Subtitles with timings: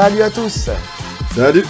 [0.00, 0.70] Salut à tous
[1.34, 1.64] Salut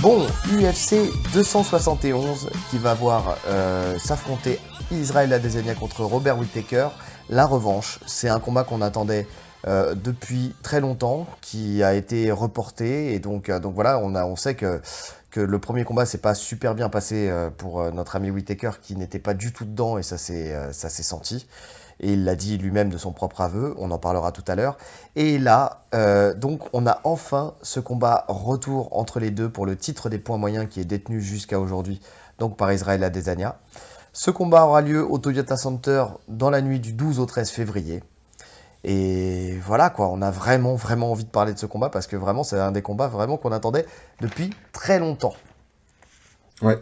[0.00, 4.58] Bon, UFC 271 qui va voir euh, s'affronter
[4.90, 6.88] Israël Adesanya contre Robert Whittaker.
[7.28, 9.26] La revanche, c'est un combat qu'on attendait
[9.66, 13.12] euh, depuis très longtemps, qui a été reporté.
[13.12, 14.80] Et donc, euh, donc voilà, on, a, on sait que,
[15.30, 19.18] que le premier combat s'est pas super bien passé pour notre ami Whittaker qui n'était
[19.18, 21.46] pas du tout dedans et ça s'est senti.
[22.00, 24.76] Et il l'a dit lui-même de son propre aveu, on en parlera tout à l'heure.
[25.14, 29.76] Et là, euh, donc, on a enfin ce combat retour entre les deux pour le
[29.76, 32.00] titre des points moyens qui est détenu jusqu'à aujourd'hui,
[32.38, 33.58] donc par Israël Adesanya.
[34.12, 38.02] Ce combat aura lieu au Toyota Center dans la nuit du 12 au 13 février.
[38.84, 42.14] Et voilà quoi, on a vraiment vraiment envie de parler de ce combat parce que
[42.14, 43.84] vraiment c'est un des combats vraiment qu'on attendait
[44.20, 45.34] depuis très longtemps.
[46.62, 46.78] Ouais.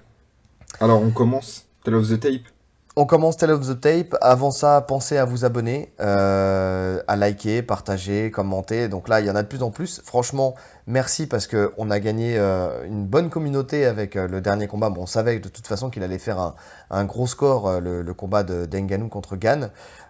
[0.81, 1.67] Alors on commence.
[1.83, 2.54] Tell of the tape.
[2.97, 4.17] On commence Tell of the Tape.
[4.21, 8.89] Avant ça, pensez à vous abonner, euh, à liker, partager, commenter.
[8.89, 10.01] Donc là, il y en a de plus en plus.
[10.05, 10.55] Franchement,
[10.87, 14.91] merci parce qu'on a gagné euh, une bonne communauté avec euh, le dernier combat.
[14.91, 16.55] Bon, on savait de toute façon qu'il allait faire
[16.89, 19.37] un, gros score, le, combat de d'Enganou contre.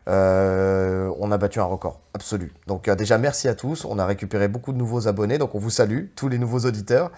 [0.07, 2.53] Euh, on a battu un record absolu.
[2.67, 3.87] Donc déjà, merci à tous.
[3.87, 5.39] On a récupéré beaucoup de nouveaux abonnés.
[5.39, 7.11] Donc on vous salue, tous les nouveaux auditeurs.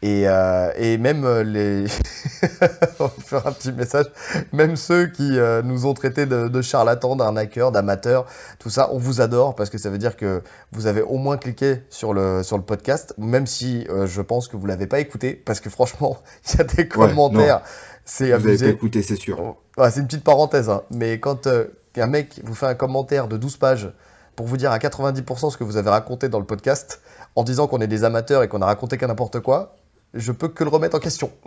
[0.00, 1.86] Et, euh, et même euh, les.
[3.00, 4.06] on va faire un petit message.
[4.52, 8.26] Même ceux qui euh, nous ont traités de, de charlatans, d'arnaqueurs, d'amateurs,
[8.60, 11.36] tout ça, on vous adore parce que ça veut dire que vous avez au moins
[11.36, 15.00] cliqué sur le, sur le podcast, même si euh, je pense que vous l'avez pas
[15.00, 16.18] écouté parce que franchement,
[16.52, 17.62] il y a des commentaires.
[18.04, 18.68] c'est Vous avez pas abusé.
[18.68, 19.56] écouté, c'est sûr.
[19.76, 20.82] Ouais, c'est une petite parenthèse, hein.
[20.90, 23.90] mais quand un mec vous fait un commentaire de 12 pages
[24.36, 27.00] pour vous dire à 90% ce que vous avez raconté dans le podcast,
[27.34, 29.74] en disant qu'on est des amateurs et qu'on a raconté qu'à n'importe quoi,
[30.14, 31.30] je peux que le remettre en question.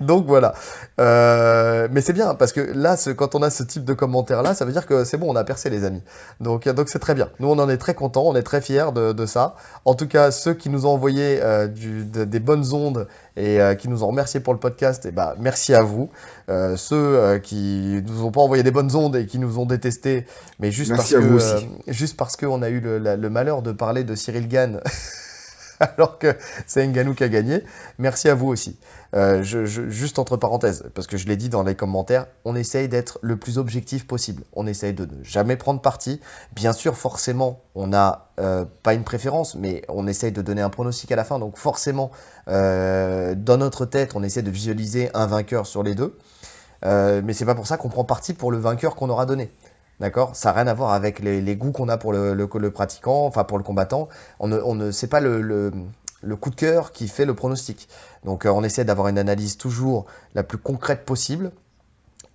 [0.00, 0.54] Donc voilà.
[1.00, 4.54] Euh, mais c'est bien, parce que là, ce- quand on a ce type de commentaire-là,
[4.54, 6.02] ça veut dire que c'est bon, on a percé les amis.
[6.40, 7.30] Donc donc c'est très bien.
[7.40, 9.56] Nous, on en est très contents, on est très fiers de, de ça.
[9.84, 13.60] En tout cas, ceux qui nous ont envoyé euh, du- de- des bonnes ondes et
[13.60, 16.10] euh, qui nous ont remercié pour le podcast, et ben merci à vous.
[16.76, 20.26] Ceux qui nous ont pas envoyé des bonnes ondes et qui nous ont détestés,
[20.60, 24.04] mais juste Merci parce que juste parce a eu le, la- le malheur de parler
[24.04, 24.80] de Cyril Gann
[25.96, 27.62] alors que c'est Ngannou qui a gagné.
[27.98, 28.78] Merci à vous aussi.
[29.14, 33.18] Euh, juste entre parenthèses, parce que je l'ai dit dans les commentaires, on essaye d'être
[33.22, 34.44] le plus objectif possible.
[34.54, 36.20] On essaye de ne jamais prendre parti.
[36.54, 40.70] Bien sûr, forcément, on n'a euh, pas une préférence, mais on essaye de donner un
[40.70, 41.38] pronostic à la fin.
[41.38, 42.10] Donc forcément,
[42.48, 46.16] euh, dans notre tête, on essaie de visualiser un vainqueur sur les deux.
[46.84, 49.52] Mais c'est pas pour ça qu'on prend parti pour le vainqueur qu'on aura donné.
[50.02, 50.34] D'accord?
[50.34, 53.56] Ça n'a rien à voir avec les, goûts qu'on a pour le, pratiquant, enfin pour
[53.56, 54.08] le combattant.
[54.40, 55.70] On ne, on ne c'est pas le, le,
[56.22, 57.88] le coup de cœur qui fait le pronostic.
[58.24, 61.52] Donc euh, on essaie d'avoir une analyse toujours la plus concrète possible.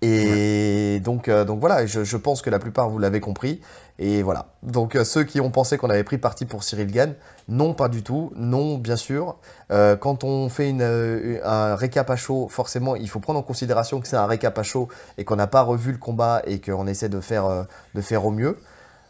[0.00, 3.60] Et donc, euh, donc voilà, je, je pense que la plupart vous l'avez compris.
[3.98, 4.46] Et voilà.
[4.62, 7.14] Donc euh, ceux qui ont pensé qu'on avait pris parti pour Cyril Gann,
[7.48, 8.32] non, pas du tout.
[8.36, 9.36] Non, bien sûr.
[9.72, 14.00] Euh, quand on fait une, un récap à chaud, forcément, il faut prendre en considération
[14.00, 16.86] que c'est un récap à chaud et qu'on n'a pas revu le combat et qu'on
[16.86, 18.56] essaie de faire, de faire au mieux.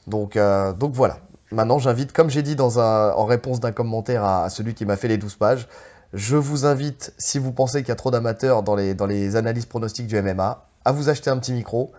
[0.06, 0.38] Donc,
[0.78, 1.18] donc voilà.
[1.50, 4.84] Maintenant, j'invite, comme j'ai dit dans un, en réponse d'un commentaire à, à celui qui
[4.84, 5.68] m'a fait les 12 pages,
[6.12, 9.36] je vous invite, si vous pensez qu'il y a trop d'amateurs dans les, dans les
[9.36, 11.92] analyses pronostiques du MMA, à vous acheter un petit micro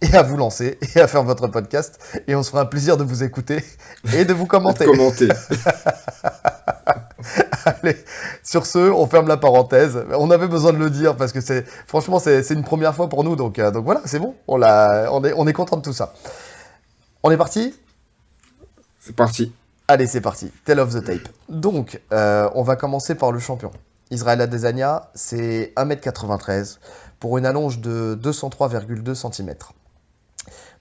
[0.00, 2.20] et à vous lancer et à faire votre podcast.
[2.26, 3.64] Et on se fera un plaisir de vous écouter
[4.14, 4.84] et de vous commenter.
[4.84, 5.28] Commenter.
[7.64, 7.96] Allez,
[8.42, 10.04] sur ce, on ferme la parenthèse.
[10.18, 13.22] On avait besoin de le dire parce que c'est, franchement, c'est une première fois pour
[13.22, 13.36] nous.
[13.36, 14.34] Donc, euh, donc voilà, c'est bon.
[14.48, 16.12] On, on, est, on est content de tout ça.
[17.22, 17.72] On est parti?
[18.98, 19.52] C'est parti.
[19.86, 20.50] Allez, c'est parti.
[20.64, 21.28] Tell of the tape.
[21.48, 23.70] Donc, euh, on va commencer par le champion.
[24.10, 26.78] Israël Adesanya, c'est 1m93
[27.22, 29.54] pour une allonge de 203,2 cm.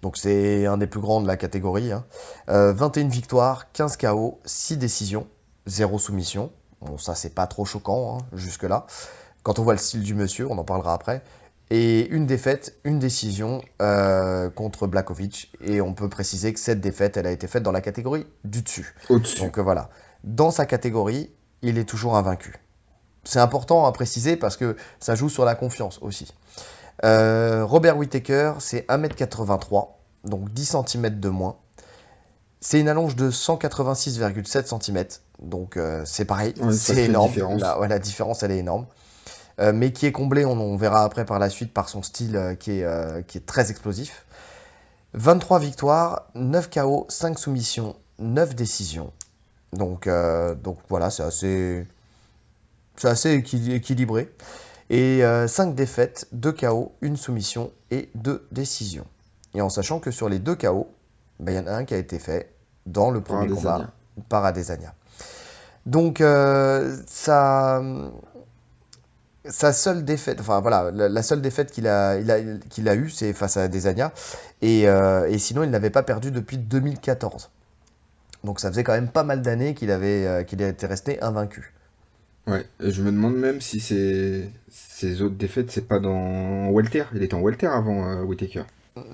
[0.02, 1.92] Donc, c'est un des plus grands de la catégorie.
[1.92, 2.04] hein.
[2.50, 5.28] Euh, 21 victoires, 15 KO, 6 décisions,
[5.68, 6.52] 0 soumission.
[6.82, 8.88] Bon, ça, c'est pas trop choquant hein, jusque-là.
[9.44, 11.22] Quand on voit le style du monsieur, on en parlera après.
[11.70, 15.54] Et une défaite, une décision euh, contre Blakovic.
[15.62, 18.64] Et on peut préciser que cette défaite, elle a été faite dans la catégorie du
[18.64, 18.96] dessus.
[19.10, 19.42] Au-dessus.
[19.42, 19.92] Donc euh, voilà,
[20.24, 21.30] dans sa catégorie,
[21.62, 22.56] il est toujours invaincu.
[23.24, 26.34] C'est important à préciser parce que ça joue sur la confiance aussi.
[27.04, 29.90] Euh, Robert Whittaker, c'est 1m83,
[30.26, 31.56] donc 10 cm de moins.
[32.60, 35.06] C'est une allonge de 186,7 cm,
[35.42, 37.30] donc euh, c'est pareil, Ouais, c'est énorme.
[37.30, 37.62] différence.
[37.62, 38.86] La, ouais, la différence, elle est énorme.
[39.60, 42.56] Euh, mais qui est comblé, on, on verra après par la suite, par son style
[42.60, 44.26] qui, est, qui est très explosif.
[45.14, 49.12] 23 victoires, 9 KO, 5 soumissions, 9 décisions.
[49.74, 50.08] Donc,
[50.64, 51.86] donc voilà, c'est assez,
[52.96, 54.32] c'est assez équil- équilibré.
[54.90, 59.06] Et 5 défaites, 2 KO, 1 soumission et 2 décisions.
[59.54, 60.90] Et en sachant que sur les 2 KO,
[61.40, 62.52] ben, il y en a un qui a été fait
[62.86, 63.78] dans le premier combat
[64.30, 64.94] par Adesanya.
[65.86, 67.82] Donc, euh, ça,
[69.46, 72.40] sa seule défaite, enfin voilà, la, seule défaite qu'il a, il a,
[72.70, 74.12] qu'il a eue, c'est face à Adesanya.
[74.62, 77.50] Et, euh, et sinon, il n'avait pas perdu depuis 2014.
[78.44, 81.74] Donc ça faisait quand même pas mal d'années qu'il avait, euh, qu'il était resté invaincu.
[82.48, 87.06] Ouais, je me demande même si ces, ces autres défaites, c'est pas dans Welter.
[87.14, 88.64] Il était en Welter avant euh, Whitaker.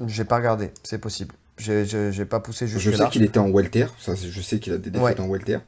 [0.07, 1.35] J'ai pas regardé, c'est possible.
[1.57, 4.73] J'ai, j'ai, pas poussé jusque Je sais qu'il était en Welter, ça, je sais qu'il
[4.73, 5.59] a des défaites en Welter.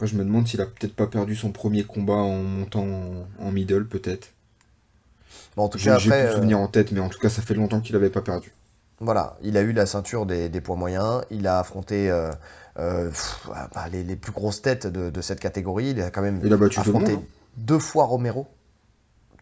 [0.00, 2.86] Moi, je me demande s'il a peut-être pas perdu son premier combat en montant
[3.38, 4.32] en, middle, peut-être.
[5.56, 7.42] Bon, en tout cas, J'ai plus de souvenir en tête, mais en tout cas, ça
[7.42, 8.52] fait longtemps qu'il avait pas perdu.
[9.00, 12.30] Voilà, il a eu la ceinture des, poids moyens, il a affronté euh,
[12.78, 13.10] euh,
[13.74, 15.90] bah, les, plus grosses têtes de, cette catégorie.
[15.90, 16.40] Il a quand même
[16.76, 17.22] affronté hein.
[17.56, 18.46] deux fois Romero.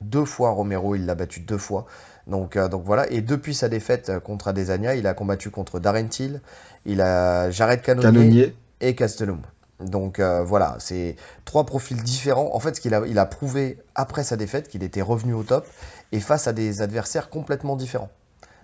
[0.01, 1.87] Deux fois Romero, il l'a battu deux fois.
[2.27, 6.09] Donc, euh, donc voilà, et depuis sa défaite contre Adesanya, il a combattu contre Darren
[6.09, 6.41] Till,
[6.87, 9.41] il a Jared Cannonier, et Castellum.
[9.81, 12.55] Donc voilà, c'est trois profils différents.
[12.55, 15.43] En fait, ce qu'il a, il a prouvé après sa défaite, qu'il était revenu au
[15.43, 15.67] top
[16.13, 18.11] et face à des adversaires complètement différents.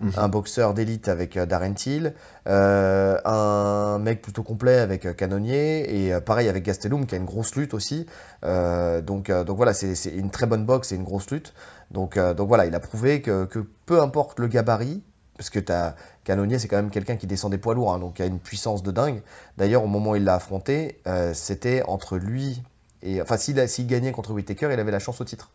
[0.01, 0.11] Mhm.
[0.17, 2.13] un boxeur d'élite avec euh, Darren Till,
[2.47, 7.25] euh, un mec plutôt complet avec euh, Canonnier, et pareil avec Gastelum qui a une
[7.25, 8.05] grosse lutte aussi.
[8.43, 11.53] donc, donc voilà, c'est une très bonne boxe et une grosse lutte.
[11.91, 13.47] Donc, donc voilà, il a prouvé que,
[13.85, 15.01] peu importe le gabarit,
[15.37, 18.19] parce que as, Canonnier, c'est quand même quelqu'un qui descend des poids lourds, hein, donc
[18.19, 19.21] il a une puissance de dingue.
[19.57, 21.01] D'ailleurs, au moment où il l'a affronté,
[21.33, 22.61] c'était entre lui
[23.01, 23.21] et.
[23.21, 25.49] Enfin, s'il gagnait contre Whitaker, il avait la chance au titre.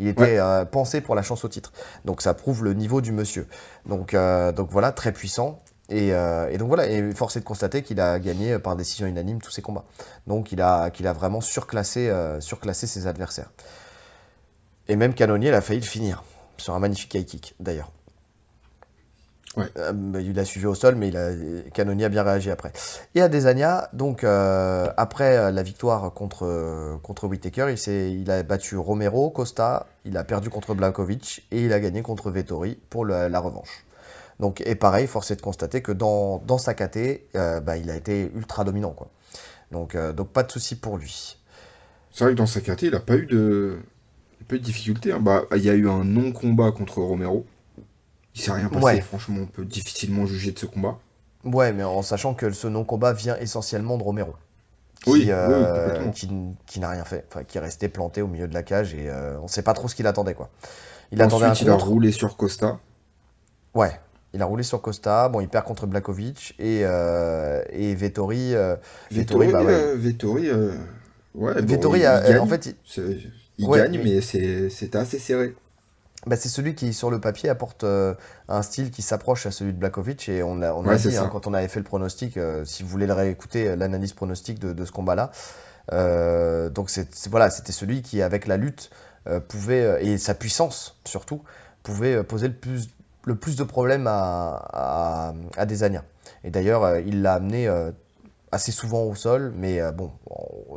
[0.00, 1.72] Il était euh, pensé pour la chance au titre.
[2.06, 3.46] Donc ça prouve le niveau du monsieur.
[3.86, 5.62] Donc, euh, donc voilà, très puissant.
[5.92, 9.42] Euh, et, donc voilà, et force est de constater qu'il a gagné par décision unanime
[9.42, 9.84] tous ses combats.
[10.26, 12.10] Donc il a, qu'il a vraiment surclassé,
[12.40, 13.50] surclassé ses adversaires.
[14.88, 16.24] Et même Canonier, il a failli le finir.
[16.56, 17.90] Sur un magnifique high kick, d'ailleurs.
[19.58, 21.30] Euh, il a suivi au sol, mais il a,
[21.74, 22.72] Canoni a bien réagi après.
[23.14, 28.76] Et Adesanya, donc euh, après euh, la victoire contre, contre Whitaker, il, il a battu
[28.76, 33.40] Romero, Costa, il a perdu contre Blakovic et il a gagné contre Vettori pour la
[33.40, 33.84] revanche.
[34.38, 37.96] Donc, et pareil, force est de constater que dans, dans sa KT, bah, il a
[37.96, 38.92] été ultra dominant.
[38.92, 39.10] Quoi.
[39.70, 41.36] Donc, donc pas de souci pour lui.
[42.12, 43.80] C'est vrai que dans sa KT, il n'a pas eu de,
[44.48, 45.12] pas eu de difficulté.
[45.12, 45.20] Hein.
[45.20, 47.44] Bah, il y a eu un non-combat contre Romero.
[48.34, 50.98] Il s'est rien passé, franchement, on peut difficilement juger de ce combat.
[51.44, 54.34] Ouais, mais en sachant que ce non-combat vient essentiellement de Romero.
[55.02, 56.10] Qui, oui, euh,
[56.66, 59.08] qui, n'a rien fait, enfin, qui est resté planté au milieu de la cage et
[59.08, 60.50] euh, on sait pas trop ce qu'il attendait quoi.
[61.10, 62.78] Il Ensuite, attendait il a roulé sur Costa.
[63.72, 63.98] Ouais,
[64.34, 65.30] il a roulé sur Costa.
[65.30, 68.52] Bon, il perd contre Blakovic et, euh, et Vettori.
[69.10, 69.96] Vettori, Vettori, bah, ouais.
[69.96, 70.50] Vettori,
[71.34, 72.06] ouais, Vettori
[72.38, 75.54] en fait, il, il gagne, mais c'est assez serré.
[76.26, 78.14] Bah, c'est celui qui, sur le papier, apporte euh,
[78.48, 80.28] un style qui s'approche à celui de Blakovic.
[80.28, 82.82] Et on a, on a dit, hein, quand on avait fait le pronostic, euh, si
[82.82, 85.30] vous voulez le réécouter, euh, l'analyse pronostique de, ce combat-là.
[86.70, 88.90] donc, c'est, voilà, c'était celui qui, avec la lutte,
[89.48, 91.42] pouvait, et sa puissance surtout,
[91.82, 92.88] pouvait poser le plus,
[93.24, 96.04] le plus de problèmes à, à, à Desania.
[96.42, 97.68] Et d'ailleurs, il l'a amené
[98.52, 100.12] assez souvent au sol, mais euh, bon,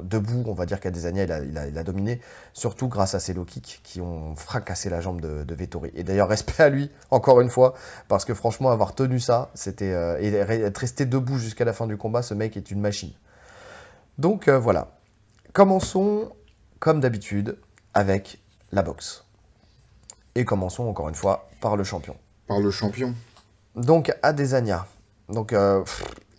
[0.03, 2.21] debout, on va dire qu'à des années, il a, il, a, dominé,
[2.53, 5.91] surtout grâce à ses low kicks qui ont fracassé la jambe de, de Vettori.
[5.95, 7.73] Et d'ailleurs, respect à lui, encore une fois,
[8.07, 11.87] parce que franchement, avoir tenu ça, c'était euh, et être resté debout jusqu'à la fin
[11.87, 13.11] du combat, ce mec est une machine.
[14.17, 14.99] Donc euh, voilà.
[15.53, 16.31] Commençons,
[16.79, 17.57] comme d'habitude,
[17.93, 18.39] avec
[18.71, 19.25] la boxe.
[20.35, 22.15] Et commençons encore une fois par le champion.
[22.47, 23.13] Par le champion.
[23.75, 24.87] Donc Adesanya.
[25.29, 25.53] Donc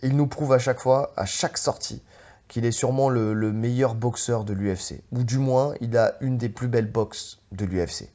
[0.05, 2.01] il nous prouve à chaque fois, à chaque sortie,
[2.47, 5.01] qu'il est sûrement le, meilleur boxeur de l'UFC.
[5.11, 8.09] Ou du moins, il a une des plus belles boxes de l'UFC.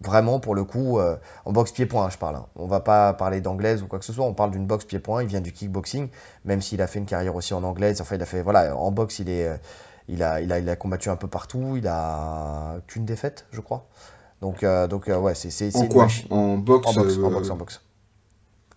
[0.00, 2.36] Vraiment, pour le coup, euh, en boxe pied-point, je parle.
[2.36, 2.46] Hein.
[2.56, 4.24] On va pas parler d'anglaise ou quoi que ce soit.
[4.24, 5.22] On parle d'une boxe pied-point.
[5.22, 6.08] Il vient du kickboxing,
[6.44, 8.00] même s'il a fait une carrière aussi en anglaise.
[8.00, 9.56] Enfin, il a fait, voilà, en boxe, il est, euh,
[10.08, 11.76] il a, il a, il a combattu un peu partout.
[11.76, 13.86] Il a qu'une défaite, je crois.
[14.40, 15.76] Donc, euh, donc ouais, c'est.
[15.76, 16.08] En quoi?
[16.30, 16.86] En boxe.
[16.88, 17.80] En boxe, en boxe, en boxe.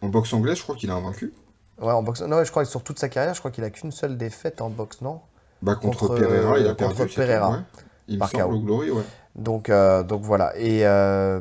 [0.01, 1.33] En boxe anglaise, je crois qu'il a vaincu.
[1.81, 2.21] Ouais, en boxe.
[2.21, 4.61] Non, je crois que sur toute sa carrière, je crois qu'il a qu'une seule défaite
[4.61, 5.21] en boxe, non?
[5.61, 6.95] Bah contre, Pereira, il a perdu.
[6.95, 7.63] Contre Pereira.
[8.07, 9.03] Il par me Glory, ouais.
[9.35, 10.53] Donc, euh, donc voilà.
[10.57, 11.39] Et, euh,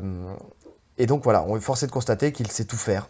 [0.97, 3.07] et donc voilà, on est forcé de constater qu'il sait tout faire,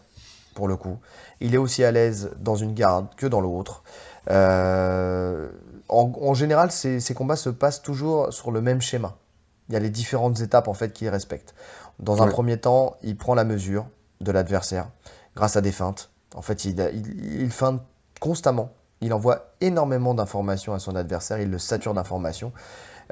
[0.54, 0.98] pour le coup.
[1.40, 3.82] Il est aussi à l'aise dans une garde que dans l'autre.
[4.30, 5.48] Euh,
[5.88, 9.16] en, général, ces, ces, combats se passent toujours sur le même schéma.
[9.68, 11.54] Il y a les différentes étapes en fait qu'il respecte.
[11.98, 13.86] Dans un premier temps, il prend la mesure
[14.20, 14.88] de l'adversaire
[15.34, 16.10] grâce à des feintes.
[16.36, 16.78] En fait, il,
[17.40, 17.82] il, feinte
[18.20, 18.70] constamment.
[19.00, 21.40] Il envoie énormément d'informations à son adversaire.
[21.40, 22.52] Il le sature d'informations.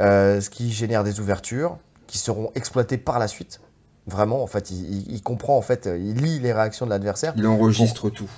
[0.00, 3.60] Euh, ce qui génère des ouvertures qui seront exploitées par la suite.
[4.06, 7.32] Vraiment, en fait, il, comprend, en fait, il lit les réactions de l'adversaire.
[7.36, 8.28] Il enregistre tout.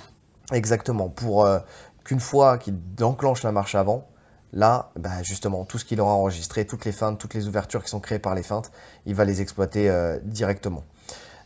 [0.53, 1.09] Exactement.
[1.09, 1.59] Pour euh,
[2.05, 4.07] qu'une fois qu'il enclenche la marche avant,
[4.53, 7.89] là, bah, justement, tout ce qu'il aura enregistré, toutes les feintes, toutes les ouvertures qui
[7.89, 8.71] sont créées par les feintes,
[9.05, 10.83] il va les exploiter euh, directement.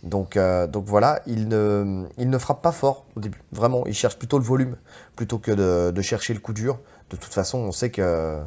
[0.03, 3.41] Donc, euh, donc voilà, il ne, il ne frappe pas fort au début.
[3.51, 4.75] Vraiment, il cherche plutôt le volume
[5.15, 5.51] plutôt que
[5.91, 6.79] de, chercher le coup dur.
[7.09, 8.39] De toute façon, on sait que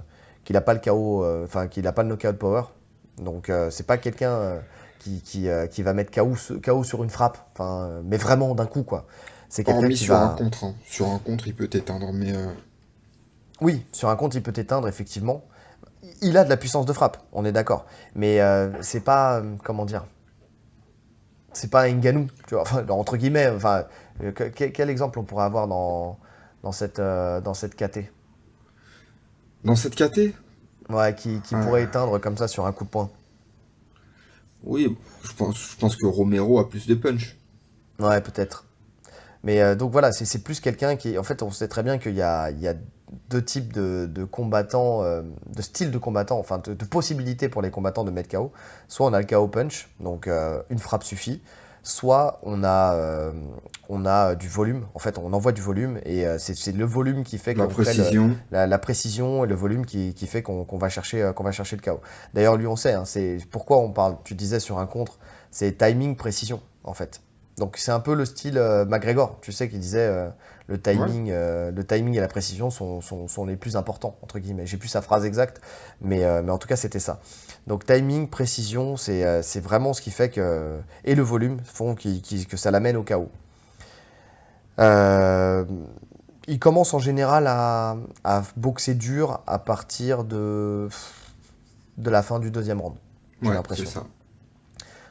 [0.45, 2.63] qu'il n'a pas le KO, enfin qu'il n'a pas le knockout power.
[3.19, 4.61] Donc c'est pas quelqu'un
[4.99, 9.07] qui, qui, va mettre KO, KO sur une frappe, enfin, mais vraiment d'un coup quoi.
[9.55, 10.65] C'est quelqu'un qui sur un contre.
[10.65, 10.75] Hein.
[10.85, 12.35] Sur un contre, il peut t'éteindre, mais.
[12.35, 12.53] Euh,
[13.61, 15.45] oui, sur un contre, il peut t'éteindre, effectivement.
[16.23, 17.87] Il a de la puissance de frappe, on est d'accord.
[18.17, 19.39] Mais euh, c'est pas.
[19.39, 20.07] Euh, comment dire
[21.55, 23.49] C'est pas un Nganou, tu vois, entre guillemets.
[23.49, 23.85] Enfin,
[24.55, 26.19] quel, exemple on pourrait avoir dans,
[26.63, 28.01] dans, cette, dans cette KT
[29.65, 30.35] Dans cette KT
[30.91, 33.11] Ouais, qui, pourrait éteindre comme ça sur un coup de poing.
[34.65, 37.37] Oui, je pense, je pense que Romero a plus de punch.
[37.99, 38.67] Ouais, peut-être.
[39.43, 41.19] Mais euh, donc voilà, c'est plus quelqu'un qui.
[41.19, 42.75] En fait, on sait très bien qu'il y, y a,
[43.31, 45.23] deux types de, combattants, euh,
[45.55, 48.53] de styles de combattants, enfin de, possibilités pour les combattants de mettre KO.
[48.89, 51.43] Soit on a le KO punch, donc euh, une frappe suffit.
[51.83, 53.31] Soit on a,
[53.91, 54.87] on a du volume.
[54.95, 58.79] En fait, on envoie du volume et c'est le volume qui fait la précision, la,
[58.79, 62.01] précision et le volume qui, qui fait qu'on va chercher, qu'on va chercher le KO.
[62.33, 62.95] D'ailleurs, lui, on sait.
[62.95, 64.17] Hein, c'est pourquoi on parle.
[64.25, 65.19] Tu disais sur un contre,
[65.51, 67.21] c'est timing, précision, en fait.
[67.59, 70.29] Donc c'est un peu le style euh, McGregor, tu sais, qui disait euh,
[70.67, 74.67] le, timing, euh, le timing et la précision sont, sont, les plus importants, entre guillemets.
[74.67, 75.61] J'ai plus sa phrase exacte,
[76.01, 77.21] mais, mais en tout cas c'était ça.
[77.69, 80.81] Donc timing, précision, c'est vraiment ce qui fait que...
[81.05, 83.31] Et le volume font que ça l'amène au chaos.
[84.79, 90.89] il commence en général à, à, boxer dur à partir de,
[91.99, 92.97] de la fin du deuxième round.
[93.43, 94.07] J'ai l'impression.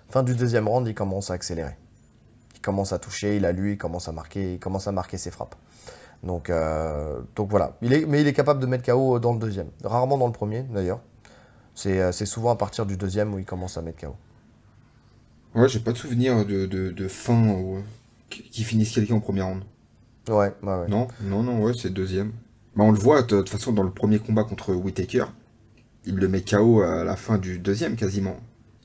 [0.09, 1.77] Fin du deuxième round, il commence à accélérer
[2.63, 5.29] commence à toucher, il a lu, il commence à marquer, il commence à marquer ses
[5.29, 5.55] frappes.
[6.23, 7.77] Donc, euh, donc voilà.
[7.81, 9.67] Il est, mais il est capable de mettre KO dans le deuxième.
[9.83, 11.01] Rarement dans le premier, d'ailleurs.
[11.75, 14.15] C'est, euh, souvent à partir du deuxième où il commence à mettre KO.
[15.53, 17.83] Ouais, j'ai pas de souvenir de, de, fin où,
[18.29, 19.63] qui finisse quelqu'un en premier round.
[20.29, 22.31] Ouais, ouais, Non, non, non, ouais, c'est le deuxième.
[22.75, 25.25] Bah, on le voit, de toute façon, dans le premier combat contre Whitaker,
[26.05, 28.37] il le met KO à la fin du deuxième, quasiment.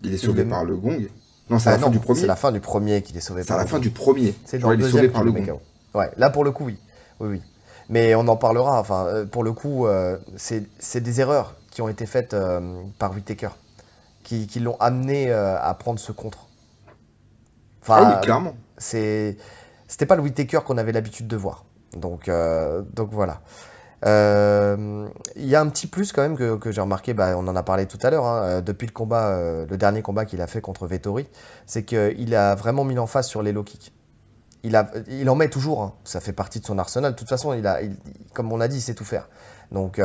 [0.02, 1.08] Il est sauvé par le gong.
[1.50, 2.20] Non, c'est la ah fin du premier.
[2.20, 3.56] C'est la fin du premier qu'il est sauvé par.
[3.56, 4.34] C'est la fin du premier.
[4.44, 5.32] C'est dans le deuxième par le
[5.94, 6.78] Ouais, là pour le coup, oui.
[7.20, 7.42] Oui, oui.
[7.88, 8.78] Mais on en parlera.
[8.78, 13.12] Enfin, euh, pour le coup, euh, c'est des erreurs qui ont été faites euh, par
[13.12, 13.50] Whitaker,
[14.22, 16.46] qui, qui l'ont amené à prendre ce contre.
[17.82, 18.54] Enfin, ah oui, clairement.
[18.76, 21.64] C'était pas le Whitaker qu'on avait l'habitude de voir.
[21.94, 22.30] Donc,
[22.94, 23.40] donc voilà.
[24.06, 27.56] Euh, il y a un petit plus quand même que, j'ai remarqué, bah, on en
[27.56, 30.40] a parlé tout à l'heure, hein, euh, depuis le combat, euh, le dernier combat qu'il
[30.40, 31.28] a fait contre Vettori,
[31.66, 33.92] c'est qu'il a vraiment mis l'emphase sur les low kicks.
[34.64, 35.94] Il, en met toujours, hein.
[36.04, 37.12] ça fait partie de son arsenal.
[37.12, 37.80] De toute façon, il a,
[38.34, 39.28] comme on a dit, il sait tout faire.
[39.70, 39.98] Donc,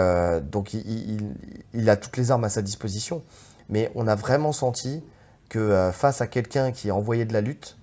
[0.74, 3.24] il, a toutes les armes à sa disposition.
[3.70, 5.04] Mais on a vraiment senti
[5.50, 7.78] que face à quelqu'un qui a envoyé de la lutte,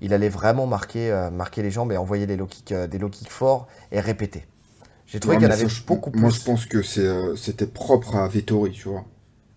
[0.00, 3.30] il allait vraiment marquer, marquer les jambes et envoyer des low kicks, des low kicks
[3.30, 4.46] forts et répéter.
[5.06, 6.20] J'ai trouvé qu'elle avait beaucoup plus.
[6.20, 9.04] Moi, je pense que euh, c'était propre à Vettori, tu vois.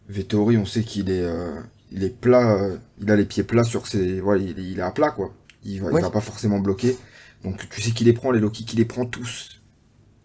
[0.07, 1.59] Vettori, on sait qu'il est, euh,
[1.91, 4.19] il est plat, euh, il a les pieds plats sur ses.
[4.19, 5.33] Voilà, il, est à plat, quoi.
[5.63, 6.97] Il va, va pas forcément bloquer.
[7.43, 9.61] Donc, tu sais qu'il les prend, les Loki, qu'il les prend tous.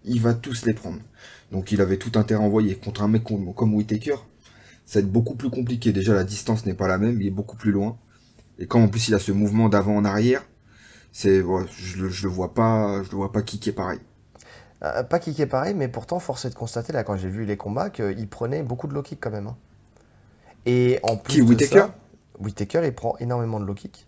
[0.04, 1.00] Il va tous les prendre.
[1.52, 2.74] Donc, il avait tout intérêt à envoyer.
[2.74, 4.16] Contre un mec comme, comme Whitaker,
[4.84, 5.92] ça va être beaucoup plus compliqué.
[5.92, 7.96] Déjà, la distance n'est pas la même, il est beaucoup plus loin.
[8.58, 10.44] Et quand en plus il a ce mouvement d'avant en arrière,
[11.12, 14.00] c'est, je, je le vois pas, je le vois pas kicker pareil.
[14.84, 17.56] Euh, pas kické pareil, mais pourtant, force est de constater, là, quand j'ai vu les
[17.56, 19.46] combats, qu'il prenait beaucoup de low kick quand même.
[19.46, 19.56] Hein.
[20.66, 21.34] Et en plus.
[21.34, 21.86] Qui, Whitaker
[22.38, 24.06] Whitaker, il prend énormément de low kick.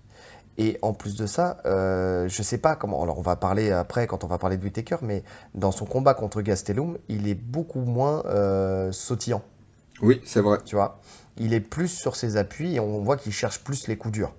[0.59, 3.03] Et en plus de ça, euh, je sais pas comment.
[3.03, 5.23] Alors, on va parler après quand on va parler de Whitaker, mais
[5.55, 9.43] dans son combat contre Gastelum, il est beaucoup moins euh, sautillant.
[10.01, 10.59] Oui, c'est vrai.
[10.65, 11.01] Tu vois,
[11.37, 14.35] il est plus sur ses appuis et on voit qu'il cherche plus les coups durs.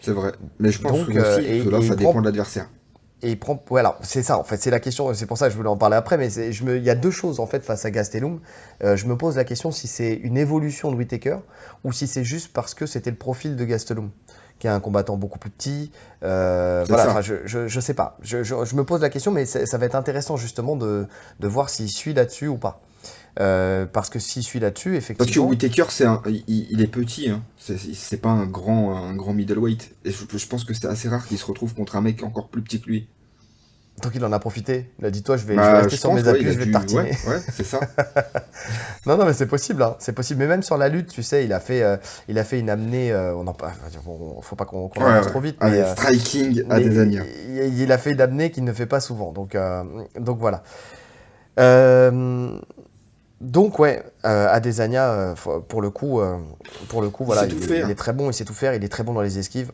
[0.00, 0.32] C'est vrai.
[0.58, 2.68] Mais je pense que, aussi, là, ça dépend de l'adversaire
[3.22, 3.62] et il prend.
[3.68, 5.12] Voilà, c'est ça en fait, c'est la question.
[5.14, 6.16] C'est pour ça que je voulais en parler après.
[6.16, 8.40] Mais je me, il y a deux choses en fait face à Gastelum.
[8.82, 11.38] Euh, je me pose la question si c'est une évolution de Whitaker
[11.84, 14.10] ou si c'est juste parce que c'était le profil de Gastelum,
[14.58, 15.92] qui est un combattant beaucoup plus petit.
[16.22, 18.16] Euh, voilà, je, je, je, sais pas.
[18.22, 21.06] Je, je, me pose la question, mais ça va être intéressant justement de,
[21.40, 22.80] de voir s'il suit là-dessus ou pas.
[23.40, 25.24] Euh, parce que s'il suit là-dessus, effectivement.
[25.24, 26.04] Parce que Whitaker, c'est
[26.46, 27.42] il, est petit, hein.
[27.58, 29.94] c'est pas un grand, un grand middleweight.
[30.04, 32.60] Et je, pense que c'est assez rare qu'il se retrouve contre un mec encore plus
[32.60, 33.08] petit que lui.
[34.02, 34.90] Donc il en a profité.
[34.98, 37.10] Il a dit toi je vais, bah, rester sur mes appuis, je vais tartiner.
[37.26, 37.80] Ouais, c'est ça.
[39.06, 39.96] non non mais c'est possible, hein.
[40.00, 40.40] c'est possible.
[40.40, 41.96] Mais même sur la lutte, tu sais, il a fait, euh,
[42.28, 43.10] il a fait une amenée.
[43.10, 43.54] Euh, on en
[44.42, 45.56] faut pas qu'on qu trop vite.
[45.62, 47.20] Mais, euh, striking à des années.
[47.48, 49.32] Il, il, a fait une amenée qu'il ne fait pas souvent.
[49.32, 49.56] Donc
[50.18, 50.62] donc voilà.
[53.40, 55.34] Donc ouais, Adesanya
[55.68, 56.20] pour le coup,
[56.88, 58.88] pour le coup voilà, il, il, est très bon, il sait tout faire, il est
[58.88, 59.72] très bon dans les esquives.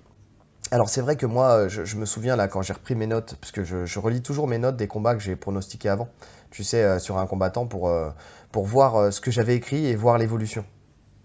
[0.73, 3.53] Alors c'est vrai que moi, je, me souviens là quand j'ai repris mes notes, parce
[3.53, 6.09] que je, relis toujours mes notes des combats que j'ai pronostiqués avant,
[6.51, 8.11] tu sais, euh, sur un combattant pour, euh,
[8.51, 10.65] pour voir euh, ce que j'avais écrit et voir l'évolution,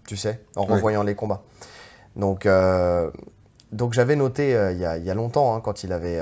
[0.06, 1.42] tu sais, en revoyant les combats.
[2.14, 2.46] Donc,
[3.72, 6.20] donc j'avais noté il y, a, longtemps, hein, quand il avait,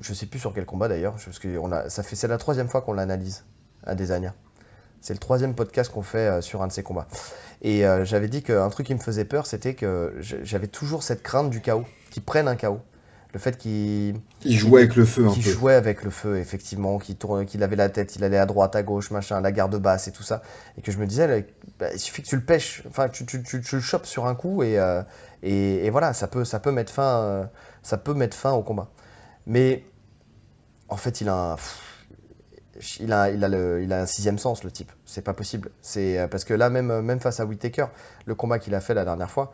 [0.00, 2.38] je sais plus sur quel combat d'ailleurs, parce que on a, ça fait, c'est la
[2.38, 3.44] troisième fois qu'on l'analyse
[3.84, 3.94] à.
[5.06, 7.06] C'est le troisième podcast qu'on fait sur un de ces combats.
[7.62, 11.48] Et j'avais dit qu'un truc qui me faisait peur, c'était que j'avais toujours cette crainte
[11.48, 12.80] du chaos qui prennent un chaos.
[13.32, 15.40] Le fait qu'il jouait avec le feu un peu.
[15.40, 19.12] jouait avec le feu, effectivement, qu'il avait la tête, il allait à droite, à gauche,
[19.12, 20.42] machin, la garde basse et tout ça.
[20.76, 21.46] Et que je me disais,
[21.78, 24.34] bah, il suffit que tu le pêches, enfin, tu, tu, tu, le chopes sur un
[24.34, 25.02] coup et, euh,
[25.44, 27.44] et, et, voilà, ça peut, ça peut mettre fin, euh,
[27.84, 28.90] ça peut mettre fin au combat.
[29.46, 29.84] Mais
[30.88, 31.56] en fait, il a un,
[33.00, 34.92] il a, il a, le, il a un sixième sens, le type.
[35.04, 35.70] C'est pas possible.
[35.82, 37.86] C'est euh, parce que là, même, même face à Whittaker,
[38.24, 39.52] le combat qu'il a fait la dernière fois,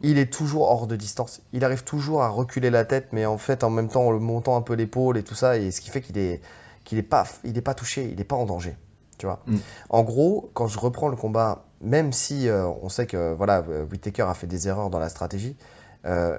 [0.00, 1.42] il est toujours hors de distance.
[1.52, 4.18] Il arrive toujours à reculer la tête, mais en fait, en même temps, en le
[4.18, 6.40] montant un peu l'épaule et tout ça, et ce qui fait qu'il est,
[6.84, 8.76] qu'il est pas, il est pas touché, il n'est pas en danger.
[9.18, 9.40] Tu vois?
[9.46, 9.56] Mm.
[9.90, 14.22] En gros, quand je reprends le combat, même si euh, on sait que voilà, Whittaker
[14.22, 15.56] a fait des erreurs dans la stratégie,
[16.04, 16.38] euh,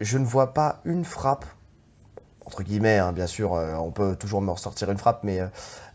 [0.00, 1.44] je ne vois pas une frappe
[2.44, 5.40] entre guillemets, hein, bien sûr, euh, on peut toujours me ressortir une frappe, mais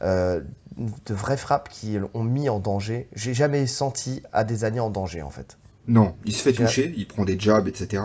[0.01, 3.07] de vraies frappes qui ont mis en danger.
[3.13, 5.57] J'ai jamais senti à des années en danger, en fait.
[5.87, 8.03] Non, il se fait toucher, il prend des jabs, etc.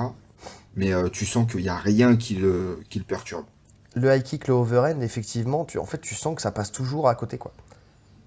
[0.75, 3.45] Mais euh, tu sens qu'il n'y a rien qui le, qui le perturbe.
[3.95, 7.09] Le high kick, le overhand, effectivement, tu, en fait, tu sens que ça passe toujours
[7.09, 7.53] à côté, quoi.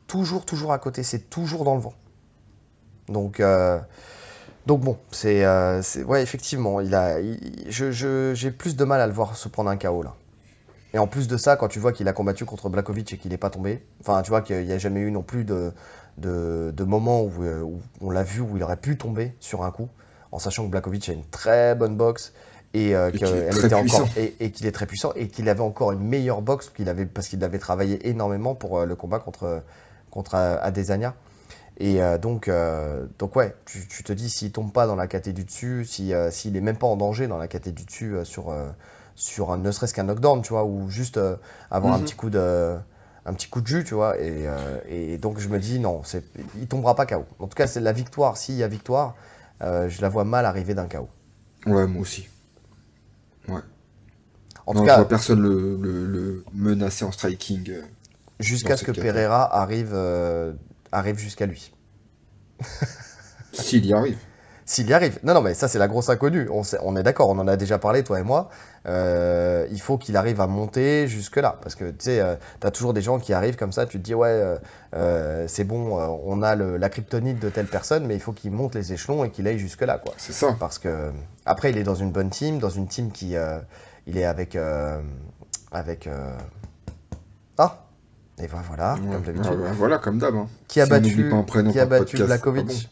[0.05, 1.95] Toujours, toujours à côté, c'est toujours dans le vent.
[3.09, 3.79] Donc, euh,
[4.67, 7.19] donc bon, c'est, euh, ouais, effectivement, il a,
[7.69, 10.13] j'ai plus de mal à le voir se prendre un KO là.
[10.93, 13.31] Et en plus de ça, quand tu vois qu'il a combattu contre Blakovic et qu'il
[13.31, 15.71] n'est pas tombé, enfin, tu vois qu'il n'y a jamais eu non plus de,
[16.17, 19.89] de, moments euh, où, on l'a vu où il aurait pu tomber sur un coup,
[20.31, 22.33] en sachant que Blakovic a une très bonne boxe
[22.73, 23.25] et euh, qu'il
[23.75, 27.29] encore et, est très puissant et qu'il avait encore une meilleure boxe qu'il avait parce
[27.29, 29.63] qu'il avait travaillé énormément pour euh, le combat contre
[30.11, 31.15] contre Adesanya.
[31.79, 32.49] Et donc,
[33.19, 36.47] donc ouais, tu, te dis s'il tombe pas dans la caté du dessus, s'il si,
[36.47, 38.51] est même pas en danger dans la caté du dessus sur,
[39.13, 41.19] sur un, ne serait-ce qu'un knockdown, tu vois, ou juste
[41.69, 42.03] avoir un mhm.
[42.03, 42.79] petit coup de
[43.27, 44.17] un petit coup de jus, tu vois.
[44.19, 46.01] Et, euh, et donc je me dis non,
[46.59, 47.25] il tombera pas KO.
[47.39, 48.37] En tout cas, c'est la victoire.
[48.37, 49.15] S'il y a victoire,
[49.61, 51.09] euh, je la vois mal arriver d'un KO.
[51.65, 52.27] Ouais, moi aussi.
[53.49, 53.61] Ouais.
[54.65, 57.69] En tout cas, je vois personne le, le, menacer en striking.
[57.69, 57.81] Euh,
[58.39, 59.93] jusqu'à ce que Pereira arrive,
[60.91, 61.73] arrive jusqu'à lui.
[63.53, 64.17] S'il y arrive
[64.67, 65.17] s'il y arrive.
[65.23, 66.49] Non, non, mais ça, c'est la grosse inconnue.
[66.51, 68.49] On, on est d'accord, on en a déjà parlé, toi et moi.
[68.85, 71.57] Euh, il faut qu'il arrive à monter jusque-là.
[71.63, 73.97] Parce que, tu sais, euh, tu as toujours des gens qui arrivent comme ça, tu
[73.97, 74.57] te dis, ouais,
[74.93, 78.75] euh, c'est bon, on a la kryptonite de telle personne, mais il faut qu'il monte
[78.75, 80.13] les échelons et qu'il aille jusque-là, quoi.
[80.17, 80.53] C'est ça.
[80.59, 81.13] Parce que,
[81.45, 83.35] après, il est dans une bonne team, dans une team qui.
[84.05, 84.57] il est avec.
[85.71, 86.09] avec
[87.57, 87.86] ah!
[88.39, 89.59] Et ben voilà, comme d'habitude.
[89.73, 90.35] voilà, comme d'hab.
[90.35, 90.47] Hein.
[90.67, 91.31] Qui a battu,
[91.71, 92.89] qui a battu Blakovic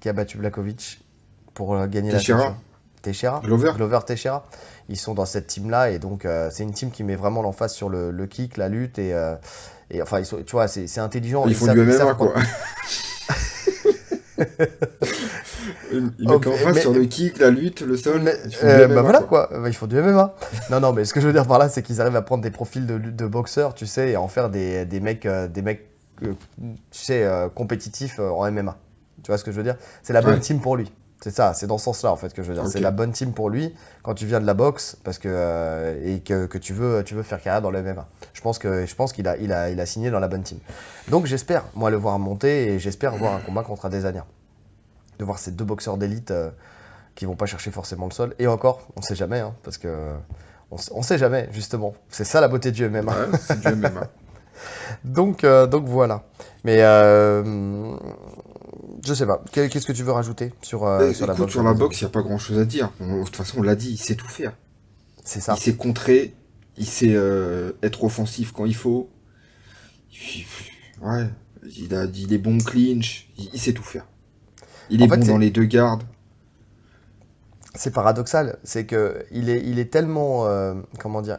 [0.00, 1.04] Qui a battu Blakovic
[1.52, 2.56] pour euh, gagner la la
[3.02, 3.40] Teixeira.
[3.44, 3.72] Glover.
[3.76, 4.46] Glover Teixeira.
[4.88, 7.74] Ils sont dans cette team-là et donc euh, c'est une team qui met vraiment l'emphase
[7.74, 9.34] sur le, le, kick, la lutte et, euh,
[9.90, 11.46] et enfin, ils sont, tu vois, c'est intelligent.
[11.46, 12.34] Ils, font du MMA quoi.
[15.92, 18.22] ils mettent l'emphase sur le kick, la lutte, le sol.
[18.24, 20.34] bah voilà quoi, bah, ils font du MMA.
[20.70, 22.42] non, non, mais ce que je veux dire par là, c'est qu'ils arrivent à prendre
[22.42, 25.88] des profils de, de boxeurs, tu sais, et en faire des, des mecs, des mecs
[26.20, 26.28] tu
[26.90, 28.76] sais, compétitifs en MMA.
[29.22, 29.76] Tu vois ce que je veux dire?
[30.02, 30.90] C'est la bonne team pour lui.
[31.22, 32.66] C'est ça, c'est dans ce sens-là en fait que je veux dire.
[32.68, 35.98] C'est la bonne team pour lui quand tu viens de la boxe parce que euh,
[36.04, 38.06] et que, que, tu veux tu veux faire carrière dans le MMA.
[38.34, 40.42] Je pense que je pense qu'il a il a il a signé dans la bonne
[40.42, 40.58] team.
[41.08, 44.26] Donc j'espère moi le voir monter et j'espère voir un combat contre Adesanya.
[45.18, 46.50] De voir ces deux boxeurs d'élite euh,
[47.14, 50.12] qui vont pas chercher forcément le sol et encore, on sait jamais hein, parce que
[50.70, 51.94] on, on, sait jamais justement.
[52.08, 53.14] C'est ça la beauté du MMA.
[53.40, 54.08] c'est du MMA.
[55.04, 56.24] donc euh, donc voilà.
[56.64, 56.82] Mais
[59.06, 59.42] je sais pas.
[59.52, 62.08] Qu'est-ce que tu veux rajouter sur, euh, sur la boxe Sur la boxe, il n'y
[62.08, 62.90] a pas grand chose à dire.
[63.00, 64.52] de toute façon, on l'a dit, il sait tout faire.
[65.24, 65.54] C'est ça.
[65.56, 66.34] Il sait contrer,
[66.76, 69.10] il sait euh, être offensif quand il faut.
[71.02, 71.28] Ouais,
[71.76, 74.06] il a dit des bons clinch, il, sait tout faire.
[74.90, 76.04] Il est bon dans les deux gardes.
[77.74, 81.38] C'est paradoxal, c'est que il est, il est tellement, euh, comment dire,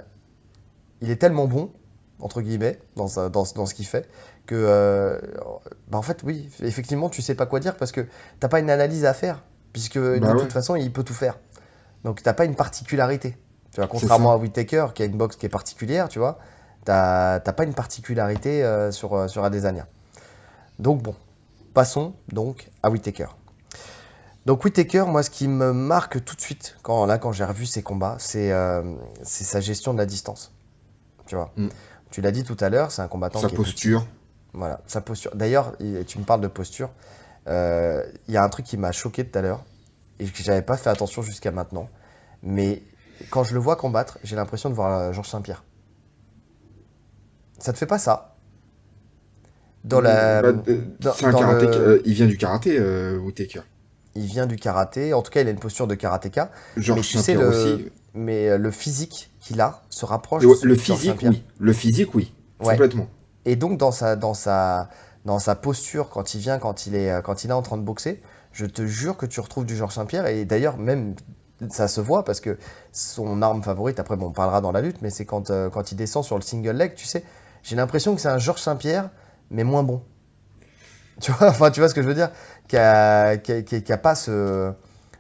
[1.02, 1.72] il est tellement bon,
[2.20, 4.08] entre guillemets, dans, dans, dans ce qu'il fait,
[4.46, 5.20] que, euh,
[5.90, 8.06] bah en fait, oui, effectivement, tu sais pas quoi dire parce que
[8.40, 11.40] t'as pas une analyse à faire, puisque bah de toute façon, il peut tout faire.
[12.04, 13.36] Donc, t'as pas une particularité.
[13.72, 16.38] Tu vois, contrairement à Whitaker, qui a une box qui est particulière, tu vois,
[16.86, 19.88] t'as pas une particularité euh, sur, sur Adesanya.
[20.78, 21.16] Donc, bon,
[21.74, 23.28] passons donc à Whitaker.
[24.48, 27.66] Donc Whitaker, moi, ce qui me marque tout de suite quand là, quand j'ai revu
[27.66, 28.54] ses combats, c'est
[29.22, 30.54] sa gestion de la distance.
[31.26, 31.52] Tu vois.
[31.58, 31.68] Mm.
[32.12, 34.08] Tu l'as dit tout à l'heure, c'est un combattant sa posture.
[34.54, 35.36] Voilà, sa posture.
[35.36, 35.76] D'ailleurs,
[36.08, 36.92] tu me parles de posture.
[37.48, 39.66] Euh, il y a un truc qui m'a choqué tout à l'heure
[40.20, 41.90] et que j'avais pas fait attention jusqu'à maintenant.
[42.42, 42.84] Mais
[43.32, 45.66] quand je le vois combattre, j'ai l'impression de voir euh, Georges Saint-Pierre.
[47.60, 48.38] Ça te fait pas ça?
[49.84, 50.42] Dans la.
[50.42, 50.82] Bah, euh,
[51.18, 52.02] c'est un karaté.
[52.06, 52.80] il vient du karaté,
[53.18, 53.64] Whitaker.
[54.18, 55.14] Il vient du karaté.
[55.14, 56.52] En tout cas, il a une posture de karatéka.
[56.76, 57.92] Georges Saint-Pierre aussi.
[58.14, 60.44] Mais le physique qu'il a se rapproche.
[60.44, 61.44] Le, le physique, oui.
[61.60, 62.34] Le physique, oui.
[62.60, 63.08] Complètement.
[63.46, 64.90] Et donc, dans sa, dans sa,
[65.24, 67.78] dans sa posture, quand il vient, quand il, est, euh, quand il est en train
[67.78, 70.26] de boxer, je te jure que tu retrouves du Georges Saint-Pierre.
[70.28, 71.16] Et d'ailleurs, même
[71.70, 72.58] ça se voit parce que
[72.92, 75.92] son arme favorite, après, bon, on parlera dans la lutte, mais c'est quand, euh, quand
[75.92, 77.24] il descend sur le single leg, tu sais,
[77.64, 79.10] j'ai l'impression que c'est un Georges Saint-Pierre,
[79.50, 80.02] mais moins bon.
[81.20, 82.30] Tu vois, enfin, tu vois ce que je veux dire?
[82.68, 84.72] Qui a, qui a, pas ce,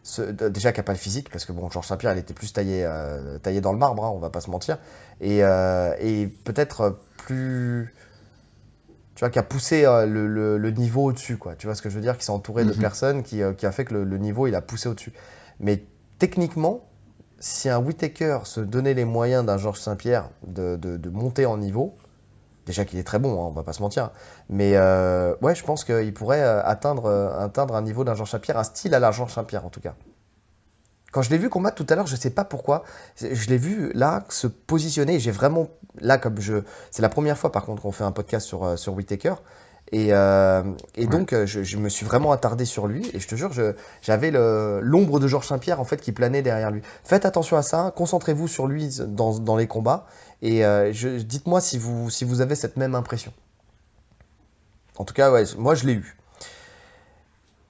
[0.03, 2.53] ce déjà qui a pas le physique, parce que bon, Georges Saint-Pierre, il était plus
[2.53, 4.77] taillé, euh, taillé dans le marbre, hein, on va pas se mentir,
[5.21, 7.95] et, et peut-être plus
[9.17, 11.55] tu vois, qui a poussé euh, le, niveau au-dessus, quoi.
[11.55, 12.19] Tu vois ce que je veux dire?
[12.19, 12.79] Qui s'est entouré de mhm.
[12.79, 15.11] personnes, qui, euh, qui, a fait que le, niveau, il a poussé au-dessus.
[15.59, 15.83] Mais
[16.19, 16.87] techniquement,
[17.39, 21.97] si un Whitaker se donnait les moyens d'un Georges Saint-Pierre de, de, monter en niveau,
[22.67, 24.11] déjà qu'il est très bon, hein, on va pas se mentir,
[24.49, 28.63] mais euh, ouais, je pense qu'il pourrait atteindre, atteindre un niveau d'un Georges Saint-Pierre, un
[28.63, 29.95] style à la Georges Saint-Pierre en tout cas.
[31.11, 32.83] Quand je l'ai vu combattre tout à l'heure, je ne sais pas pourquoi,
[33.19, 35.19] je l'ai vu là se positionner.
[35.19, 35.67] J'ai vraiment
[35.99, 38.75] là comme je, c'est la première fois par contre qu'on fait un podcast sur euh,
[38.75, 39.35] sur Whitaker.
[39.93, 40.63] Et, euh,
[40.95, 43.09] et donc, euh, je, me suis vraiment attardé sur lui.
[43.13, 43.51] Et je te jure,
[44.01, 46.81] j'avais l'ombre de Georges Saint-Pierre en fait qui planait derrière lui.
[47.03, 47.93] Faites attention à ça.
[47.95, 50.05] Concentrez-vous sur lui dans, dans, les combats.
[50.41, 50.63] Et
[51.23, 53.33] dites-moi si vous, si vous avez cette même impression.
[54.97, 56.17] En tout cas, ouais, moi je l'ai eu.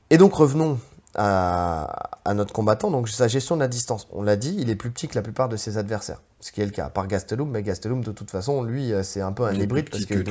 [0.10, 0.80] Et donc revenons
[1.18, 4.08] à, notre combattant, donc sa gestion de la distance.
[4.12, 6.62] On l'a dit, il est plus petit que la plupart de ses adversaires, ce qui
[6.62, 9.44] est le cas, par Gastelum, mais Gastelum, de toute façon, lui, euh, c'est un peu
[9.44, 10.24] un hybride parce que,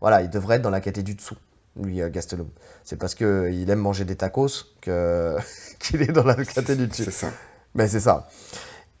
[0.00, 1.36] voilà, il devrait être dans la catégorie du dessous,
[1.80, 2.48] lui, euh, Gastelum.
[2.84, 4.48] C'est parce qu'il aime manger des tacos
[5.78, 7.04] qu'il est dans la catégorie du dessus.
[7.04, 7.30] C'est ça.
[7.74, 8.28] Mais c'est ça.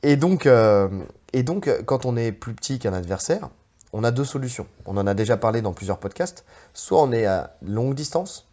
[0.02, 0.88] Et donc, euh,
[1.32, 3.50] et donc, quand on est plus petit qu'un adversaire,
[3.92, 4.66] on a deux solutions.
[4.86, 6.44] On en a déjà parlé dans plusieurs podcasts.
[6.74, 8.48] Soit on est à longue distance,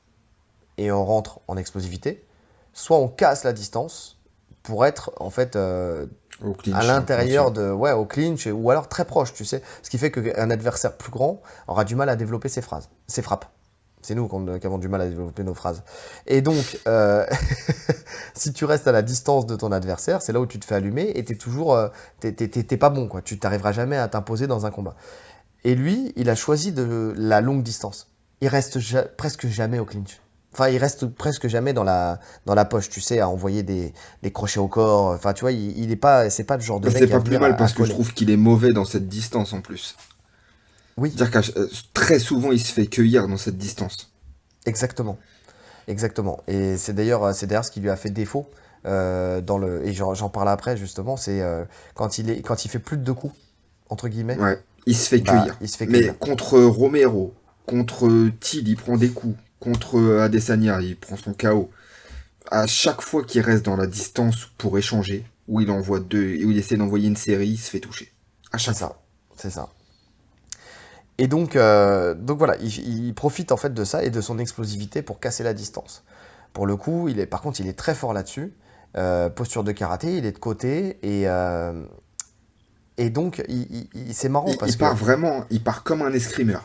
[0.77, 2.25] et on rentre en explosivité,
[2.73, 4.17] soit on casse la distance
[4.63, 6.07] pour être en fait euh,
[6.73, 10.11] à l'intérieur de ouais au clinch ou alors très proche, tu sais, ce qui fait
[10.11, 13.45] qu'un adversaire plus grand aura du mal à développer ses phrases, ses frappes.
[14.05, 15.81] C'est nous qui avons du mal à développer nos phrases.
[16.27, 17.25] Et donc, euh,
[18.35, 20.75] si tu restes à la distance de ton adversaire, c'est là où tu te fais
[20.75, 21.87] allumer et t'es toujours, euh,
[22.19, 23.23] t'es pas bon quoi.
[23.23, 24.95] Tu t'arriveras jamais à t'imposer dans un combat.
[25.63, 28.11] Et lui, il a choisi de la longue distance.
[28.41, 28.79] Il reste
[29.17, 30.21] presque jamais au clinch.
[30.53, 33.91] Enfin, il reste presque jamais dans la, dans la poche, tu sais, à envoyer des,
[34.21, 35.07] des crochets au corps.
[35.07, 36.89] Enfin, tu vois, il, il est pas, c'est pas le genre de.
[36.91, 39.61] C'est pas plus mal parce que je trouve qu'il est mauvais dans cette distance en
[39.61, 39.97] plus.
[40.97, 41.13] Oui.
[41.15, 44.11] C'est-à-dire que euh, très souvent, il se fait cueillir dans cette distance.
[44.65, 45.17] Exactement.
[45.87, 46.41] Exactement.
[46.47, 48.49] Et c'est d'ailleurs, c'est d'ailleurs ce qui lui a fait défaut
[48.85, 49.85] euh, dans le.
[49.85, 51.17] Et j'en parle après justement.
[51.17, 53.35] C'est euh, quand il est, quand il fait plus de deux coups
[53.89, 54.37] entre guillemets.
[54.37, 54.59] Ouais.
[54.87, 55.57] Il se fait bah, cueillir.
[55.61, 56.13] Il se fait cueillir.
[56.13, 57.33] Mais contre Romero,
[57.65, 61.71] contre Thiel, il prend des coups contre Adesanya, il prend son KO.
[62.51, 66.51] À chaque fois qu'il reste dans la distance pour échanger, où il envoie deux, où
[66.51, 68.11] il essaie d'envoyer une série, il se fait toucher.
[68.51, 69.01] À chaque fois.
[69.35, 69.69] C'est ça.
[71.17, 75.01] Et donc, euh, donc voilà, il, profite en fait de ça et de son explosivité
[75.01, 76.03] pour casser la distance.
[76.53, 78.53] Pour le coup, il est, par contre, il est très fort là-dessus.
[78.97, 81.83] Euh, posture de karaté, il est de côté et euh,
[82.97, 86.63] et donc il, c'est marrant parce il part vraiment, il part comme un escrimeur.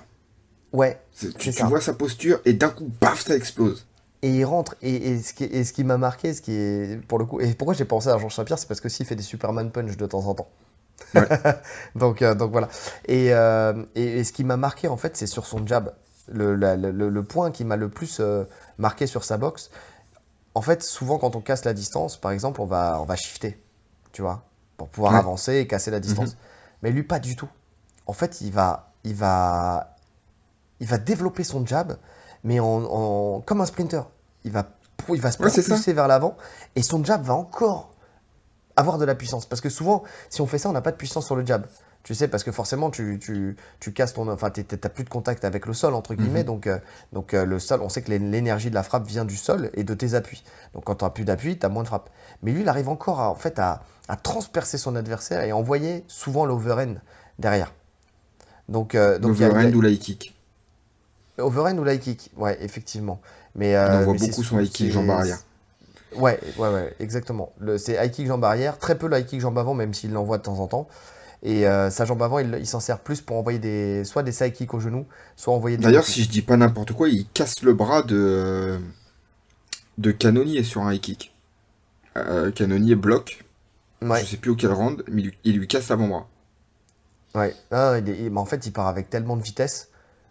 [0.72, 1.00] Ouais.
[1.38, 3.86] Tu, vois sa posture et d'un coup, paf, ça explose.
[4.22, 4.76] Et il rentre.
[4.82, 7.52] Et, ce qui, et ce qui m'a marqué, ce qui est pour le coup, et
[7.54, 10.06] pourquoi j'ai pensé à Georges Saint-Pierre, c'est parce que s'il fait des Superman punch de
[10.06, 10.48] temps en temps.
[11.94, 12.68] donc, euh, donc voilà.
[13.08, 15.94] Euh, et, et, ce qui m'a marqué en fait, c'est sur son jab.
[16.32, 18.44] Le, le, point qui m'a le plus euh,
[18.78, 19.70] marqué sur sa boxe.
[20.54, 23.60] En fait, souvent quand on casse la distance, par exemple, on va, on va shifter,
[24.12, 24.44] tu vois,
[24.76, 26.30] pour pouvoir avancer et casser la distance.
[26.30, 26.38] Mhm.
[26.82, 27.48] Mais lui, pas du tout.
[28.06, 29.96] En fait, il va, il va,
[30.78, 31.96] il va développer son jab,
[32.44, 34.02] mais en, comme un sprinter.
[34.44, 34.70] Il va,
[35.08, 36.36] il va se pousser vers l'avant
[36.76, 37.92] et son jab va encore
[38.80, 39.46] avoir de la puissance.
[39.46, 41.66] Parce que souvent, si on fait ça, on n'a pas de puissance sur le jab.
[42.02, 44.28] Tu sais, parce que forcément, tu, tu, tu casses ton.
[44.28, 46.40] Enfin, tu n'as plus de contact avec le sol, entre guillemets.
[46.40, 46.46] Mhm.
[46.46, 46.78] Donc, euh,
[47.12, 49.84] donc euh, le sol, on sait que l'énergie de la frappe vient du sol et
[49.84, 50.42] de tes appuis.
[50.74, 52.08] Donc, quand tu n'as plus d'appui, tu as moins de frappe.
[52.42, 56.04] Mais lui, il arrive encore à, en fait, à, à transpercer son adversaire et envoyer
[56.08, 56.96] souvent l'overhand
[57.38, 57.72] derrière.
[58.68, 60.34] Donc, euh, donc ou l'high kick
[61.38, 63.20] Overhand ou kick, ouais, effectivement.
[63.54, 65.38] Mais, on voit beaucoup son high kick jambe arrière.
[66.16, 67.52] Ouais, ouais, ouais, exactement.
[67.78, 70.38] C'est high kick jambe arrière, très peu le high kick jambe avant, même s'il l'envoie
[70.38, 70.88] de temps en temps.
[71.42, 74.52] Et euh, sa jambe avant, il, s'en sert plus pour envoyer des, soit des side
[74.52, 75.84] kicks au genou, soit envoyer des.
[75.84, 78.78] D'ailleurs, si je dis pas n'importe quoi, il casse le bras de,
[79.96, 81.34] de Canonier sur un high kick.
[82.16, 83.44] Euh, Canonier bloque.
[84.02, 84.20] Ouais.
[84.20, 86.26] Je sais plus auquel round, mais il, lui casse l'avant-bras.
[87.34, 87.94] Ouais, ah,
[88.34, 89.89] en fait, il part avec tellement de vitesse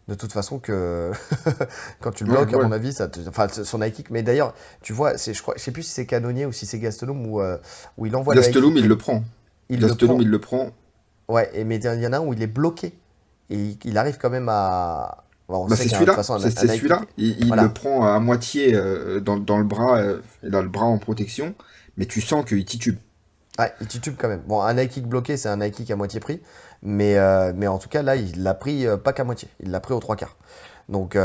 [0.09, 1.11] de toute façon que
[2.01, 4.09] quand tu le bloques, à mon avis, ça enfin, son high kick.
[4.09, 6.79] Mais d'ailleurs, tu vois, je crois, je sais plus si c'est Canonier ou si c'est
[6.79, 7.57] Gastelum ou euh,
[7.97, 9.23] où il envoie Gastelum, il le prend.
[9.69, 10.71] Il Gastelum, le il le prend.
[11.27, 12.93] Ouais, et, mais il y en a un où il est bloqué.
[13.51, 15.23] Et il, arrive quand même à.
[15.47, 16.21] Bah, c'est celui-là.
[16.23, 17.01] C'est celui-là.
[17.17, 20.97] Il, le prend à moitié euh, dans, dans, le bras, euh, dans le bras en
[20.97, 21.55] protection,
[21.97, 22.97] mais tu sens qu'il titube.
[23.59, 24.41] Ouais, il titube quand même.
[24.47, 26.41] Bon, un high kick bloqué, c'est un high kick à moitié prix.
[26.81, 29.47] Mais, euh, mais en tout cas, là, il l'a pris pas qu'à moitié.
[29.59, 30.37] Il l'a pris aux trois quarts.
[30.87, 31.17] Donc,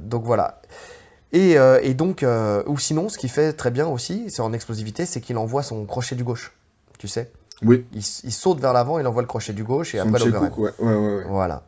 [0.00, 0.60] donc voilà.
[1.32, 2.24] Et, et donc,
[2.66, 5.84] ou sinon, ce qu'il fait très bien aussi, c'est en explosivité, c'est qu'il envoie son
[5.86, 6.52] crochet du gauche.
[6.98, 7.30] Tu sais?
[7.62, 7.86] Oui.
[7.92, 10.52] Il, saute vers l'avant, il envoie le crochet du gauche et après l'overhead.
[10.56, 11.62] Ouais, ouais, ouais, Voilà.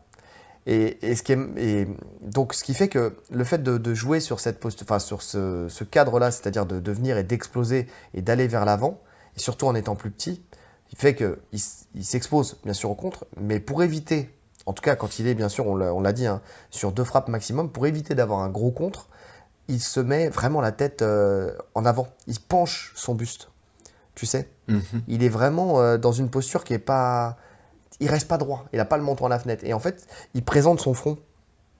[0.67, 1.89] Et, ce qui et
[2.21, 5.85] donc ce qui fait que le fait de, jouer sur cette poste, enfin sur ce,
[5.85, 9.01] cadre-là, c'est-à-dire de, de, venir et d'exploser et d'aller vers l'avant,
[9.37, 10.43] et surtout en étant plus petit,
[10.93, 14.31] il fait qu'il il, s'expose bien sûr au contre, mais pour éviter,
[14.67, 17.29] en tout cas quand il est bien sûr, on l'a dit, hein, sur deux frappes
[17.29, 19.09] maximum, pour éviter d'avoir un gros contre,
[19.69, 23.51] il se met vraiment la tête euh, en avant, il penche son buste
[24.21, 24.49] tu sais?
[24.69, 24.83] Mhm.
[25.09, 27.39] Il est vraiment euh, dans une posture qui est pas.
[28.01, 29.65] Il reste pas droit, il a pas le menton à la fenêtre.
[29.65, 31.17] Et en fait, il présente son front.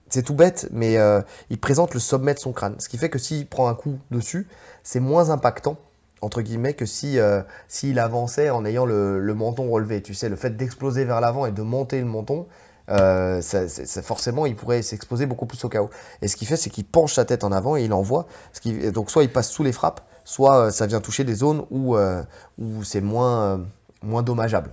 [0.09, 1.21] C'est tout bête, mais euh,
[1.51, 2.75] il présente le sommet de son crâne.
[2.79, 4.47] Ce qui fait que s'il prend un coup dessus,
[4.83, 5.77] c'est moins impactant,
[6.21, 10.01] entre guillemets, que si euh, s'il avançait en ayant le, menton relevé.
[10.01, 12.47] Tu sais, le fait d'exploser vers l'avant et de monter le menton,
[12.87, 13.67] ça,
[14.01, 15.89] forcément, il pourrait s'exposer beaucoup plus au chaos.
[16.21, 18.27] Et ce qu'il fait, c'est qu'il penche sa tête en avant et il envoie.
[18.53, 21.35] Ce qui, donc, soit il passe sous les frappes, soit euh, ça vient toucher des
[21.35, 22.23] zones où, euh,
[22.57, 23.57] où c'est moins, euh,
[24.01, 24.71] moins dommageable,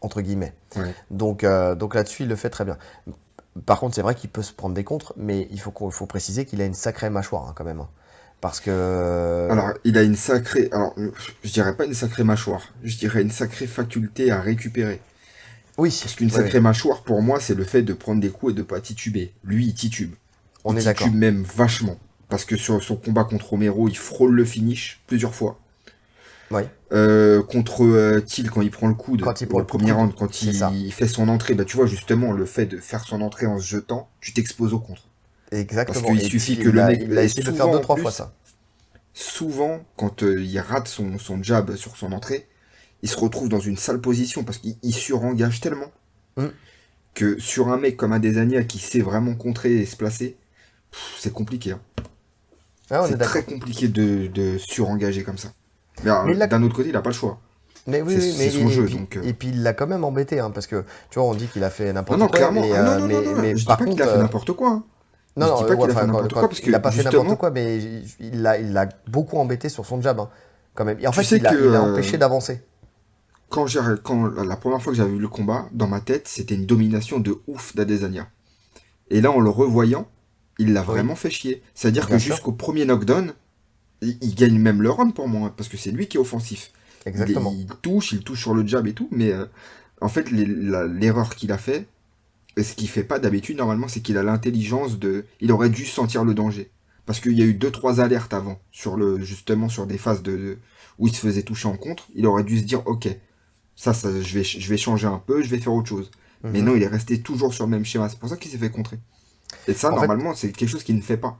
[0.00, 0.54] entre guillemets.
[1.10, 2.76] Donc, donc là-dessus, il le fait très bien.
[3.64, 6.44] Par contre, c'est vrai qu'il peut se prendre des contres, mais il faut, faut préciser
[6.44, 7.80] qu'il a une sacrée mâchoire hein, quand même.
[7.80, 7.88] Hein.
[8.40, 9.48] Parce que.
[9.50, 10.68] Alors, il a une sacrée.
[10.72, 10.94] Alors,
[11.42, 12.62] je dirais pas une sacrée mâchoire.
[12.82, 15.00] Je dirais une sacrée faculté à récupérer.
[15.78, 15.96] Oui.
[16.02, 18.62] Parce qu'une sacrée mâchoire, pour moi, c'est le fait de prendre des coups et de
[18.62, 19.32] pas tituber.
[19.44, 20.14] Lui, il titube.
[20.64, 21.06] On est d'accord.
[21.06, 21.98] Il titube même vachement.
[22.28, 25.58] Parce que sur son combat contre Romero, il frôle le finish plusieurs fois.
[26.50, 26.68] Ouais.
[26.92, 30.14] Euh, contre euh, Thiel, quand il prend le coup quand il prend le premier round,
[30.14, 33.46] quand il, fait son entrée, bah tu vois justement le fait de faire son entrée
[33.46, 35.02] en se jetant, tu t'exposes au contre.
[35.52, 36.00] Exactement.
[36.00, 37.02] Parce qu'il suffit que le mec.
[37.04, 38.32] Il a essayé de faire deux trois fois ça.
[39.14, 42.46] Souvent, quand euh, il rate son, son jab sur son entrée,
[43.02, 45.90] il se retrouve dans une sale position parce qu'il surengage tellement
[46.36, 46.46] mm.
[47.14, 50.36] que sur un mec comme Adesanya qui sait vraiment contrer et se placer,
[51.18, 51.72] c'est compliqué.
[51.72, 51.80] Hein.
[52.90, 55.48] Ah, c'est très compliqué de, de, surengager comme ça.
[56.04, 57.40] Mais, euh, d'un autre côté, il n'a pas le choix.
[57.86, 59.16] Mais oui, mais son jeu, donc...
[59.16, 59.22] Euh.
[59.22, 61.62] et puis il l'a quand même embêté, hein, parce que tu vois, on dit qu'il
[61.64, 62.26] a fait n'importe quoi.
[62.26, 62.60] Non, clairement.
[62.60, 64.70] Mais, ah, non, non, non, mais, je par dis pas qu'il a fait n'importe quoi.
[64.70, 64.84] Hein.
[65.36, 67.50] Non, non, pas qu'il a fait n'importe quoi, parce qu'il a pas fait n'importe quoi,
[67.50, 67.78] mais
[68.20, 70.30] il l'a, il l'a beaucoup embêté sur son jab, hein,
[70.74, 70.98] quand même.
[71.00, 72.62] Et en fait, il, a, il a empêché d'avancer.
[73.48, 73.66] Quand,
[74.02, 77.20] quand la première fois que j'avais vu le combat, dans ma tête, c'était une domination
[77.20, 78.28] de ouf d'Adesanya.
[79.10, 80.08] Et là, en le revoyant,
[80.58, 81.62] il l'a vraiment fait chier.
[81.74, 83.32] C'est-à-dire que jusqu'au premier knockdown,
[84.02, 86.72] il, gagne même le round pour moi, parce que c'est lui qui est offensif.
[87.04, 87.54] Exactement.
[87.56, 89.46] Il, touche, il touche sur le jab et tout, mais euh,
[90.00, 91.86] en fait, l'erreur qu'il a fait,
[92.62, 95.24] ce qu'il fait pas d'habitude normalement, c'est qu'il a l'intelligence de.
[95.40, 96.70] Il aurait dû sentir le danger.
[97.04, 100.22] Parce qu'il y a eu deux trois alertes avant, sur le justement sur des phases
[100.22, 100.58] de,
[100.98, 102.08] où il se faisait toucher en contre.
[102.14, 103.08] Il aurait dû se dire, ok,
[103.76, 106.10] ça, ça je, vais, je vais changer un peu, je vais faire autre chose.
[106.42, 106.66] Mais mhm.
[106.66, 108.08] non, il est resté toujours sur le même schéma.
[108.08, 108.98] C'est pour ça qu'il s'est fait contrer.
[109.68, 111.38] Et ça, normalement, c'est quelque chose qu'il ne fait pas.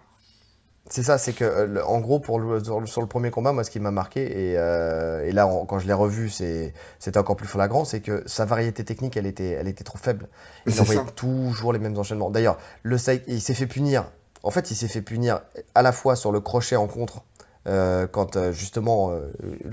[0.88, 2.40] C'est ça, c'est que, euh, en gros, pour
[2.86, 5.92] sur le premier combat, moi, ce qui m'a marqué, et, euh, là, quand je l'ai
[5.92, 9.98] revu, c'était encore plus flagrant, c'est que sa variété technique, elle était, elle était trop
[9.98, 10.28] faible.
[10.66, 12.30] Il envoyait toujours les mêmes enchaînements.
[12.30, 12.96] D'ailleurs, le
[13.26, 14.10] il s'est fait punir.
[14.42, 15.40] En fait, il s'est fait punir
[15.74, 17.22] à la fois sur le crochet en contre,
[17.66, 19.12] euh, quand justement,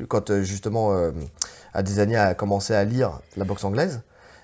[0.07, 0.95] quand justement
[1.73, 4.01] Adesanya a commencé à lire la boxe anglaise,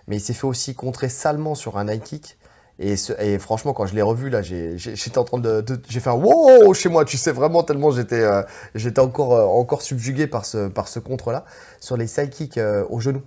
[0.08, 2.38] mais il s'est fait aussi contrer salement sur un high kick
[2.80, 5.64] Et, franchement, quand je l'ai revu, là, j'étais en train de.
[5.90, 8.26] j'ai fait un wow chez moi, tu sais, vraiment, tellement j'étais
[8.74, 11.44] j'étais encore, encore subjugué par ce, par ce contre-là.
[11.82, 13.22] Sur les side kicks au genou.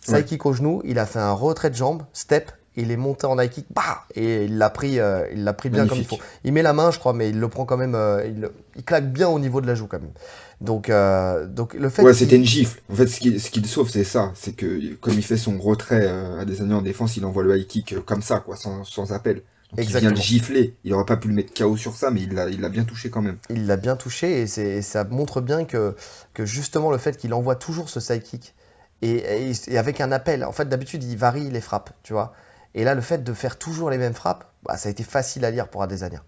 [0.00, 3.26] Side kick au genou, il a fait un retrait de jambe, step, il est monté
[3.26, 6.04] en high kick, bah, et il l'a pris, euh, il l'a pris bien comme il
[6.04, 6.18] faut.
[6.44, 9.10] Il met la main, je crois, mais il le prend quand même, euh, il, claque
[9.10, 10.12] bien au niveau de la joue quand même.
[10.60, 12.02] Donc, euh, donc le fait.
[12.02, 12.80] Ouais, c'était une gifle.
[12.90, 15.36] En fait, ce qui, ce qui le sauve, c'est ça, c'est que comme il fait
[15.36, 18.56] son retrait à des années en défense, il envoie le high kick comme ça, quoi,
[18.56, 19.42] sans, sans appel.
[19.72, 20.74] Donc il vient le gifler.
[20.84, 22.84] Il aurait pas pu le mettre KO sur ça, mais il l'a, il l'a bien
[22.84, 23.36] touché quand même.
[23.50, 25.94] Il l'a bien touché et, c'est, ça montre bien que,
[26.34, 28.54] que justement le fait qu'il envoie toujours ce side kick
[29.02, 30.44] et, et, avec un appel.
[30.44, 32.32] En fait, d'habitude, il varie les frappes, tu vois.
[32.74, 35.44] Et là, le fait de faire toujours les mêmes frappes, bah, ça a été facile
[35.44, 36.22] à lire pour Adesanya.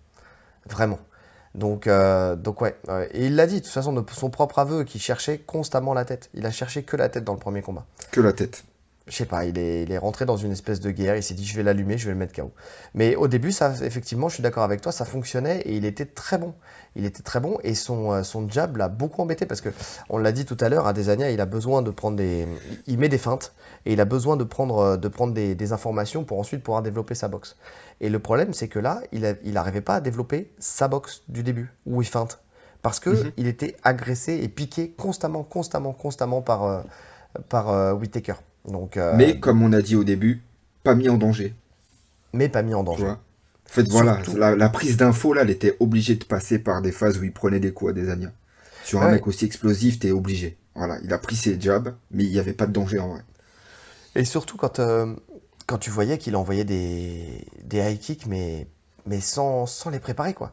[0.68, 0.98] Vraiment.
[1.54, 2.76] Donc, euh, donc ouais.
[3.12, 6.04] Et il l'a dit, de toute façon, de son propre aveu, qu'il cherchait constamment la
[6.04, 6.30] tête.
[6.34, 7.86] Il a cherché que la tête dans le premier combat.
[8.10, 8.64] Que la tête
[9.08, 11.34] je sais pas, il est, il est, rentré dans une espèce de guerre, il s'est
[11.34, 12.52] dit je vais l'allumer, je vais le mettre KO.
[12.94, 16.04] Mais au début, ça, effectivement, je suis d'accord avec toi, ça fonctionnait et il était
[16.04, 16.54] très bon.
[16.94, 19.70] Il était très bon et son, euh, son jab l'a beaucoup embêté parce que,
[20.08, 22.46] on l'a dit tout à l'heure, à Desania, il a besoin de prendre des.
[22.86, 23.54] Il met des feintes
[23.86, 27.14] et il a besoin de prendre, euh, de prendre des, informations pour ensuite pouvoir développer
[27.14, 27.56] sa boxe.
[28.00, 31.72] Et le problème, c'est que là, il n'arrivait pas à développer sa boxe du début,
[31.84, 32.40] où il feinte.
[32.80, 33.32] Parce qu'il mhm.
[33.36, 36.80] il était agressé et piqué constamment, constamment, constamment par, euh,
[37.48, 37.68] par
[38.96, 40.42] Euh, mais comme on a dit au début,
[40.82, 41.54] pas mis en danger.
[42.32, 43.06] Mais pas mis en danger.
[43.06, 43.16] en
[43.64, 44.20] fait, voilà,
[44.56, 47.60] la, prise d'info, là, elle était obligée de passer par des phases où il prenait
[47.60, 48.32] des coups à des Ania.
[48.84, 50.56] Sur un mec aussi explosif, t'es obligé.
[50.74, 53.22] Voilà, il a pris ses jobs, mais il n'y avait pas de danger en vrai.
[54.14, 55.14] Et surtout quand, euh,
[55.66, 58.66] quand tu voyais qu'il envoyait des, des high kicks, mais,
[59.04, 60.52] mais sans, sans les préparer, quoi.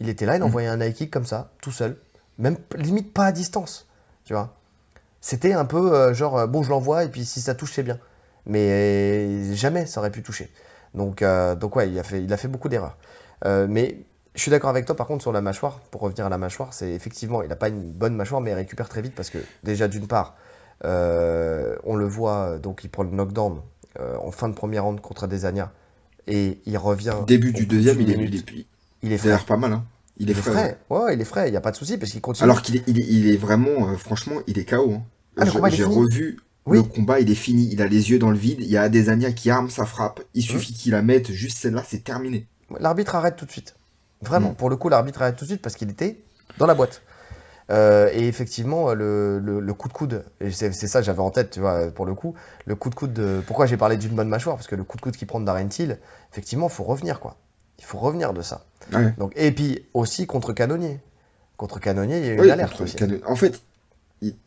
[0.00, 0.44] Il était là, il mm.
[0.44, 1.98] envoyait un high kick comme ça, tout seul.
[2.38, 3.86] Même limite pas à distance,
[4.24, 4.56] tu vois.
[5.26, 7.82] C'était un peu euh, genre, euh, bon, je l'envoie et puis si ça touche, c'est
[7.82, 7.98] bien.
[8.46, 10.48] Mais jamais ça aurait pu toucher.
[10.94, 12.96] Donc, euh, donc ouais, il a fait, il a fait beaucoup d'erreurs.
[13.44, 14.04] mais
[14.36, 15.80] je suis d'accord avec toi par contre sur la mâchoire.
[15.90, 18.54] Pour revenir à la mâchoire, c'est effectivement, il n'a pas une bonne mâchoire, mais il
[18.54, 20.36] récupère très vite parce que déjà d'une part,
[20.84, 23.60] on le voit, donc il prend le knockdown
[23.98, 25.72] en fin de première ronde contre Desania
[26.28, 27.16] et il revient.
[27.26, 28.68] Début du deuxième, il est, depuis.
[29.02, 29.40] il est frais.
[29.44, 29.72] pas mal.
[29.72, 29.84] Hein.
[30.18, 30.78] Il est, frais.
[30.88, 32.44] Ouais, il est frais, il n'y a pas de souci parce qu'il continue.
[32.44, 34.92] Alors qu'il est, il est, vraiment, franchement, il est KO.
[34.94, 35.02] Hein.
[35.36, 36.38] Ah, j'ai revu
[36.74, 37.68] le combat, il est fini.
[37.72, 38.60] Il a les yeux dans le vide.
[38.60, 40.20] Il y a Adesanya qui arme sa frappe.
[40.34, 40.48] Il mmh.
[40.48, 42.46] suffit qu'il la mette juste celle-là, c'est terminé.
[42.80, 43.76] L'arbitre arrête tout de suite.
[44.22, 44.56] Vraiment, mmh.
[44.56, 46.18] pour le coup, l'arbitre arrête tout de suite parce qu'il était
[46.58, 47.02] dans la boîte.
[47.68, 51.60] Euh, et effectivement, le, le, coup de coude, c'est ça que j'avais en tête, tu
[51.60, 53.42] vois, pour le coup, le coup de coude de...
[53.44, 54.54] Pourquoi j'ai parlé d'une bonne mâchoire?
[54.54, 55.98] Parce que le coup de coude qui prend de Darren Till,
[56.30, 57.36] effectivement, il faut revenir, quoi.
[57.78, 58.64] Il faut revenir de ça.
[59.18, 61.00] Donc, et puis aussi contre Canonnier.
[61.56, 62.96] Contre Canonnier, il y a eu une alerte aussi.
[63.26, 63.60] En fait,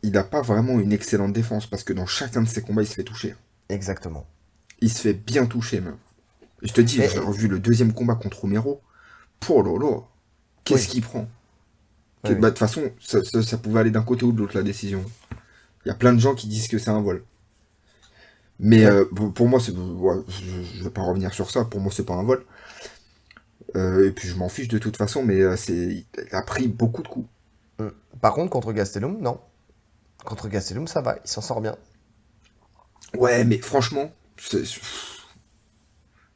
[0.02, 2.88] il n'a pas vraiment une excellente défense parce que dans chacun de ses combats, il
[2.88, 3.34] se fait toucher.
[3.68, 4.26] Exactement.
[4.80, 5.96] Il se fait bien toucher, même.
[6.62, 8.80] Je te dis, j'ai revu le deuxième combat contre Romero.
[9.38, 10.06] Pour lolo,
[10.64, 11.28] qu'est-ce qu'il prend?
[12.22, 15.04] Bah, De toute façon, ça, pouvait aller d'un côté ou de l'autre, la décision.
[15.84, 17.24] Il y a plein de gens qui disent que c'est un vol.
[18.58, 21.64] Mais euh, pour moi, je ne vais pas revenir sur ça.
[21.64, 22.44] Pour moi, c'est pas un vol.
[23.76, 26.68] Euh, et puis je m'en fiche de toute façon, mais euh, c'est, il a pris
[26.68, 27.28] beaucoup de coups.
[27.78, 27.92] Hum.
[28.20, 29.40] Par contre, contre Gastelum, non.
[30.24, 31.76] Contre Gastelum, ça va, il s'en sort bien.
[33.16, 34.12] Ouais, mais franchement,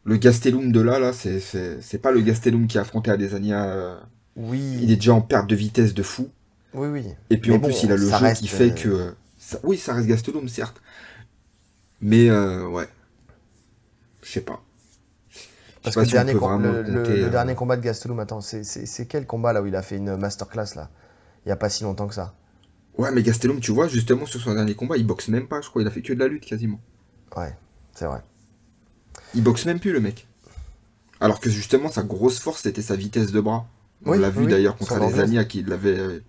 [0.04, 3.64] le Gastelum de là, là, c'est pas le Gastelum qui a affronté Adesanya.
[3.64, 4.00] Euh...
[4.36, 4.78] Oui.
[4.82, 6.28] Il est déjà en perte de vitesse de fou.
[6.72, 7.06] Oui, oui.
[7.30, 9.58] Et puis en plus, il a le jeu qui fait euh, que.
[9.62, 10.80] Oui, ça reste Gastelum, certes.
[12.00, 12.88] Mais euh, ouais.
[14.22, 14.60] Je sais pas.
[15.82, 19.62] Parce que le, dernier, le, euh, dernier combat de Gastelum, attends, c'est quel combat là
[19.62, 20.88] où il a fait une masterclass là?
[21.44, 22.34] Il n'y a pas si longtemps que ça.
[22.98, 25.68] Ouais, mais Gastelum, tu vois, justement, sur son dernier combat, il boxe même pas, je
[25.68, 25.82] crois.
[25.82, 26.80] Il a fait que de la lutte quasiment.
[27.36, 27.52] Ouais,
[27.92, 28.20] c'est vrai.
[29.34, 30.26] Il boxe même plus, le mec.
[31.20, 33.66] Alors que justement, sa grosse force, c'était sa vitesse de bras.
[34.06, 35.98] On l'a vu d'ailleurs contre Adesanya qui l'avait.
[35.98, 36.22] Euh,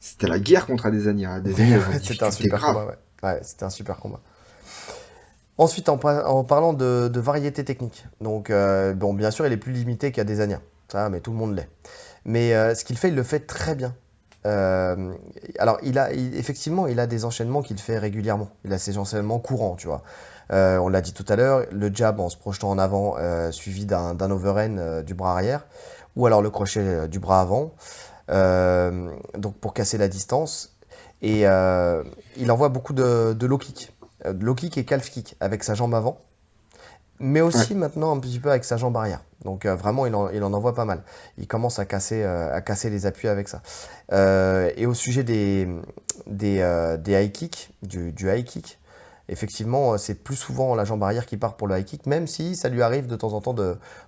[0.00, 1.32] c'était la guerre contre Adesanya.
[1.34, 3.28] Adesanya c'était un super combat, ouais.
[3.28, 4.20] ouais c'était un super combat.
[5.58, 10.12] Ensuite, en, parlant de, variété technique, donc euh, bon, bien sûr, il est plus limité
[10.12, 11.68] qu'Adesanya, ça, mais tout le monde l'est.
[12.24, 13.94] Mais euh, ce qu'il fait, il le fait très bien.
[14.46, 15.14] Euh,
[15.58, 18.48] alors, il a, effectivement, il a des enchaînements qu'il fait régulièrement.
[18.64, 20.02] Il a ses enchaînements courants, tu vois.
[20.52, 23.50] Euh, on l'a dit tout à l'heure, le jab en se projetant en avant, euh,
[23.50, 25.66] suivi d'un overhand du bras arrière,
[26.16, 27.74] ou alors le crochet du bras avant,
[28.28, 30.76] donc pour casser la distance.
[31.20, 33.92] Et il envoie beaucoup de, de low kick,
[34.24, 36.18] low kick et calf kick avec sa jambe avant
[37.20, 39.20] mais aussi maintenant un petit peu avec sa jambe arrière.
[39.44, 41.02] Donc euh, vraiment, il en, il en, envoie pas mal.
[41.36, 43.62] Il commence à casser, euh, à casser les appuis avec ça.
[44.12, 45.68] Euh, et au sujet des,
[46.26, 48.78] des, des high kicks, du, du, high kick,
[49.28, 52.56] effectivement, c'est plus souvent la jambe arrière qui part pour le high kick, même si
[52.56, 53.54] ça lui arrive de temps en temps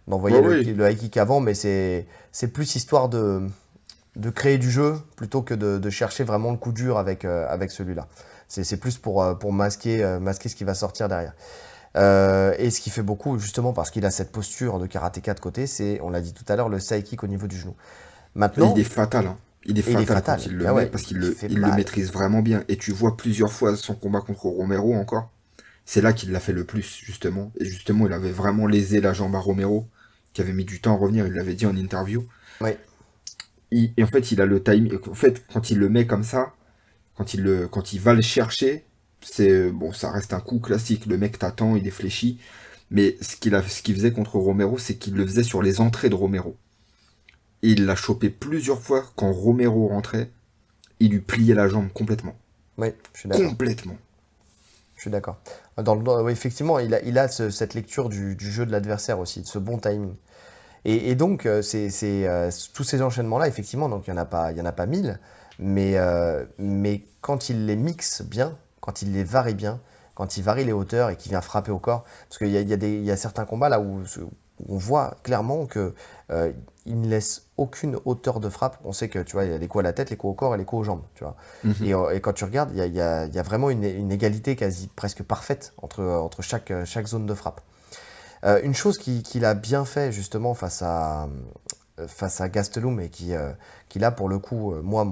[0.06, 2.06] d'envoyer le, high kick avant, mais c'est
[2.52, 3.46] plus histoire de,
[4.16, 8.06] de créer du jeu plutôt que de, chercher vraiment le coup dur avec, avec celui-là.
[8.48, 11.34] C'est plus pour, pour masquer, masquer ce qui va sortir derrière.
[11.94, 15.66] Et ce qui fait beaucoup, justement parce qu'il a cette posture de karatéka de côté,
[15.66, 17.74] c'est, on l'a dit tout à l'heure, le side kick au niveau du genou.
[18.34, 19.26] Maintenant, il est fatal.
[19.26, 19.38] Hein.
[19.64, 22.40] Il est fatal, quand il le ah met parce qu'il le, il le maîtrise vraiment
[22.40, 22.64] bien.
[22.68, 25.30] Et tu vois plusieurs fois son combat contre Romero encore.
[25.84, 27.52] C'est là qu'il l'a fait le plus, justement.
[27.60, 29.86] Et justement, il avait vraiment lésé la jambe à Romero,
[30.32, 32.26] qui avait mis du temps à revenir, il l'avait dit en interview.
[32.60, 32.78] Ouais.
[33.72, 34.88] et en fait, il a le time.
[35.10, 36.54] En fait, quand il le met comme ça,
[37.16, 38.86] quand il, le, quand il va le chercher,
[39.22, 41.06] c'est bon, ça reste un coup classique.
[41.06, 42.38] Le mec t'attend, il est fléchi.
[42.90, 46.08] Mais ce qu'il ce qu'il faisait contre Romero, c'est qu'il le faisait sur les entrées
[46.08, 46.56] de Romero.
[47.62, 50.30] Et il l'a chopé plusieurs fois quand Romero rentrait.
[50.98, 52.34] Il lui pliait la jambe complètement.
[52.78, 53.48] Oui, je suis d'accord.
[53.48, 53.96] Complètement.
[54.96, 55.38] Je suis d'accord.
[55.78, 59.58] Dans, effectivement, il a, il a cette lecture du, jeu de l'adversaire aussi, de ce
[59.58, 60.14] bon timing.
[60.84, 61.90] Et, donc, euh, c'est,
[62.26, 64.86] euh, tous ces enchaînements-là, effectivement, donc il n'y en, a pas, y en a pas
[64.86, 65.18] mille,
[65.58, 68.56] mais, euh, mais quand il les mixe bien,
[68.90, 69.78] quand il les varie bien,
[70.16, 72.60] quand il varie les hauteurs et qu'il vient frapper au corps, parce qu'il y a,
[72.60, 74.02] y, y a certains combats là où
[74.68, 75.94] on voit clairement que
[76.30, 76.52] euh,
[76.86, 78.78] il ne laisse aucune hauteur de frappe.
[78.84, 80.32] On sait que tu vois, il y a les coups à la tête, les coups
[80.32, 81.04] au corps et les coups aux jambes.
[81.14, 81.36] Tu vois.
[81.62, 81.74] Mhm.
[81.82, 86.02] Euh, et, quand tu regardes, il y a, vraiment une, égalité quasi presque parfaite entre,
[86.02, 87.60] entre chaque, chaque zone de frappe.
[88.42, 91.28] Euh, une chose qu'il a bien fait justement face à,
[92.06, 93.32] face à Gastelum et qui,
[93.88, 95.06] qui là pour le coup, moi,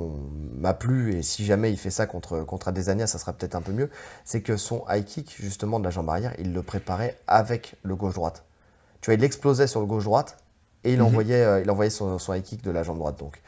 [0.56, 3.62] m'a plu et si jamais il fait ça contre, contre Adesanya, ça sera peut-être un
[3.62, 3.90] peu mieux,
[4.24, 7.96] c'est que son high kick justement de la jambe arrière, il le préparait avec le
[7.96, 8.44] gauche-droite
[9.00, 10.38] tu vois, il explosait sur le gauche-droite
[10.84, 11.06] et il, mhm.
[11.06, 13.18] envoyait, euh, il envoyait son, son high kick de la jambe droite.
[13.18, 13.40] Donc.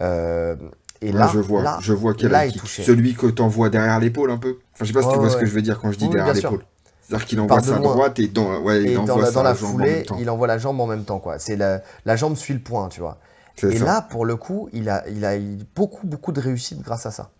[0.00, 0.56] Euh,
[1.00, 4.00] et là, je vois, là, je vois quel là, il Celui que tu envoies derrière
[4.00, 4.58] l'épaule un peu.
[4.74, 6.08] Enfin, je sais pas si tu vois ce que je veux dire quand je dis
[6.08, 6.64] derrière l'épaule.
[7.08, 10.28] C'est-à-dire qu'il envoie sa droite et dans, ouais, il envoie dans, dans la foulée, il
[10.28, 11.20] envoie la jambe en même temps.
[11.20, 11.38] Quoi.
[11.38, 13.18] C'est la, la jambe suit le point, tu vois.
[13.62, 17.06] Et là, pour le coup, il a, il a eu beaucoup, beaucoup de réussite grâce
[17.06, 17.30] à ça.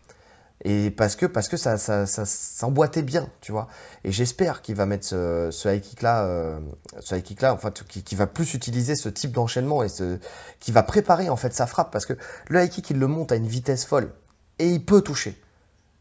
[0.65, 3.69] Et parce que, parce que ça, ça, ça s'emboîtait bien, tu vois.
[4.05, 6.59] Et j'espère qu'il va mettre ce, ce high kick là, euh,
[7.01, 10.19] ce high kick là, en fait, qui, va plus utiliser ce type d'enchaînement et ce,
[10.59, 12.15] qui va préparer en fait sa frappe parce que
[12.49, 14.13] le high kick il le monte à une vitesse folle
[14.59, 15.41] et il peut toucher.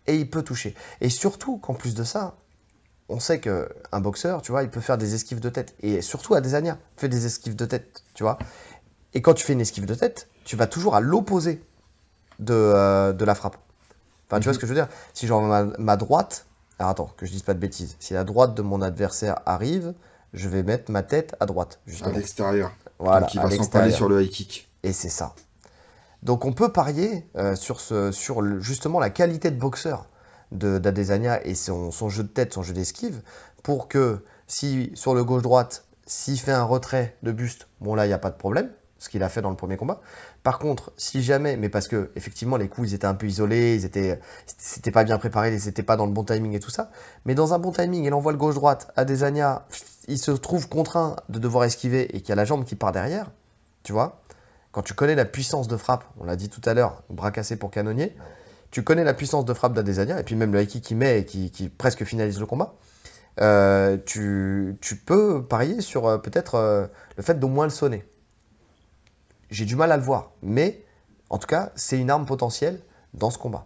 [0.07, 0.73] Et il peut toucher.
[1.01, 2.35] Et surtout qu'en plus de ça,
[3.09, 5.75] on sait que un boxeur, tu vois, il peut faire des esquives de tête.
[5.81, 8.37] Et surtout à Desania, fait des esquives de tête, tu vois.
[9.13, 11.61] Et quand tu fais une esquive de tête, tu vas toujours à l'opposé
[12.39, 13.57] de, euh, de la frappe.
[14.29, 14.89] Enfin, tu vois ce que je veux dire?
[15.13, 15.41] Si genre
[15.79, 16.45] ma, droite,
[16.79, 19.93] alors attends, que je dise pas de bêtises, si la droite de mon adversaire arrive,
[20.33, 21.79] je vais mettre ma tête à droite.
[22.03, 22.71] À l'extérieur.
[22.99, 23.21] Voilà.
[23.21, 24.69] Donc il va s'empaler sur le high kick.
[24.83, 25.33] Et c'est ça.
[26.23, 30.07] Donc on peut parier euh, sur, ce, sur justement la qualité de boxeur
[30.51, 33.21] d'Adesanya et son, jeu de tête, son jeu d'esquive,
[33.63, 38.09] pour que si sur le gauche-droite, s'il fait un retrait de buste, bon là il
[38.09, 38.69] n'y a pas de problème,
[38.99, 40.01] ce qu'il a fait dans le premier combat.
[40.43, 43.75] Par contre, si jamais, mais parce que effectivement les coups ils étaient un peu isolés,
[43.75, 44.19] ils étaient,
[44.57, 46.91] c'était pas bien préparé, ils étaient pas dans le bon timing et tout ça.
[47.25, 49.65] Mais dans un bon timing, il envoie le gauche-droite à Desania,
[50.07, 52.93] il se trouve contraint de devoir esquiver et qu'il y a la jambe qui part
[52.93, 53.31] derrière,
[53.83, 54.21] tu vois.
[54.71, 57.55] Quand tu connais la puissance de frappe, on l'a dit tout à l'heure, bras cassé
[57.55, 58.15] pour canonnier,
[58.71, 61.25] tu connais la puissance de frappe d'Adesanya et puis même le high qui met et
[61.25, 62.73] qui, presque finalise le combat.
[63.39, 66.87] Euh, tu, peux parier sur euh, peut-être euh,
[67.17, 68.03] le fait d'au moins le sonner
[69.49, 70.31] j'ai du mal à le voir.
[70.41, 70.83] Mais,
[71.29, 72.79] en tout cas, c'est une arme potentielle
[73.13, 73.65] dans ce combat.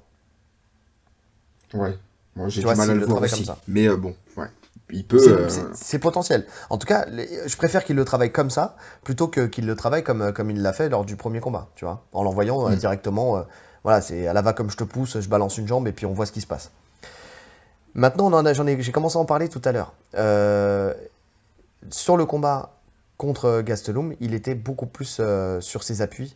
[1.74, 1.98] Ouais,
[2.36, 3.50] moi j'ai du mal à le, voir aussi.
[3.68, 4.48] Mais euh, bon, ouais.
[4.90, 5.48] Il peut.
[5.74, 6.46] C'est potentiel.
[6.70, 10.04] En tout cas, je préfère qu'il le travaille comme ça plutôt que qu'il le travaille
[10.04, 12.76] comme, comme il l'a fait lors du premier combat, tu vois, en l'envoyant euh, mm.
[12.76, 13.46] directement.
[13.84, 16.06] Voilà, c'est à la va comme je te pousse, je balance une jambe et puis
[16.06, 16.72] on voit ce qui se passe.
[17.94, 19.94] Maintenant, j'ai commencé à en parler tout à l'heure.
[21.90, 22.72] sur le combat
[23.22, 26.36] contre Gastelum, il était beaucoup plus euh, sur ses appuis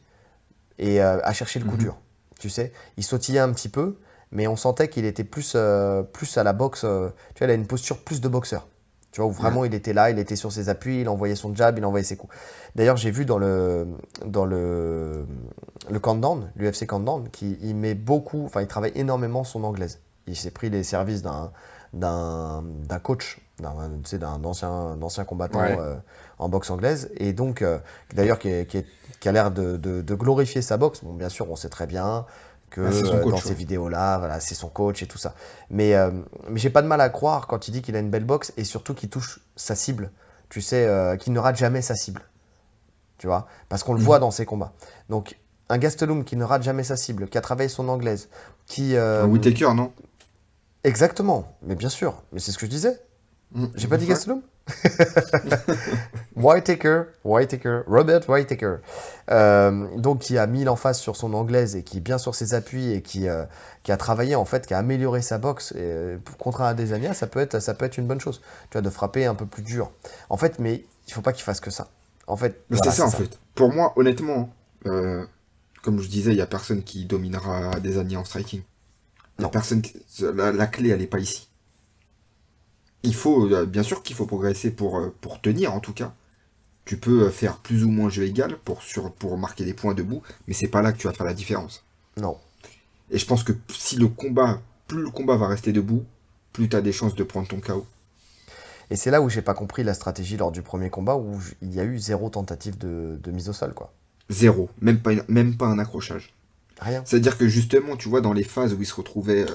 [0.78, 1.80] et euh, à chercher le coup mhm.
[1.80, 1.98] dur.
[2.40, 3.98] Tu sais, il sautillait un petit peu,
[4.32, 6.82] mais on sentait qu'il était plus, euh, plus à la boxe.
[6.82, 8.68] tu vois, il a une posture plus de boxeur.
[9.16, 11.56] Tu vois, où vraiment il était là, il était sur ses appuis, il envoyait son
[11.56, 12.36] jab, il envoyait ses coups.
[12.76, 13.88] D'ailleurs, j'ai vu dans le
[14.26, 15.26] dans le
[15.90, 20.02] le countdown, l'UFC countdown, qu'il met beaucoup, enfin, il travaille énormément son anglaise.
[20.28, 21.54] Il s'est pris les services d'un
[21.94, 25.96] d'un coach, d'un ancien, ancien combattant euh,
[26.38, 27.80] en boxe anglaise, et donc euh,
[28.14, 31.06] d'ailleurs qui, qui, a l'air de, de, glorifier sa boxe.
[31.06, 32.26] Bon, bien sûr, on sait très bien
[32.76, 35.34] que ah, euh, dans ces vidéos-là, voilà, c'est son coach et tout ça.
[35.70, 35.94] Mais,
[36.50, 38.52] mais j'ai pas de mal à croire quand il dit qu'il a une belle boxe
[38.58, 40.12] et surtout qu'il touche sa cible.
[40.50, 42.22] Tu sais, qu'il ne rate jamais sa cible.
[43.18, 44.06] Tu vois Parce qu'on le mhm.
[44.06, 44.74] voit dans ses combats.
[45.10, 45.38] Donc,
[45.70, 48.28] un Gastelum qui ne rate jamais sa cible, qui a travaillé son anglaise,
[48.66, 48.98] qui.
[48.98, 49.94] Un Whitaker, non?
[50.84, 52.22] Exactement, mais bien sûr.
[52.34, 53.00] Mais c'est ce que je disais.
[53.54, 53.66] Mm.
[53.76, 54.42] J'ai pas dit Gastelum?
[56.36, 58.78] Whitaker, Whitaker, Robert Whitaker.
[59.32, 62.54] Euh, donc qui a mis l'emphase sur son anglaise et qui est bien sur ses
[62.54, 63.46] appuis et qui, euh,
[63.84, 67.14] qui a travaillé en fait, qui a amélioré sa boxe et, euh, contre un Adesanya,
[67.14, 68.42] ça peut être ça peut être une bonne chose.
[68.70, 69.92] Tu vois, de frapper un peu plus dur.
[70.30, 71.90] En fait, mais il faut pas qu'il fasse que ça.
[72.28, 73.40] En fait, c'est ça en fait.
[73.54, 74.50] Pour moi, honnêtement,
[74.84, 78.62] comme je disais, il y a personne qui dominera Adesanya en striking.
[79.38, 79.82] La personne,
[80.22, 81.50] la, la clé, elle est pas ici
[83.06, 86.14] il faut, euh, bien sûr qu'il faut progresser pour, euh, pour tenir en tout cas.
[86.84, 89.94] Tu peux euh, faire plus ou moins jeu égal pour, sur, pour marquer des points
[89.94, 91.84] debout, mais c'est pas là que tu vas faire la différence.
[92.18, 92.38] Non.
[93.12, 96.04] Et je pense que si le combat, plus le combat va rester debout,
[96.54, 97.86] plus tu as des chances de prendre ton KO.
[98.92, 101.74] Et c'est là où j'ai pas compris la stratégie lors du premier combat où il
[101.74, 103.92] y a eu zéro tentative de, mise au sol, quoi.
[104.30, 106.34] Zéro, même pas, même pas un accrochage.
[106.80, 107.04] Rien.
[107.06, 109.46] C'est-à-dire que justement, tu vois, dans les phases où il se retrouvait,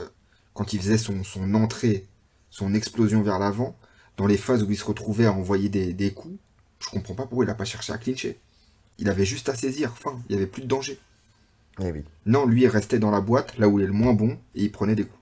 [0.55, 2.07] quand il faisait son, son entrée
[2.51, 3.76] son explosion vers l'avant,
[4.16, 6.36] dans les phases où il se retrouvait à envoyer des, coups,
[6.80, 8.38] je comprends pas pourquoi il n'a pas cherché à clincher.
[8.98, 10.98] Il avait juste à saisir, enfin, il n'y avait plus de danger.
[11.80, 12.05] Eh oui.
[12.26, 14.64] Non, lui, il restait dans la boîte, là où il est le moins bon, et
[14.64, 15.20] il prenait des coups.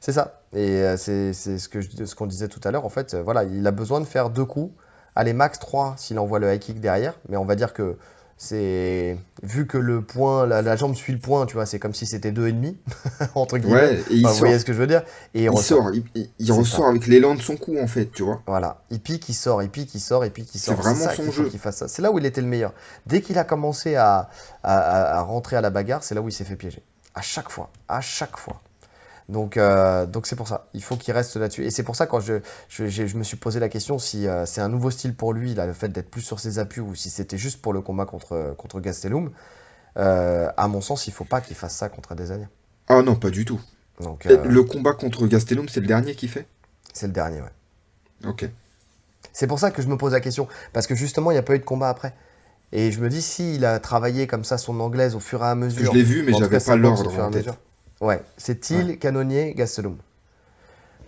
[0.00, 0.42] C'est ça.
[0.52, 2.84] Et euh, c'est ce qu'on ce disait tout à l'heure.
[2.84, 4.74] En fait, euh, voilà, il a besoin de faire deux coups.
[5.14, 7.14] Allez, max 3 s'il envoie le high kick derrière.
[7.28, 7.96] Mais on va dire que
[8.42, 12.06] c'est vu que le point, la, jambe suit le point, tu vois, c'est comme si
[12.06, 12.78] c'était deux et demi
[13.34, 13.74] entre guillemets.
[13.74, 15.02] Ouais, et il vous voyez ce que je veux dire
[15.34, 15.90] Et il, ressort,
[16.38, 18.40] il, ressort avec l'élan de son coup en fait, tu vois.
[18.46, 20.74] Voilà, il pique, il sort, il pique, il sort, et puis il sort.
[20.74, 21.50] C'est vraiment son jeu.
[21.86, 22.72] C'est là où il était le meilleur.
[23.06, 24.30] Dès qu'il a commencé à,
[24.62, 26.82] à rentrer à la bagarre, c'est là où il s'est fait piéger.
[27.14, 28.62] À chaque fois, à chaque fois.
[29.30, 30.66] Donc, euh, donc c'est pour ça.
[30.74, 31.64] Il faut qu'il reste là-dessus.
[31.64, 34.60] Et c'est pour ça quand je, je, me suis posé la question si euh, c'est
[34.60, 37.10] un nouveau style pour lui, là, le fait d'être plus sur ses appuis, ou si
[37.10, 39.30] c'était juste pour le combat contre, contre Gastelum.
[39.96, 42.48] Euh, à mon sens, il faut pas qu'il fasse ça contre Adesanya.
[42.88, 43.60] Ah non, pas du tout.
[44.00, 46.46] Donc, le combat contre Gastelum, c'est le dernier qu'il fait?
[46.92, 48.28] C'est le dernier, ouais.
[48.28, 48.48] Ok.
[49.32, 50.48] C'est pour ça que je me pose la question.
[50.72, 52.14] Parce que justement, il n'y a pas eu de combat après.
[52.72, 55.54] Et je me dis, s'il a travaillé comme ça son anglaise au fur et à
[55.54, 55.92] mesure.
[55.92, 57.48] Je l'ai vu, mais j'avais pas l'ordre en tête.
[58.00, 59.98] Ouais, c'est Thiel, Canonnier, Gastelum.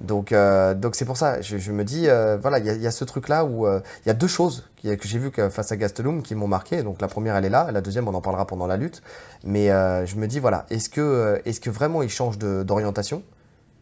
[0.03, 3.05] Donc, euh, donc c'est pour ça, je, me dis, euh, voilà, il y, a ce
[3.05, 6.35] truc-là où euh, il y a deux choses que j'ai vues face à Gastelum qui
[6.35, 6.83] m'ont marqué.
[6.83, 9.03] Donc la première, elle est là, la deuxième, on en parlera pendant la lutte.
[9.45, 13.23] Mais je me dis, voilà, est-ce que, est que vraiment il change d'orientation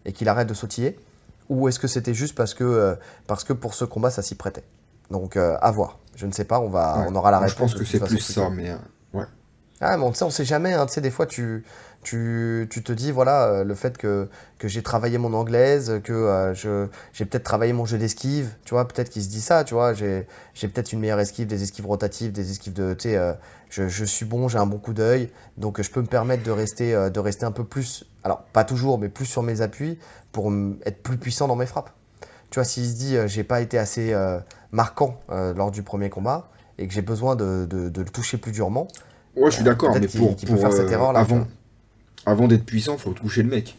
[0.04, 0.98] et qu'il arrête de sautiller
[1.48, 2.96] Ou est-ce que c'était juste parce que,
[3.26, 4.64] parce que pour ce combat, ça s'y prêtait?
[5.10, 5.98] Donc à voir.
[6.16, 7.52] Je ne sais pas, on, va, on aura la réponse.
[7.52, 8.72] Je pense que c'est plus ça, mais
[9.14, 9.24] ouais.
[9.80, 11.64] Ah, mais on, on sait jamais, hein, tu sais, des fois, tu,
[12.02, 14.28] tu, te dis, voilà, euh, le fait que,
[14.62, 19.10] j'ai travaillé mon anglaise, que euh, j'ai peut-être travaillé mon jeu d'esquive, tu vois, peut-être
[19.10, 22.50] qu'il se dit ça, tu vois, j'ai peut-être une meilleure esquive, des esquives rotatives, des
[22.50, 23.34] esquives de, tu sais, euh,
[23.68, 26.92] je, suis bon, j'ai un bon coup d'œil, donc je peux me permettre de rester,
[26.92, 29.98] de rester un peu plus, alors pas toujours, mais plus sur mes appuis
[30.32, 30.52] pour
[30.86, 31.90] être plus puissant dans mes frappes.
[32.50, 34.12] Tu vois, s'il se dit, j'ai pas été assez
[34.72, 36.48] marquant lors du premier combat
[36.78, 38.88] et que j'ai besoin de, le toucher plus durement,
[39.36, 41.46] Ouais, je suis d'accord, mais pour, faire cette erreur là, avant,
[42.26, 43.76] avant d'être puissant, faut toucher le mec.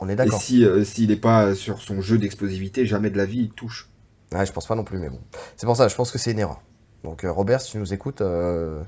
[0.00, 0.38] On est d'accord.
[0.38, 3.50] Et si euh, s'il n'est pas sur son jeu d'explosivité, jamais de la vie il
[3.50, 3.88] touche.
[4.32, 5.20] Ouais, je pense pas non plus, mais bon.
[5.56, 6.60] C'est pour ça, je pense que c'est une erreur.
[7.04, 8.82] Donc euh, Robert, si tu nous écoutes, euh,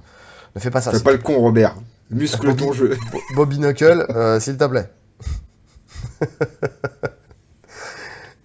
[0.55, 0.93] ne fais pas ça.
[0.93, 1.77] Fais pas le con, Robert.
[2.11, 2.97] Muscle ton jeu.
[3.35, 4.07] Bobby Knuckle,
[4.41, 4.91] s'il te plaît.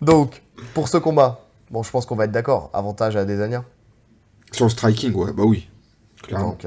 [0.02, 0.42] Donc,
[0.74, 2.70] pour ce combat, bon, je pense qu'on va être d'accord.
[2.74, 3.66] Avantage à Desania.
[4.54, 5.70] Sur le striking, ouais, bah oui.
[6.24, 6.58] Clairement.
[6.62, 6.66] Donc,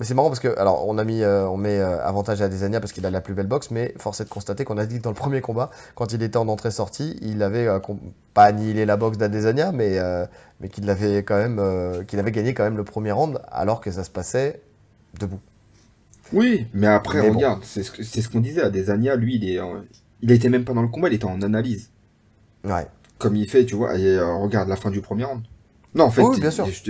[0.00, 2.48] mais c'est marrant parce que, alors, on a mis, euh, on met euh, avantage à
[2.48, 4.86] Desania parce qu'il a la plus belle boxe, mais force est de constater qu'on a
[4.86, 7.78] dit que dans le premier combat, quand il était en entrée-sortie, il avait euh,
[8.34, 10.00] pas annihilé la boxe d'Adesanya, mais,
[10.60, 13.92] mais qu'il avait quand même, qu'il avait gagné quand même le premier round, alors que
[13.92, 14.62] ça se passait
[15.20, 15.40] debout.
[16.32, 19.60] Oui, mais après, regarde, c'est ce qu'on disait, Adesanya, lui, il, est,
[20.22, 21.90] il était même pas dans le combat, il était en analyse.
[22.64, 22.86] Ouais.
[23.18, 25.42] Comme il fait, tu vois, et regarde la fin du premier round.
[25.94, 26.66] Non, en fait, oui, bien sûr.
[26.66, 26.82] Je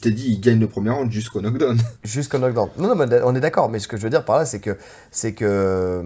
[0.00, 1.78] t'ai dit, il gagne le premier round jusqu'au knockdown.
[2.04, 2.70] Jusqu'au knockdown.
[2.76, 4.58] Non, non, mais on est d'accord, mais ce que je veux dire par là, c'est
[4.58, 4.76] que.
[5.12, 6.02] C'est que.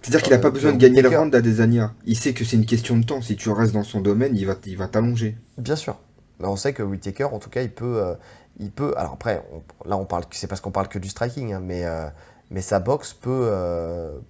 [0.00, 1.92] C'est-à-dire qu'il n'a pas euh, besoin de gagner le round d'Adesanya.
[2.06, 3.20] Il sait que c'est une question de temps.
[3.20, 5.36] Si tu restes dans son domaine, il va, il va t'allonger.
[5.58, 5.98] Bien sûr.
[6.38, 8.00] On sait que Whitaker, en tout cas, il peut.
[8.00, 8.14] Euh,
[8.60, 9.42] il peut alors après,
[9.86, 12.06] là, on parle, c'est parce qu'on parle que du striking, hein, mais, euh,
[12.50, 13.50] mais sa boxe peut,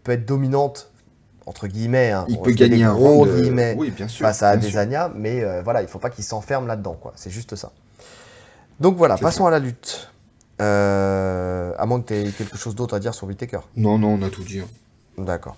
[0.05, 0.91] peut être dominante
[1.47, 5.11] entre guillemets, hein, il peut gagner un gros guillemets oui, bien sûr, face à Adesanya,
[5.17, 7.13] mais voilà, il faut pas qu'il s'enferme là-dedans, quoi.
[7.17, 7.73] C'est juste ça.
[8.81, 10.11] Donc voilà, passons à la lutte.
[10.61, 13.61] Euh, à moins que tu aies quelque chose d'autre à dire sur Whitaker?
[13.77, 14.61] Non, non, on a tout dit.
[14.61, 14.69] Hein.
[15.17, 15.57] D'accord.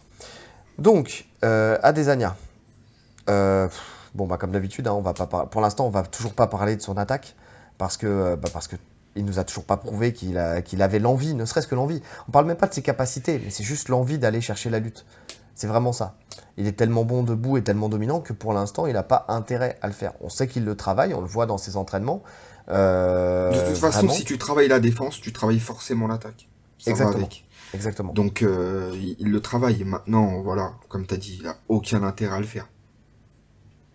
[0.79, 2.37] Donc, euh, Adesanya.
[3.31, 3.69] Euh,
[4.15, 6.77] bon, bah, comme d'habitude, hein, on va pas pour l'instant, on va toujours pas parler
[6.77, 7.35] de son attaque
[7.79, 8.77] parce que, euh, bah, parce que
[9.15, 12.03] Il nous a toujours pas prouvé qu'il avait l'envie, ne serait-ce que l'envie.
[12.29, 15.05] On parle même pas de ses capacités, mais c'est juste l'envie d'aller chercher la lutte.
[15.55, 16.15] C'est vraiment ça.
[16.57, 19.79] Il est tellement bon debout et tellement dominant que pour l'instant, il n'a pas intérêt
[19.83, 20.15] à le faire.
[20.23, 22.23] On sait qu'il le travaille, on le voit dans ses entraînements.
[22.69, 26.49] Euh, de toute façon, si tu travailles la défense, tu travailles forcément l'attaque.
[26.87, 27.29] Exactement.
[27.75, 28.13] Exactement.
[28.13, 29.83] Donc, euh, il, le travaille.
[29.85, 32.69] Maintenant, voilà, comme tu as dit, il n'a aucun intérêt à le faire.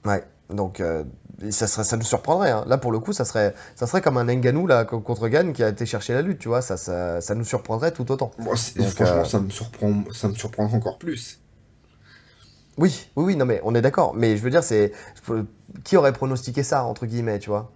[0.05, 0.23] Ouais.
[0.49, 1.03] Donc, euh,
[1.51, 2.51] ça, serait, ça nous surprendrait.
[2.51, 2.63] Hein.
[2.67, 5.63] Là, pour le coup, ça serait, ça serait comme un Nganou là, contre Gann qui
[5.63, 6.61] a été chercher la lutte, tu vois.
[6.61, 8.31] Ça, ça, ça nous surprendrait tout autant.
[8.39, 11.41] franchement, ça, me surprend, ça me surprend encore plus.
[12.77, 14.13] Oui, oui, oui, non, mais on est d'accord.
[14.15, 14.93] Mais je veux dire, c'est.
[15.83, 17.71] Qui aurait pronostiqué ça, entre guillemets, tu vois?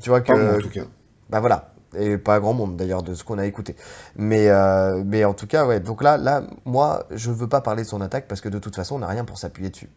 [0.00, 0.32] Tu vois que.
[0.32, 0.84] Pas en tout cas.
[1.28, 1.72] Bah voilà.
[1.96, 3.74] Et pas grand monde d'ailleurs de ce qu'on a écouté.
[4.14, 5.80] Mais, euh, mais en tout cas, ouais.
[5.80, 8.76] Donc là, là, moi, je veux pas parler de son attaque parce que de toute
[8.76, 9.88] façon, on n'a rien pour s'appuyer dessus.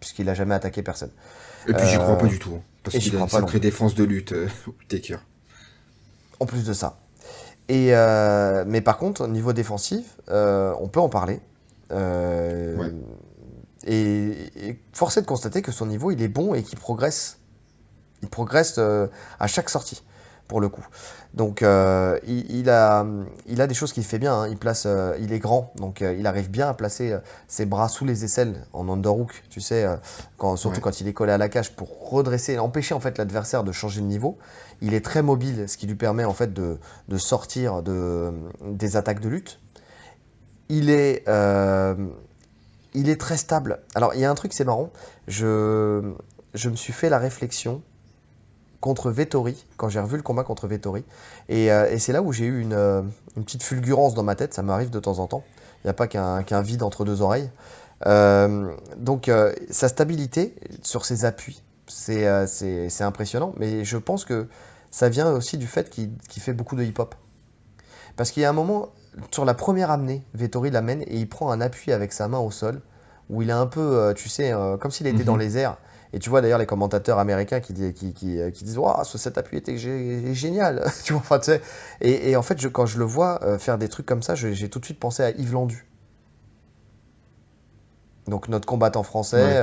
[0.00, 1.10] Puisqu'il a jamais attaqué personne.
[1.68, 2.54] Et puis j'y crois pas euh, du tout.
[2.54, 4.48] Hein, parce qu'il a une sacrée défense de lutte, euh,
[4.88, 5.18] Taker.
[6.40, 6.98] En plus de ça.
[7.68, 7.92] Et
[8.66, 11.40] mais par contre, au niveau défensif, on peut en parler.
[11.92, 12.90] Euh,
[13.86, 17.38] et, force est de constater que son niveau, il est bon et qu'il progresse.
[18.22, 19.06] Il progresse euh,
[19.38, 20.02] à chaque sortie,
[20.48, 20.86] pour le coup.
[21.34, 23.06] Donc, euh, il, a,
[23.46, 24.34] il a des choses qu'il fait bien.
[24.34, 24.48] Hein.
[24.48, 24.86] Il, place,
[25.20, 27.16] il est grand, donc il arrive bien à placer
[27.46, 29.86] ses bras sous les aisselles en underhook, tu sais,
[30.38, 33.62] quand, surtout quand il est collé à la cage pour redresser, empêcher en fait l'adversaire
[33.62, 34.38] de changer de niveau.
[34.80, 38.32] Il est très mobile, ce qui lui permet en fait de, de sortir de,
[38.64, 39.60] des attaques de lutte
[40.70, 41.94] il est, euh,
[42.94, 43.80] il est très stable.
[43.94, 44.90] Alors, il y a un truc, c'est marrant.
[45.28, 46.14] Je,
[46.54, 47.82] je me suis fait la réflexion
[48.80, 51.04] contre Vettori, quand j'ai revu le combat contre Vettori.
[51.48, 53.02] Et, euh, c'est là où j'ai eu euh,
[53.36, 55.44] une, petite fulgurance dans ma tête, ça m'arrive de temps en temps.
[55.82, 57.50] Il n'y a pas qu'un vide entre deux oreilles.
[58.04, 59.30] donc
[59.70, 62.26] sa stabilité sur ses appuis, c'est
[63.00, 63.54] impressionnant.
[63.56, 64.46] Mais je pense que
[64.90, 66.12] ça vient aussi du fait qu'il
[66.42, 67.14] fait beaucoup de hip-hop.
[68.16, 68.90] Parce qu'il y a un moment,
[69.30, 72.50] sur la première amenée, Vettori l'amène et il prend un appui avec sa main au
[72.50, 72.82] sol,
[73.30, 75.40] où il est un peu, euh, tu sais, euh, comme s'il était dans mhm.
[75.40, 75.78] les airs.
[76.12, 79.38] Et tu vois d'ailleurs les commentateurs américains qui, qui, qui, euh, qui disent Waouh, cet
[79.38, 80.90] appui était génial.
[81.04, 81.60] Tu vois, enfin, tu sais,
[82.00, 84.68] et, et, en fait, je, quand je le vois faire des trucs comme ça, j'ai
[84.68, 85.86] tout de suite pensé à Yves Landu.
[88.26, 89.62] Donc notre combattant français,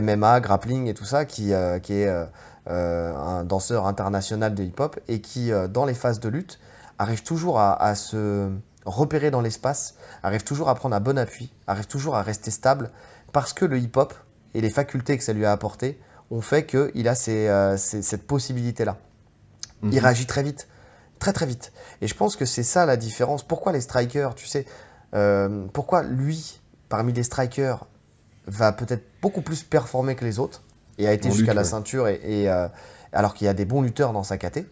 [0.00, 1.52] MMA, grappling et tout ça, qui,
[1.82, 2.26] qui est
[2.66, 6.60] un danseur international de hip-hop et qui, dans les phases de lutte,
[6.98, 8.50] arrive toujours à, à se
[8.84, 12.90] repérer dans l'espace, arrive toujours à prendre un bon appui, arrive toujours à rester stable,
[13.32, 14.14] parce que le hip-hop
[14.54, 15.98] et les facultés que ça lui a apporté
[16.30, 18.98] ont fait qu'il a euh, cette possibilité-là.
[19.82, 19.98] Il mhm.
[19.98, 20.68] réagit très vite,
[21.18, 21.72] très très vite.
[22.00, 23.42] Et je pense que c'est ça la différence.
[23.42, 24.66] Pourquoi les strikers, tu sais,
[25.14, 27.86] euh, pourquoi lui, parmi les strikers,
[28.46, 30.62] va peut-être beaucoup plus performer que les autres,
[30.98, 32.66] et a été jusqu'à la ceinture, et, euh,
[33.12, 34.66] alors qu'il y a des bons lutteurs dans sa caté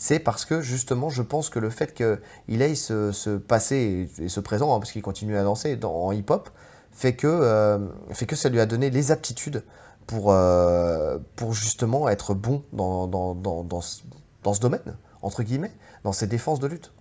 [0.00, 4.40] c'est parce que justement, je pense que le fait qu'il aille se, passer et, se
[4.40, 6.48] présent, hein, parce qu'il continue à danser en hip-hop,
[6.92, 7.78] fait que, euh,
[8.12, 9.64] fait que ça lui a donné les aptitudes
[10.06, 15.72] pour, euh, pour justement être bon dans, dans, dans, dans, ce domaine, entre guillemets,
[16.04, 16.92] dans ses défenses de lutte.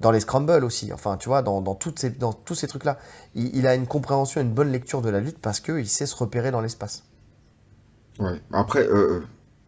[0.00, 2.98] Dans les scrambles aussi, enfin, tu vois, dans, toutes ces, dans tous ces trucs-là.
[3.34, 6.50] Il, a une compréhension, une bonne lecture de la lutte parce qu'il sait se repérer
[6.50, 7.04] dans l'espace.
[8.18, 9.24] Ouais, après, euh,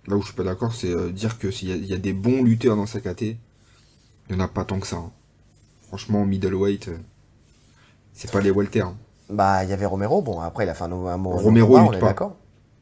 [0.09, 2.77] Là où je suis pas d'accord, c'est dire que s'il y, a des bons lutteurs
[2.77, 3.39] dans sa KT, il
[4.31, 4.97] n'y en a pas tant que ça.
[4.97, 5.11] Hein.
[5.89, 6.91] Franchement, middleweight,
[8.13, 8.83] c'est pas les welter.
[8.83, 8.97] Hein.
[9.29, 12.07] Bah, il y avait Romero, bon, après il a fait un, un Romero lutte pas.
[12.07, 12.37] d'accord.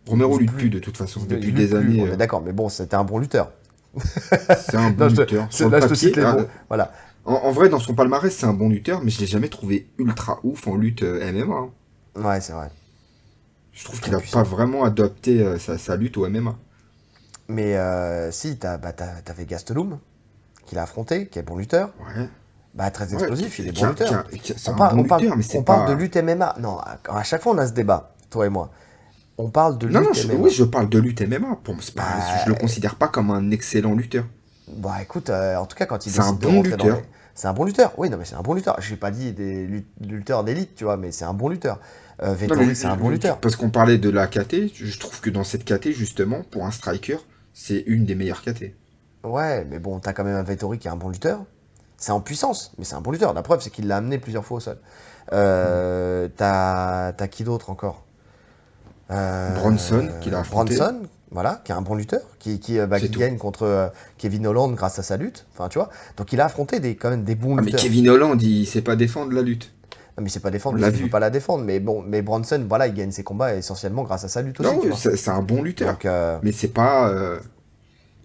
[0.06, 0.70] Romero lutte plus.
[0.70, 2.02] de toute façon, depuis des années.
[2.02, 2.16] On est euh.
[2.16, 3.50] d'accord, mais bon, c'était un bon lutteur.
[3.96, 5.46] c'est un bon lutteur.
[5.50, 6.36] Sur là, je cite les ah,
[6.68, 6.92] voilà.
[7.24, 10.40] En, vrai, dans son palmarès, c'est un bon lutteur, mais je l'ai jamais trouvé ultra
[10.42, 11.54] ouf en lutte MMA.
[11.54, 11.70] Hein.
[12.16, 12.70] Ouais, c'est vrai.
[13.72, 16.54] Je trouve qu'il a pas vraiment adopté sa, sa lutte au MMA.
[17.48, 19.98] Mais euh, si, bah, t'avais Gastelum,
[20.66, 21.90] qui l'a affronté, qui est bon lutteur.
[22.00, 22.28] Ouais.
[22.74, 24.24] Bah, très explosif, il est bon lutteur.
[24.66, 26.56] on, parle, on, parle, on parle, de lutte MMA.
[26.58, 28.70] Non, à, chaque fois, on a ce débat, toi et moi.
[29.38, 31.58] On parle de lutte non, non, oui, je parle de lutte MMA.
[31.62, 32.04] Pour, pas, bah,
[32.44, 34.24] je le considère pas comme un excellent lutteur.
[34.68, 37.02] Bah, écoute, euh, en tout cas, quand il C'est un bon lutteur.
[37.34, 37.92] C'est un bon lutteur.
[37.96, 38.80] Oui, non, mais c'est un bon lutteur.
[38.80, 41.80] J'ai pas dit des lutteurs d'élite, tu vois, mais c'est un bon lutteur.
[42.22, 42.34] Euh,
[42.74, 43.38] c'est un bon lutteur.
[43.38, 46.70] Parce qu'on parlait de la KT, je trouve que dans cette KT, justement, pour un
[46.70, 47.18] striker,
[47.52, 48.74] c'est une des meilleures KT.
[49.24, 51.44] Ouais, mais bon, t'as quand même un Vettori qui est un bon lutteur.
[51.96, 53.32] C'est en puissance, mais c'est un bon lutteur.
[53.34, 54.78] La preuve, c'est qu'il l'a amené plusieurs fois au sol.
[55.32, 58.04] Euh, t'as, qui d'autre encore?
[59.10, 60.76] Euh, Bronson, qui l'a affronté.
[60.76, 63.88] Bronson, voilà, qui est un bon lutteur, qui, qui, euh, bah, gagne contre euh,
[64.18, 65.46] Kevin Holland grâce à sa lutte.
[65.52, 65.90] Enfin, tu vois.
[66.16, 67.80] Donc il a affronté des, quand même des bons ah, lutteurs.
[67.82, 69.72] Mais Kevin Holland, il sait pas défendre la lutte.
[70.16, 71.64] Non, mais c'est pas défendre, il ne peut pas la défendre.
[71.64, 74.70] Mais bon, mais Bronson, voilà, il gagne ses combats essentiellement grâce à sa lutte aussi.
[74.70, 75.90] Non, c'est un bon lutteur.
[75.90, 76.06] Donc,
[76.42, 77.12] Mais c'est pas.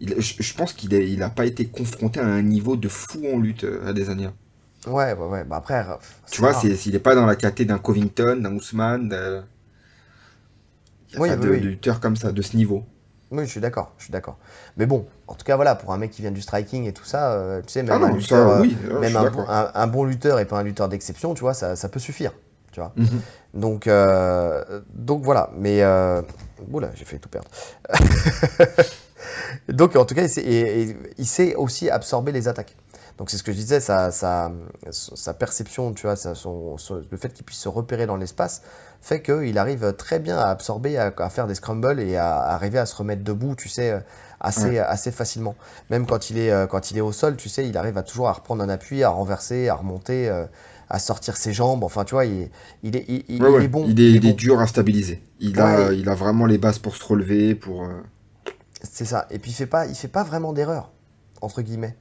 [0.01, 3.39] Euh, je, pense qu'il n'a il pas été confronté à un niveau de fou en
[3.39, 4.29] lutte à des années.
[4.87, 5.43] Ouais, ouais, ouais.
[5.43, 5.85] Bah après,
[6.31, 9.13] tu vois, s'il n'est pas dans la caté d'un Covington, d'un Ousmane,
[11.13, 12.85] il n'y a pas de, lutteur comme ça, de ce niveau.
[13.31, 14.37] Oui, je suis d'accord, je suis d'accord.
[14.77, 17.05] Mais bon, en tout cas, voilà, pour un mec qui vient du striking et tout
[17.05, 20.63] ça, euh, tu sais, même, un, lutteur, oui, même un, bon lutteur et pas un
[20.63, 22.31] lutteur d'exception, tu vois, ça, ça, peut suffire,
[22.71, 22.91] tu vois.
[22.95, 23.21] Mhm.
[23.53, 25.83] Donc, euh, donc voilà, mais...
[25.83, 26.21] Euh...
[26.71, 27.47] Oula, j'ai fait tout perdre.
[29.67, 32.75] donc, en tout cas, il sait, il sait aussi absorber les attaques.
[33.19, 34.49] Donc c'est ce que je disais, sa, sa,
[34.91, 38.61] sa perception, tu vois, son, le fait qu'il puisse se repérer dans l'espace
[39.01, 42.85] fait qu'il arrive très bien à absorber, à, faire des scrambles et à, arriver à
[42.85, 44.01] se remettre debout, tu sais,
[44.39, 45.55] assez, assez facilement.
[45.89, 48.03] Même quand il, est, euh, quand il est au sol, tu sais, il arrive à
[48.03, 50.45] toujours à reprendre un appui, à renverser, à remonter, euh,
[50.89, 51.83] à sortir ses jambes.
[51.83, 52.49] Enfin, tu vois, il,
[52.83, 53.85] il, est, il, il est, bon.
[53.85, 55.21] Il est, dur à stabiliser.
[55.41, 57.85] Il, a, il a vraiment les bases pour se relever, pour...
[58.81, 59.27] C'est ça.
[59.29, 60.91] Et puis il fait pas, il fait pas vraiment d'erreur,
[61.41, 61.95] entre guillemets.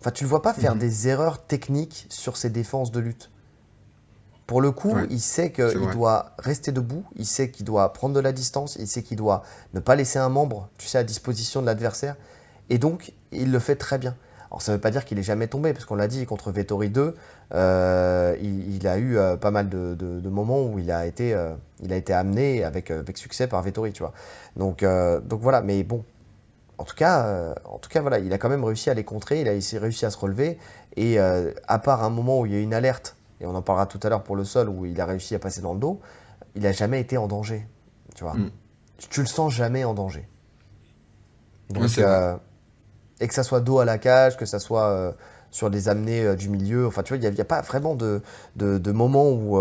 [0.00, 0.80] Enfin, tu le vois pas faire mhm.
[0.80, 3.30] des erreurs techniques sur ses défenses de lutte.
[4.46, 8.20] Pour le coup, il sait qu'il doit rester debout, il sait qu'il doit prendre de
[8.20, 9.42] la distance, il sait qu'il doit
[9.74, 12.14] ne pas laisser un membre, tu sais, à disposition de l'adversaire.
[12.70, 14.16] Et donc, il le fait très bien.
[14.50, 16.50] Alors, ça ne veut pas dire qu'il est jamais tombé, parce qu'on l'a dit, contre
[16.52, 17.14] Vettori 2,
[17.54, 21.92] euh, il, a eu euh, pas mal de, moments où il a été, euh, il
[21.92, 24.12] a été amené avec, avec succès par Vettori, tu vois.
[24.56, 26.04] Donc, donc voilà, mais bon,
[26.78, 29.40] en tout cas, en tout cas, voilà, il a quand même réussi à les contrer,
[29.40, 30.58] il a réussi à se relever.
[30.96, 33.86] Et à part un moment où il y a une alerte, et on en parlera
[33.86, 36.00] tout à l'heure pour le sol, où il a réussi à passer dans le dos,
[36.54, 37.66] il n'a jamais été en danger.
[38.14, 38.50] Tu vois, mm.
[39.10, 40.26] tu le sens jamais en danger.
[41.70, 41.90] Donc,
[43.20, 45.14] et que ça soit dos à la cage, que ça soit
[45.50, 48.20] sur des amenées du milieu, enfin, tu vois, il n'y a, pas vraiment de,
[48.56, 49.58] de, de moment où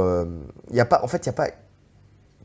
[0.69, 1.49] il y a pas, en fait, il n'y a pas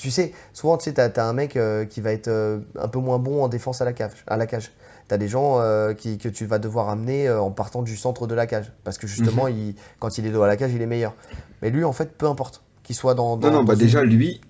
[0.00, 2.88] tu sais, souvent, tu sais, t'as, as un mec euh, qui va être euh, un
[2.88, 4.12] peu moins bon en défense à la cage.
[4.26, 4.72] À la cage.
[5.08, 8.34] T'as des gens euh, qui, que tu vas devoir amener en partant du centre de
[8.34, 8.72] la cage.
[8.82, 9.56] Parce que justement, mhm.
[9.56, 11.14] il, quand il est dos à la cage, il est meilleur.
[11.60, 12.62] Mais lui, en fait, peu importe.
[12.82, 13.36] Qu'il soit dans.
[13.36, 14.40] non, non, bah déjà, lui,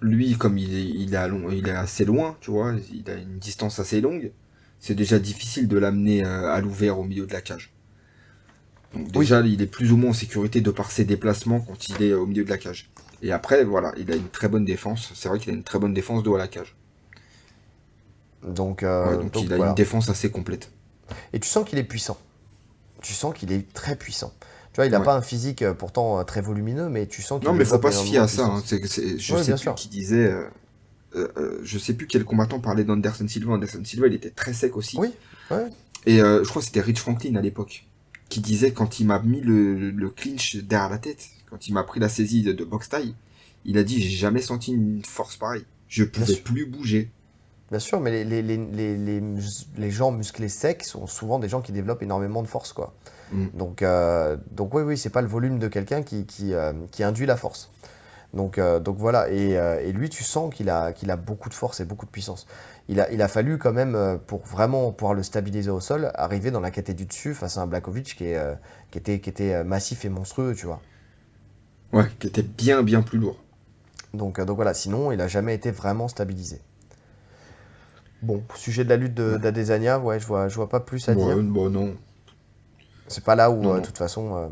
[0.00, 3.38] lui, comme il est, il, est il est assez loin, tu vois, il a une
[3.38, 4.30] distance assez longue,
[4.80, 7.72] c'est déjà difficile de l'amener à l'ouvert au milieu de la cage.
[8.94, 12.02] Donc déjà, il est plus ou moins en sécurité de par ses déplacements quand il
[12.02, 12.90] est au milieu de la cage.
[13.22, 15.12] Et après, voilà, il a une très bonne défense.
[15.14, 16.76] C'est vrai qu'il a une très bonne défense dos à la cage.
[18.46, 20.70] Donc, euh, il a une défense assez complète.
[21.32, 22.18] Et tu sens qu'il est puissant.
[23.02, 24.32] Tu sens qu'il est très puissant.
[24.72, 27.40] Tu vois, il n'a pas un physique euh, pourtant euh, très volumineux, mais tu sens
[27.40, 28.44] qu'il Non, mais faut pas se fier à ça.
[28.44, 28.62] Hein.
[28.66, 30.32] je sais plus qui disait.
[31.14, 33.54] Je sais plus quel combattant parlait d'Anderson Silva.
[33.54, 34.98] Anderson Silva, il était très sec aussi.
[34.98, 35.08] Oui.
[36.06, 37.86] Et je crois que c'était Rich Franklin à l'époque
[38.28, 41.84] qui disait quand il m'a mis le, le, clinch derrière la tête, quand il m'a
[41.84, 43.14] pris la saisie de, box taille,
[43.64, 45.64] il a dit j'ai jamais senti une force pareille.
[45.88, 47.10] Je pouvais plus bouger.
[47.70, 49.20] Bien sûr, mais les, les, les,
[49.76, 52.72] les, gens musclés secs sont souvent des gens qui développent énormément de force.
[52.72, 52.94] Quoi.
[53.32, 53.46] Mm.
[53.54, 57.02] Donc, euh, donc oui, oui, c'est pas le volume de quelqu'un qui, qui, euh, qui,
[57.02, 57.70] induit la force.
[58.34, 61.54] Donc, euh, donc voilà, et, et, lui, tu sens qu'il a, qu'il a beaucoup de
[61.54, 62.46] force et beaucoup de puissance.
[62.88, 66.50] Il a, il a fallu quand même, pour vraiment pouvoir le stabiliser au sol, arriver
[66.50, 68.38] dans la catégorie du dessus face à un Blakovic qui, est,
[68.90, 70.80] qui, était, qui était massif et monstrueux, tu vois.
[71.92, 73.36] Ouais, qui était bien, bien plus lourd.
[74.14, 76.60] Donc, euh, donc voilà, sinon, il n'a jamais été vraiment stabilisé.
[78.22, 81.36] Bon, sujet de la lutte d'Adesanya, ouais, je vois, je vois pas plus à dire.
[81.36, 81.94] Bon, non.
[83.08, 84.48] C'est pas là où, euh, de toute façon, euh,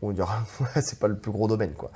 [0.00, 0.46] on dira,
[0.80, 1.90] c'est pas le plus gros domaine, quoi.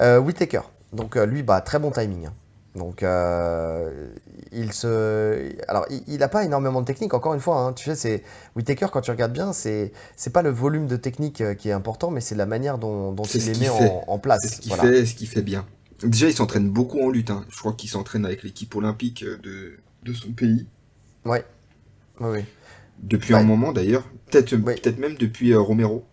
[0.00, 2.26] Euh, Whitaker, donc lui, bah, très bon timing.
[2.26, 2.32] Hein.
[2.78, 4.08] Donc, euh,
[4.52, 5.52] il se.
[5.68, 7.60] Alors, il n'a pas énormément de technique, encore une fois.
[7.60, 7.72] Hein.
[7.72, 8.22] tu sais, c'est.
[8.56, 11.72] Whitaker, quand tu regardes bien, c'est c'est pas le volume de technique euh, qui est
[11.72, 13.68] important, mais c'est la manière dont, il les met
[14.06, 14.38] en, place.
[14.42, 15.66] C'est ce qu'il fait, ce qu'il fait bien.
[16.02, 17.30] Déjà, il s'entraîne beaucoup en lutte.
[17.30, 17.44] Hein.
[17.50, 20.66] Je crois qu'il s'entraîne avec l'équipe olympique euh, de, de son pays.
[21.24, 21.44] Ouais.
[22.20, 22.44] Oui,
[23.02, 24.04] Depuis un moment, d'ailleurs.
[24.30, 26.04] Peut-être peut même depuis Romero.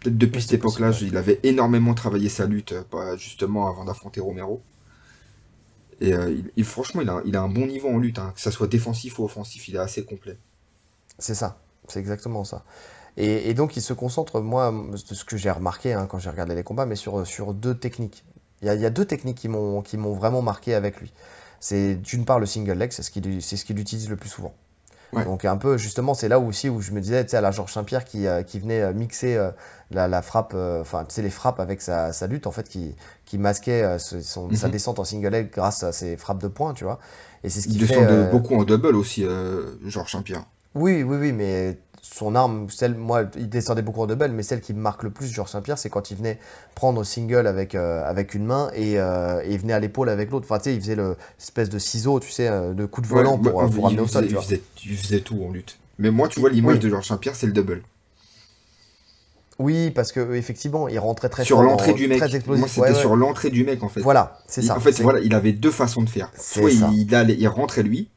[0.00, 2.74] Peut-être depuis cette époque-là, il avait énormément travaillé sa lutte,
[3.16, 4.62] justement, avant d'affronter Romero.
[6.00, 8.32] Et euh, il, franchement, il a, il a, un bon niveau en lutte, hein.
[8.34, 10.36] que ça soit défensif ou offensif, il est assez complet.
[11.18, 12.64] C'est ça, c'est exactement ça.
[13.16, 16.54] Et, donc il se concentre, moi, de ce que j'ai remarqué hein, quand j'ai regardé
[16.54, 18.24] les combats, mais sur, sur deux techniques.
[18.62, 21.12] Il y, a, il y a deux techniques qui m'ont vraiment marqué avec lui.
[21.58, 24.54] C'est d'une part le single leg, c'est ce qu'il ce qu'il utilise le plus souvent.
[25.12, 27.50] Donc un peu justement c'est là aussi où je me disais tu sais à la
[27.50, 29.50] Georges Saint-Pierre qui, euh, qui venait euh, mixer euh,
[29.90, 32.94] la, la, frappe enfin tu sais les frappes avec sa, sa, lutte en fait qui,
[33.24, 34.72] qui masquait son, sa mhm.
[34.72, 36.98] descente en single leg grâce à ses frappes de poing tu vois
[37.42, 39.24] et c'est ce qui Il descend beaucoup en double aussi
[39.86, 40.44] Georges Saint-Pierre.
[40.74, 41.78] Oui oui oui mais
[42.12, 45.10] son arme, celle, moi, il descendait beaucoup en double, mais celle qui me marque le
[45.10, 46.38] plus, Georges Saint-Pierre, c'est quand il venait
[46.74, 50.30] prendre single avec, euh, avec une main et, euh, et il venait à l'épaule avec
[50.30, 50.46] l'autre.
[50.48, 53.52] Enfin, tu sais, il faisait l'espèce de ciseau, tu sais, de coup de volant pour,
[53.70, 54.26] pour amener au sol.
[54.28, 55.78] Il faisait, il faisait, tout en lutte.
[55.98, 57.82] Mais moi, tu vois, l'image de Georges Saint-Pierre, c'est le double.
[59.58, 62.22] Oui, parce que effectivement, il rentrait très sur l'entrée du mec.
[62.46, 64.00] Moi, c'était sur l'entrée du mec en fait.
[64.00, 64.76] Voilà, c'est ça.
[64.76, 66.30] En fait, voilà, il avait deux façons de faire.
[66.38, 68.08] Soit il, allait, il rentrait lui,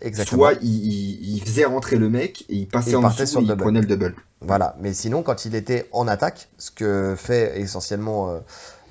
[0.00, 0.42] Exactement.
[0.42, 3.86] soit il, faisait rentrer le mec et il passait en dessous et il prenait le
[3.86, 4.14] double.
[4.40, 8.38] Voilà, mais sinon, quand il était en attaque, ce que fait essentiellement euh,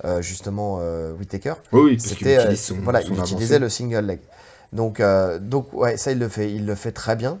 [0.04, 2.38] euh, justement euh, Whitaker, oui, c'était
[2.82, 4.20] voilà, il utilisait le single leg.
[4.72, 5.02] Donc,
[5.40, 7.38] donc ouais, ça il le fait, il le fait très bien.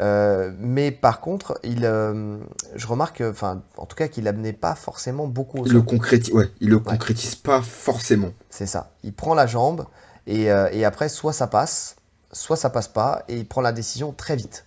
[0.00, 2.38] Euh, mais par contre, il, euh,
[2.74, 5.64] je remarque, enfin, en tout cas, qu'il n'amenait pas forcément beaucoup.
[5.66, 8.32] il le concrétise, ouais, il le concrétise pas forcément.
[8.50, 8.90] C'est ça.
[9.04, 9.86] Il prend la jambe
[10.26, 11.96] et, euh, et, après, soit ça passe,
[12.34, 14.66] soit ça passe pas, et il prend la décision très vite.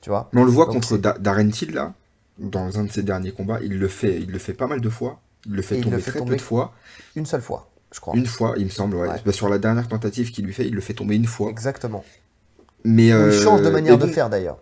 [0.00, 0.30] Tu vois?
[0.32, 1.92] Mais on le voit contre Darren Till là,
[2.38, 4.88] dans un de ses derniers combats, il le fait, il le fait pas mal de
[4.88, 5.20] fois.
[5.46, 6.72] Il le fait tomber très peu de fois.
[7.16, 8.16] Une seule fois, je crois.
[8.16, 8.96] Une fois, il me semble.
[8.96, 9.32] Ouais.
[9.32, 11.50] Sur la dernière tentative qu'il lui fait, il le fait tomber une fois.
[11.50, 12.04] Exactement.
[12.84, 14.58] Mais, il euh, change de manière de faire d'ailleurs.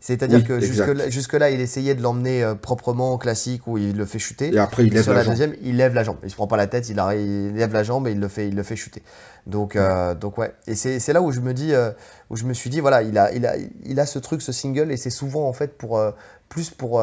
[0.00, 4.04] C'est-à-dire que jusque-là, jusque là, il essayait de l'emmener euh, proprement classique où il le
[4.04, 4.54] fait chuter.
[4.54, 6.18] Et après, il lève Sur la, la deuxième, il lève la jambe.
[6.22, 8.54] Il se prend pas la tête, il, lève la jambe et il le fait, il
[8.54, 9.02] le fait chuter.
[9.46, 10.54] Donc, euh, donc ouais.
[10.66, 11.72] Et c'est là où je me dis,
[12.30, 14.52] où je me suis dit, voilà, il a, il a, il a ce truc, ce
[14.52, 16.00] single, et c'est souvent en fait pour
[16.48, 17.02] plus pour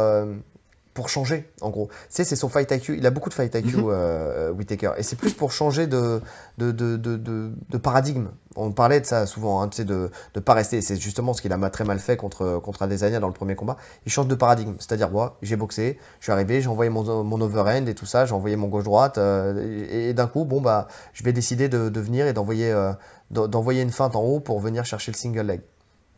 [0.93, 1.87] pour changer, en gros.
[1.87, 2.97] Tu sais, c'est son fight IQ.
[2.97, 3.83] Il a beaucoup de fight IQ, mhm.
[3.87, 4.91] euh, Whitaker.
[4.97, 6.21] Et c'est plus pour changer de,
[6.59, 8.27] de, de, de, paradigme.
[8.55, 10.81] On parlait de ça souvent, hein, tu sais, de ne pas rester.
[10.81, 13.77] C'est justement ce qu'il a très mal fait contre, contre Adesanya dans le premier combat.
[14.05, 14.75] Il change de paradigme.
[14.77, 18.25] C'est-à-dire, moi, j'ai boxé, je suis arrivé, j'ai envoyé mon, mon overhand et tout ça,
[18.27, 19.17] j'ai envoyé mon gauche-droite.
[19.17, 22.91] Euh, et, d'un coup, bon, bah, je vais décider de, venir et d'envoyer euh,
[23.31, 25.61] d'envoyer une feinte en haut pour venir chercher le single leg.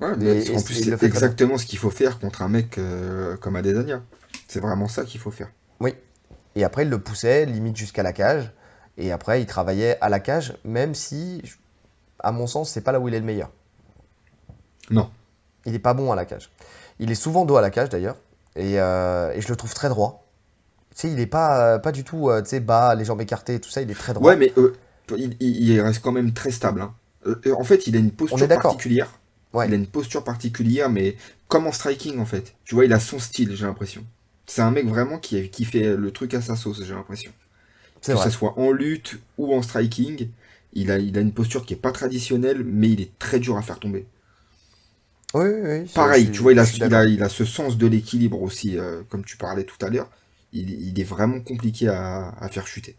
[0.01, 2.77] Ouais, en plus, c'est exactement ce qu'il faut faire contre un mec
[3.39, 4.01] comme Adesanya.
[4.47, 5.51] C'est vraiment ça qu'il faut faire.
[5.79, 5.93] Oui.
[6.55, 8.51] Et après, il le poussait limite jusqu'à la cage.
[8.97, 11.41] Et après, il travaillait à la cage, même si,
[12.19, 13.51] à mon sens, c'est pas là où il est le meilleur.
[14.89, 15.09] Non.
[15.65, 16.49] Il n'est pas bon à la cage.
[16.99, 18.17] Il est souvent dos à la cage d'ailleurs.
[18.55, 20.25] Et, euh, je le trouve très droit.
[20.91, 23.19] Tu sais, il n'est pas, euh, pas du tout euh, tu sais, bas, les jambes
[23.19, 23.81] écartées, tout ça.
[23.81, 24.31] Il est très droit.
[24.31, 24.53] Ouais, mais
[25.17, 26.81] il, reste quand même très stable.
[26.81, 26.93] Hein.
[27.51, 29.19] en fait, il a une posture particulière.
[29.53, 29.67] Ouais.
[29.67, 31.15] Il a une posture particulière, mais
[31.47, 32.55] comme en striking en fait.
[32.65, 34.05] Tu vois, il a son style, j'ai l'impression.
[34.47, 37.31] C'est un mec vraiment qui, qui fait le truc à sa sauce, j'ai l'impression.
[38.01, 40.29] Que ce soit en lutte ou en striking,
[40.73, 43.57] il a, il a une posture qui est pas traditionnelle, mais il est très dur
[43.57, 44.05] à faire tomber.
[45.33, 45.85] Oui, oui.
[45.93, 49.37] Pareil, tu vois, il a, il a, ce sens de l'équilibre aussi, euh, comme tu
[49.37, 50.09] parlais tout à l'heure.
[50.53, 52.95] Il, est vraiment compliqué à, à, faire chuter.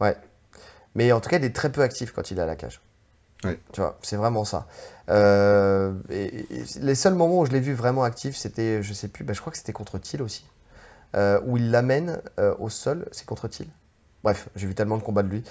[0.00, 0.16] Ouais.
[0.96, 2.80] Mais en tout cas, il est très peu actif quand il est à la cage.
[3.44, 3.58] Ouais.
[3.72, 4.66] Tu vois, c'est vraiment ça.
[5.08, 6.46] Euh, et,
[6.80, 9.40] les seuls moments où je l'ai vu vraiment actif, c'était, je sais plus, bah, je
[9.40, 10.44] crois que c'était contre Thiel aussi,
[11.16, 13.68] euh, où il l'amène euh, au sol, c'est contre Thiel.
[14.22, 15.42] Bref, j'ai vu tellement de combats de lui,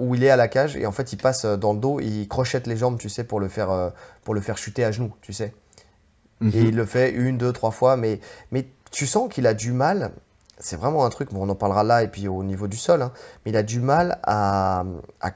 [0.00, 2.26] où il est à la cage et en fait il passe dans le dos, il
[2.26, 3.92] crochette les jambes, tu sais, pour le faire,
[4.24, 5.54] pour le faire chuter à genoux, tu sais.
[6.40, 6.52] Et mhm.
[6.54, 10.10] il le fait une, deux, trois fois, mais, mais tu sens qu'il a du mal
[10.58, 13.12] c'est vraiment un truc, on en parlera là et puis au niveau du sol, hein,
[13.44, 14.84] mais il a du mal à,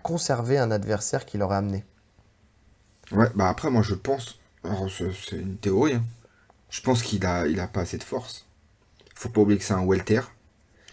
[0.02, 1.84] conserver un adversaire qui l'aurait amené.
[3.12, 6.04] Ouais, bah après, moi je pense, c'est une théorie, hein.
[6.70, 8.46] je pense qu'il a, il a pas assez de force.
[9.14, 10.22] Faut pas oublier que c'est un welter.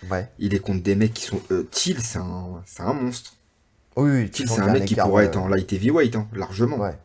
[0.09, 0.29] Ouais.
[0.37, 1.41] Il est contre des mecs qui sont.
[1.49, 3.33] Euh, Thiel, c'est un, un monstre.
[3.95, 6.77] Oui, oui Thiel, c'est un mec qui pourrait être en light heavyweight, hein, largement.
[6.77, 6.97] Ouais.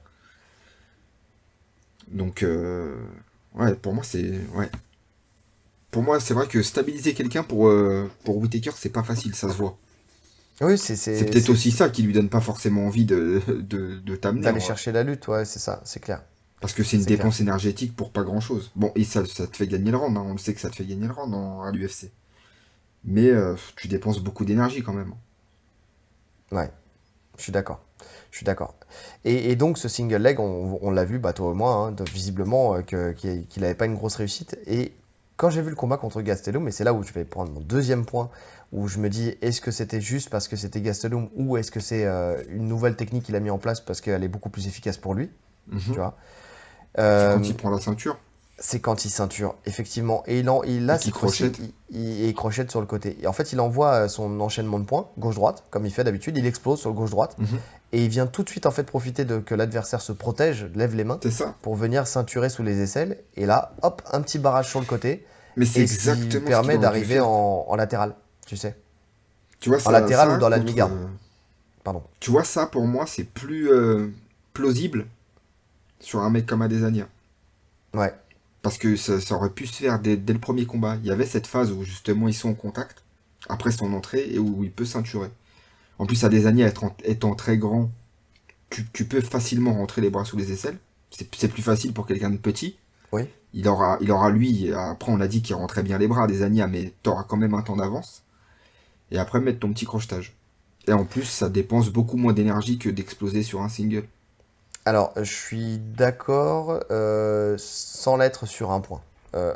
[2.09, 2.97] Donc, euh,
[3.55, 4.33] ouais, pour moi, c'est.
[4.55, 4.68] Ouais
[5.93, 9.49] pour moi, c'est vrai que stabiliser quelqu'un pour, euh, pour Whitaker, c'est pas facile, ça
[9.49, 9.76] se voit.
[10.62, 10.97] Oui, c'est.
[10.97, 14.43] C'est peut-être aussi ça qui lui donne pas forcément envie de, de, de t'amener.
[14.43, 16.22] D'aller chercher la lutte, ouais, c'est ça, c'est clair.
[16.61, 18.70] Parce que c'est une dépense énergétique pour pas grand chose.
[18.74, 20.24] Bon, et ça, ça te fait gagner le round, hein.
[20.24, 21.34] on le sait que ça te fait gagner le round
[21.66, 22.11] à l'UFC.
[23.05, 25.12] Mais euh, tu dépenses beaucoup d'énergie quand même.
[26.53, 26.70] Ouais,
[27.36, 27.84] je suis d'accord.
[28.30, 28.76] Je suis d'accord.
[29.24, 33.12] Et, donc ce single leg, on, l'a vu, bah, toi et moi, hein, visiblement, euh,
[33.12, 34.57] qu'il n'avait pas une grosse réussite.
[34.66, 34.93] Et
[35.43, 37.59] quand j'ai vu le combat contre Gastelum, et c'est là où je vais prendre mon
[37.59, 38.30] deuxième point,
[38.70, 41.80] où je me dis est-ce que c'était juste parce que c'était Gastelum ou est-ce que
[41.80, 44.68] c'est euh, une nouvelle technique qu'il a mis en place parce qu'elle est beaucoup plus
[44.68, 45.30] efficace pour lui
[45.66, 45.80] mhm.
[45.80, 46.16] Tu vois
[47.01, 48.18] euh, quand il prend la ceinture
[48.57, 50.22] C'est quand il ceinture, effectivement.
[50.28, 51.59] Et il, en, il là, il crochette.
[51.90, 53.18] Il, crochette sur le côté.
[53.20, 56.38] Et en fait, il envoie euh, son enchaînement de points, gauche-droite, comme il fait d'habitude.
[56.38, 57.36] Il explose sur gauche-droite.
[57.38, 57.59] Mhm.
[57.90, 60.95] Et il vient tout de suite en fait profiter de que l'adversaire se protège, lève
[60.95, 61.57] les mains, ça.
[61.62, 63.18] pour venir ceinturer sous les aisselles.
[63.34, 65.26] Et là, hop, un petit barrage sur le côté.
[65.57, 68.15] Mais c'est exactement qui permet d'arriver en, latéral,
[68.47, 68.77] tu sais.
[69.61, 70.93] Tu vois, en latéral ou dans la demi-garde.
[70.93, 71.07] Euh,
[71.85, 72.03] Pardon.
[72.21, 74.09] Tu vois, ça pour moi, c'est plus euh,
[74.53, 75.07] plausible
[76.01, 77.09] sur un mec comme Adesanya.
[77.95, 78.13] Ouais.
[78.63, 80.97] Parce que ça, aurait pu se faire dès, le premier combat.
[81.03, 83.03] Il y avait cette phase où justement ils sont en contact,
[83.49, 85.31] après son entrée, et où il peut ceinturer.
[85.99, 86.69] En plus, des années,
[87.05, 87.91] étant, très grand,
[88.71, 90.79] tu, peux facilement rentrer les bras sous les aisselles.
[91.11, 92.77] C'est plus facile pour quelqu'un de petit.
[93.11, 93.23] Oui.
[93.55, 93.99] Il aura,
[94.31, 97.37] lui, après on a dit qu'il rentrait bien les bras des années, mais t'auras quand
[97.37, 98.23] même un temps d'avance.
[99.11, 100.35] Et après mettre ton petit crochetage.
[100.89, 104.05] Et en plus, ça dépense beaucoup moins d'énergie que d'exploser sur un single.
[104.85, 109.01] Alors, je suis d'accord euh, sans l'être sur un point.
[109.35, 109.55] Euh,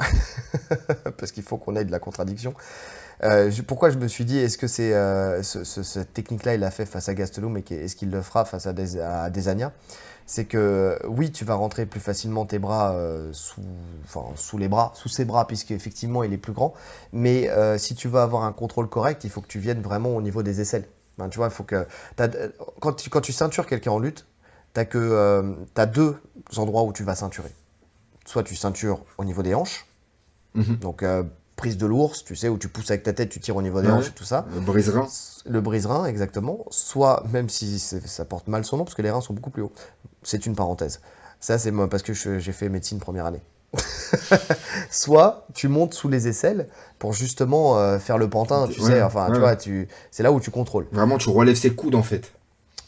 [1.19, 2.55] parce qu'il faut qu'on ait de la contradiction.
[3.25, 7.15] Euh, pourquoi je me suis dit, est-ce que cette technique-là, il l'a fait face à
[7.15, 9.31] Gastelum et est-ce qu'il le fera face à, des, à
[10.27, 12.99] C'est que oui, tu vas rentrer plus facilement tes bras
[13.33, 13.63] sous,
[14.05, 16.75] enfin, sous les bras, sous ses bras, puisqu'effectivement il est plus grand.
[17.13, 17.49] Mais
[17.79, 20.43] si tu veux avoir un contrôle correct, il faut que tu viennes vraiment au niveau
[20.43, 20.89] des aisselles.
[21.19, 21.87] Ben, tu vois, il faut que
[22.81, 24.27] quand tu, quand tu ceintures quelqu'un en lutte,
[24.75, 26.17] tu as, que, euh, as deux
[26.57, 27.53] endroits où tu vas ceinturer.
[28.27, 29.87] Soit tu ceintures au niveau des hanches,
[30.55, 30.77] mhm.
[30.77, 31.23] donc euh,
[31.57, 33.81] prise de l'ours, tu sais, où tu pousses avec ta tête, tu tires au niveau
[33.81, 34.47] des hanches et tout ça.
[34.55, 35.09] Le brise-rein.
[35.47, 36.67] Le brise-rein, exactement.
[36.71, 39.63] Soit, même si ça porte mal son nom, parce que les reins sont beaucoup plus
[39.63, 39.73] hauts.
[40.23, 41.01] C'est une parenthèse.
[41.41, 43.43] Ça, c'est parce que j'ai fait médecine première année.
[44.91, 49.29] soit tu montes sous les aisselles pour justement euh, faire le pantin, tu sais, enfin,
[49.33, 49.89] tu vois, tu...
[50.11, 50.87] c'est là où tu contrôles.
[50.93, 52.33] Vraiment, tu relèves ses coudes en fait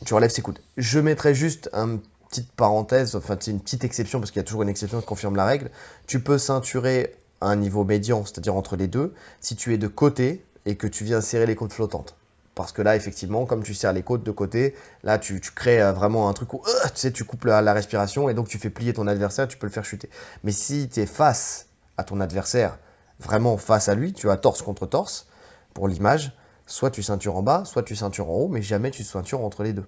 [0.05, 0.59] tu relèves ses coudes.
[0.77, 4.45] Je mettrai juste une petite parenthèse, enfin c'est une petite exception parce qu'il y a
[4.45, 5.71] toujours une exception qui confirme la règle.
[6.07, 10.45] Tu peux ceinturer un niveau médian, c'est-à-dire entre les deux, si tu es de côté
[10.66, 12.16] et que tu viens serrer les côtes flottantes.
[12.55, 14.74] Parce que là, effectivement, comme tu serres les côtes de côté,
[15.05, 18.28] là, tu, crées euh, vraiment un truc où euh, tu sais, tu coupes la, respiration
[18.28, 20.11] et donc tu fais plier ton adversaire, tu peux le faire chuter.
[20.43, 21.66] Mais si tu es face
[21.97, 22.78] à ton adversaire,
[23.20, 25.28] vraiment face à lui, tu as torse contre torse,
[25.72, 26.32] pour l'image,
[26.66, 29.62] soit tu ceintures en bas, soit tu ceintures en haut, mais jamais tu ceintures entre
[29.62, 29.86] les deux.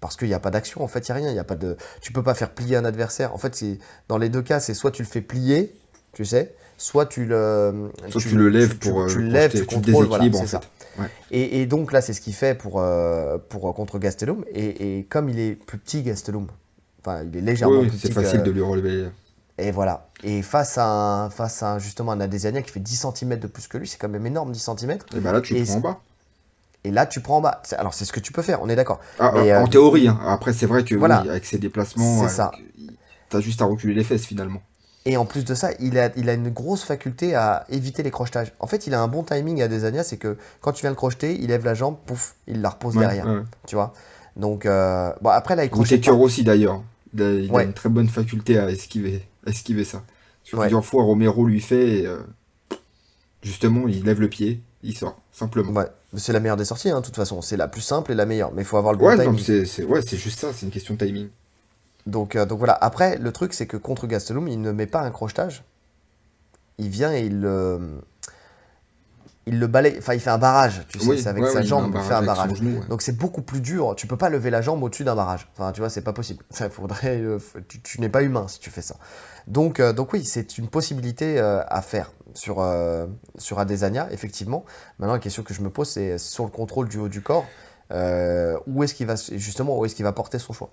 [0.00, 1.32] Parce qu'il n'y a pas d'action, en fait, il n'y a rien.
[1.32, 1.76] Y a pas de...
[2.00, 3.34] Tu peux pas faire plier un adversaire.
[3.34, 3.64] En fait,
[4.08, 5.74] dans les deux cas, c'est soit tu le fais plier,
[6.12, 7.90] tu sais, soit tu le.
[8.08, 9.06] Soit tu, le lèves pour.
[9.06, 10.60] Tu, le lèves, tu contrôles, voilà, c'est ça.
[11.30, 14.44] Et, et, donc là, c'est ce qu'il fait pour, euh, pour, contre Gastelum.
[14.52, 16.48] Et, et, comme il est plus petit, Gastelum,
[17.00, 18.08] enfin, il est légèrement plus petit.
[18.08, 19.08] C'est facile de lui relever.
[19.58, 20.08] Et voilà.
[20.22, 23.66] Et face à, un, face à justement un Adesanya qui fait 10 cm de plus
[23.66, 24.98] que lui, c'est quand même énorme 10 cm.
[25.16, 26.00] Et ben là, tu prends en bas.
[26.84, 27.62] Et là, tu prends en bas.
[27.76, 29.00] Alors, c'est ce que tu peux faire, on est d'accord.
[29.18, 30.18] Ah, en euh, théorie, hein.
[30.26, 32.26] après, c'est vrai que avec ses déplacements,
[33.30, 34.62] tu as juste à reculer les fesses finalement.
[35.08, 38.10] Et en plus de ça, il a, il a une grosse faculté à éviter les
[38.10, 38.52] crochetages.
[38.60, 40.96] En fait, il a un bon timing à Desania, c'est que quand tu viens le
[40.96, 43.26] crocheter, il lève la jambe, pouf, il la repose derrière.
[43.66, 43.94] Tu vois?
[44.36, 46.02] Donc, euh, bon, après, là, il crochette.
[46.02, 46.82] cœur aussi d'ailleurs.
[47.14, 50.02] Il, a, une très bonne faculté à esquiver, à esquiver ça.
[50.44, 52.18] plusieurs fois, Romero lui fait, euh,
[53.42, 55.72] justement, il lève le pied, il sort, simplement.
[55.72, 55.86] Ouais,
[56.18, 57.40] c'est la meilleure des sorties, hein, de toute façon.
[57.40, 58.52] C'est la plus simple et la meilleure.
[58.52, 59.38] Mais il faut avoir le bon ouais, timing.
[59.64, 61.28] C'est, ouais, c'est juste ça, c'est une question de timing.
[62.08, 62.72] Donc, euh, donc voilà.
[62.80, 65.64] Après, le truc, c'est que contre Gastelum, il ne met pas un crochetage.
[66.78, 68.00] Il vient et il le.
[69.46, 72.00] il le balaye, enfin il fait un barrage, tu sais, c'est avec sa jambe il
[72.02, 72.60] fait un barrage.
[72.88, 75.48] Donc c'est beaucoup plus dur, tu peux pas lever la jambe au-dessus d'un barrage.
[75.54, 76.44] Enfin tu vois, c'est pas possible.
[76.50, 77.38] Ça faudrait, euh,
[77.82, 78.96] tu, n'es pas humain si tu fais ça.
[79.48, 83.06] Donc, euh, donc oui, c'est une possibilité à faire sur, euh,
[83.36, 84.64] sur Adesanya, effectivement.
[84.98, 87.46] Maintenant, la question que je me pose, c'est sur le contrôle du haut du corps,
[87.90, 90.70] euh, où est-ce qu'il va, justement, où est-ce qu'il va porter son choix?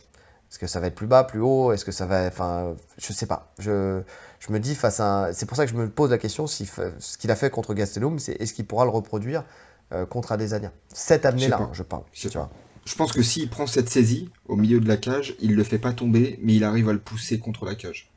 [0.56, 1.74] Est-ce que ça va être plus bas, plus haut?
[1.74, 2.26] Est-ce que ça va.
[2.28, 3.52] Enfin, je sais pas.
[3.60, 4.02] Je,
[4.40, 5.32] je me dis, face à.
[5.34, 7.74] C'est pour ça que je me pose la question si ce qu'il a fait contre
[7.74, 9.44] Gastelum, c'est est-ce qu'il pourra le reproduire
[9.92, 10.72] euh, contre Adesanya?
[10.94, 12.04] Cette année-là, je, parle.
[12.14, 15.64] Je, je pense que s'il prend cette saisie au milieu de la cage, il le
[15.66, 18.10] fait pas tomber, mais il arrive à le pousser contre la cage.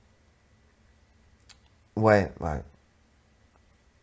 [1.97, 2.62] Ouais, ouais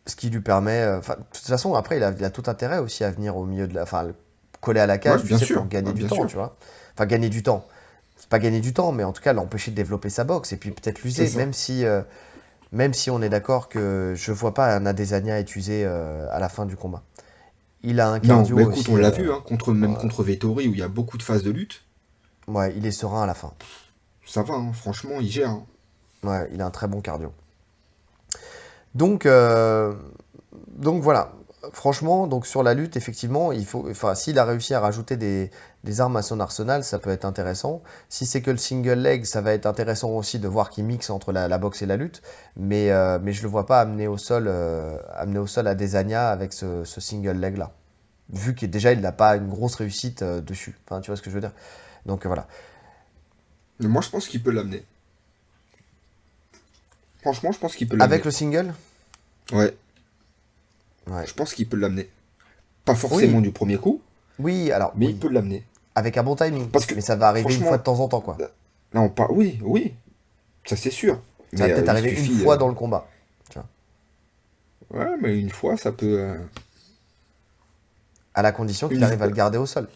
[0.06, 0.82] ce qui lui permet.
[0.82, 3.66] Euh, de toute façon, après, il a, a, tout intérêt aussi à venir au milieu
[3.66, 3.84] de la.
[3.84, 4.12] Enfin,
[4.60, 5.56] coller à la cage, bien sûr.
[5.56, 6.56] pour gagner du temps, tu vois.
[6.94, 7.66] Enfin, gagner du temps.
[8.26, 10.56] C'est pas gagner du temps, mais en tout cas, l'empêcher de développer sa boxe et
[10.56, 11.84] puis peut-être l'user, même si.
[11.84, 12.02] Euh,
[12.72, 16.40] même si on est d'accord que je vois pas un Adesanya être usé euh, à
[16.40, 17.02] la fin du combat.
[17.82, 18.58] Il a un cardio.
[18.58, 20.88] Non, mais écoute, on l'a vu, hein, contre, même contre Vettori où il y a
[20.88, 21.84] beaucoup de phases de lutte.
[22.48, 23.52] Ouais, il est serein à la fin.
[24.26, 25.50] Ça va, hein, franchement, il gère.
[25.50, 25.66] Hein.
[26.24, 27.32] Ouais, il a un très bon cardio.
[28.94, 29.94] Donc, euh,
[30.76, 31.32] donc voilà.
[31.72, 35.50] Franchement, donc sur la lutte, effectivement, il faut, enfin, s'il a réussi à rajouter des,
[36.00, 37.82] armes à son arsenal, ça peut être intéressant.
[38.08, 41.10] Si c'est que le single leg, ça va être intéressant aussi de voir qu'il mixe
[41.10, 42.22] entre la, boxe et la lutte.
[42.56, 45.74] Mais, euh, mais je le vois pas amener au sol, euh, amener au sol à
[45.74, 47.72] Desania avec ce, single leg là.
[48.30, 50.76] Vu qu'il déjà il n'a pas une grosse réussite dessus.
[50.84, 51.52] Enfin, tu vois ce que je veux dire.
[52.06, 52.48] Donc voilà.
[53.80, 54.84] moi, je pense qu'il peut l'amener.
[57.22, 58.14] Franchement, je pense qu'il peut l'amener.
[58.14, 58.74] Avec le single?
[59.52, 59.76] Ouais.
[61.06, 62.10] Je pense qu'il peut l'amener.
[62.84, 64.00] Pas forcément du premier coup.
[64.38, 64.92] Oui, alors.
[64.96, 65.64] Mais il peut l'amener.
[65.94, 66.68] Avec un bon timing.
[66.68, 68.36] Parce que, mais ça va arriver une fois de temps en temps, quoi.
[68.92, 69.28] Non, pas.
[69.30, 69.94] Oui, oui.
[70.64, 71.20] Ça, c'est sûr.
[71.54, 73.08] Ça va peut-être arriver une fois dans le combat.
[74.90, 76.36] Ouais, mais une fois, ça peut.
[78.34, 79.88] À la condition qu'il arrive à le garder au sol.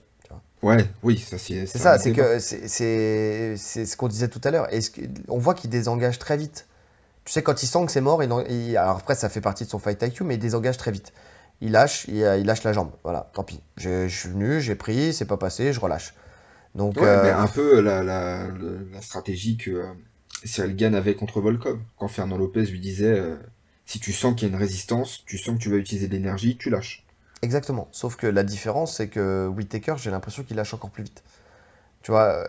[0.62, 1.66] Ouais, oui, ça c'est.
[1.66, 4.68] C'est ça, c'est que c'est ce qu'on disait tout à l'heure.
[5.28, 6.66] On voit qu'il désengage très vite.
[7.30, 9.70] Tu sais, quand il sent que c'est mort, il, alors après ça fait partie de
[9.70, 11.12] son fight IQ, mais il désengage très vite.
[11.60, 12.90] Il lâche, il, lâche la jambe.
[13.04, 13.60] Voilà, tant pis.
[13.76, 16.12] Je suis venu, j'ai pris, c'est pas passé, je relâche.
[16.74, 18.48] Donc, euh, un peu la, la,
[18.92, 19.92] la, stratégie que euh,
[20.42, 21.78] Cyril avait contre Volkov.
[21.96, 23.36] Quand Fernand Lopez lui disait euh,
[23.86, 26.12] si tu sens qu'il y a une résistance, tu sens que tu vas utiliser de
[26.14, 27.06] l'énergie, tu lâches.
[27.42, 27.86] Exactement.
[27.92, 31.22] Sauf que la différence, c'est que Whittaker, j'ai l'impression qu'il lâche encore plus vite.
[32.02, 32.44] Tu vois,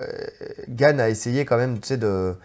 [0.69, 2.35] Gann a essayé quand même, tu sais, de.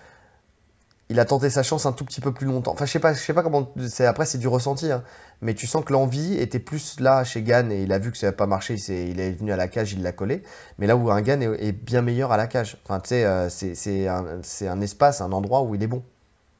[1.08, 2.72] Il a tenté sa chance un tout petit peu plus longtemps.
[2.72, 3.72] Enfin, je sais pas, je sais pas comment.
[3.88, 5.04] C'est après, c'est du ressenti, hein.
[5.40, 8.18] mais tu sens que l'envie était plus là chez Gann et il a vu que
[8.18, 8.74] ça n'a pas marché.
[8.74, 10.42] Il, il, est venu à la cage, il l'a collé.
[10.78, 12.76] Mais là où un Gann est, bien meilleur à la cage.
[12.84, 16.02] Enfin, tu sais, euh, c'est un, un, espace, un endroit où il est bon.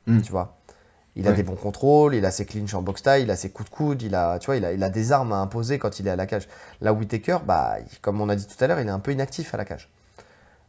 [0.06, 0.20] Hmm.
[0.20, 0.56] Tu vois?
[1.16, 3.48] Il a des bons contrôles, il a ses clinches en box style, il a ses
[3.48, 5.78] coups de coude, il a, tu vois, il a, il a des armes à imposer
[5.78, 6.46] quand il est à la cage.
[6.82, 9.54] Là, Whitaker, bah, comme on a dit tout à l'heure, il est un peu inactif
[9.54, 9.88] à la cage.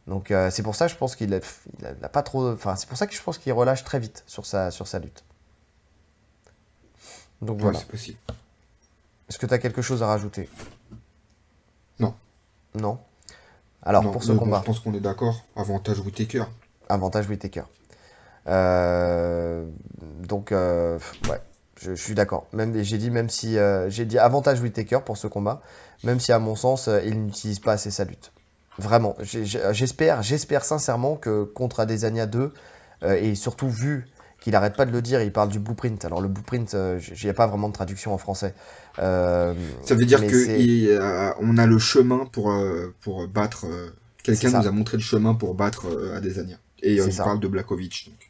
[0.08, 3.06] Donc euh, c'est pour ça, je pense qu'il n'a pas trop, enfin c'est pour ça
[3.06, 5.22] que je pense qu'il relâche très vite sur sa, sur sa lutte.
[7.42, 7.78] Donc voilà.
[7.78, 8.18] C'est possible.
[9.28, 10.48] Est-ce que tu as quelque chose à rajouter?
[11.98, 12.14] Non.
[12.74, 12.98] Non?
[13.82, 14.60] Alors pour ce combat.
[14.60, 15.44] je pense qu'on est d'accord.
[15.54, 16.44] Avantage Whitaker.
[16.88, 17.64] Avantage Whitaker.
[18.46, 19.68] Euh,
[20.20, 20.98] donc, euh,
[21.28, 21.40] ouais,
[21.76, 22.46] je, suis d'accord.
[22.54, 25.60] Même, j'ai dit même si j'ai dit avantage Whitaker pour ce combat,
[26.02, 28.32] même si à mon sens il n'utilise pas assez sa lutte.
[28.78, 32.52] Vraiment, j'espère, j'espère sincèrement que contre Adesanya 2
[33.08, 34.06] et surtout vu
[34.40, 36.04] qu'il arrête pas de le dire, il parle du blueprint.
[36.04, 38.54] Alors le blueprint, j'ai pas vraiment de traduction en français.
[38.96, 39.54] Ça
[39.90, 42.54] veut dire que on a le chemin pour
[43.00, 43.66] pour battre.
[44.22, 46.58] Quelqu'un nous a montré le chemin pour battre Adesanya.
[46.82, 48.10] Et on parle de Blakovic.
[48.10, 48.28] Donc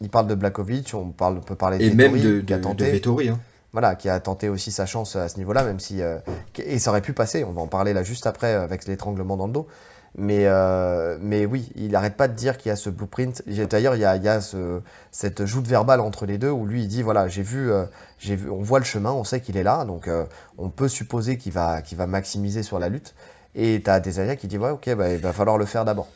[0.00, 3.38] il parle de Blakovic, on, parle, peut parler de Et même de, a Vettori, hein.
[3.72, 6.02] Voilà, qui a tenté aussi sa chance à ce niveau-là, même si.
[6.02, 6.18] Euh,
[6.56, 9.36] et ça aurait pu passer, on va en parler là juste après euh, avec l'étranglement
[9.36, 9.68] dans le dos.
[10.16, 13.42] Mais, euh, mais oui, il n'arrête pas de dire qu'il y a ce blueprint.
[13.46, 14.80] D'ailleurs, il y a, il y a ce,
[15.12, 17.70] cette joute verbale entre les deux où lui il dit voilà, j'ai vu,
[18.18, 20.10] j'ai vu, on voit le chemin, on sait qu'il est là, donc
[20.58, 23.14] on peut supposer qu'il va, qu'il va maximiser sur la lutte.
[23.54, 26.08] Et tu as des qui dit ouais, ok, bah, il va falloir le faire d'abord.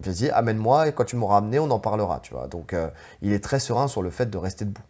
[0.00, 2.46] Vas-y, amène-moi et quand tu m'auras amené, on en parlera, tu vois.
[2.46, 2.88] Donc, euh,
[3.20, 4.82] il est très serein sur le fait de rester debout.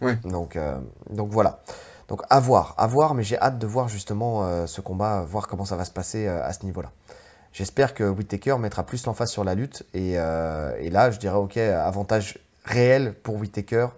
[0.00, 0.16] Ouais.
[0.24, 0.78] Donc, euh,
[1.10, 1.60] donc voilà.
[2.08, 5.46] Donc à voir, à voir, mais j'ai hâte de voir justement euh, ce combat, voir
[5.46, 6.90] comment ça va se passer à ce niveau-là.
[7.52, 11.56] J'espère que Whittaker mettra plus l'emphase sur la lutte et, et, là, je dirais ok,
[11.56, 13.88] avantage réel pour Whittaker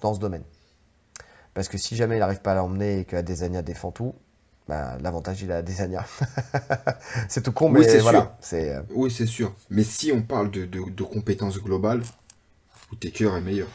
[0.00, 0.44] dans ce domaine.
[1.54, 4.14] Parce que si jamais il n'arrive pas à l'emmener et que Adesanya défend tout,
[4.68, 5.74] bah, l'avantage il a des
[7.28, 8.36] c'est tout con, mais oui, voilà.
[8.40, 9.52] C'est, euh, Oui, c'est sûr.
[9.68, 12.02] Mais si on parle de, de, compétences globales,
[12.92, 13.68] Whitaker est meilleur.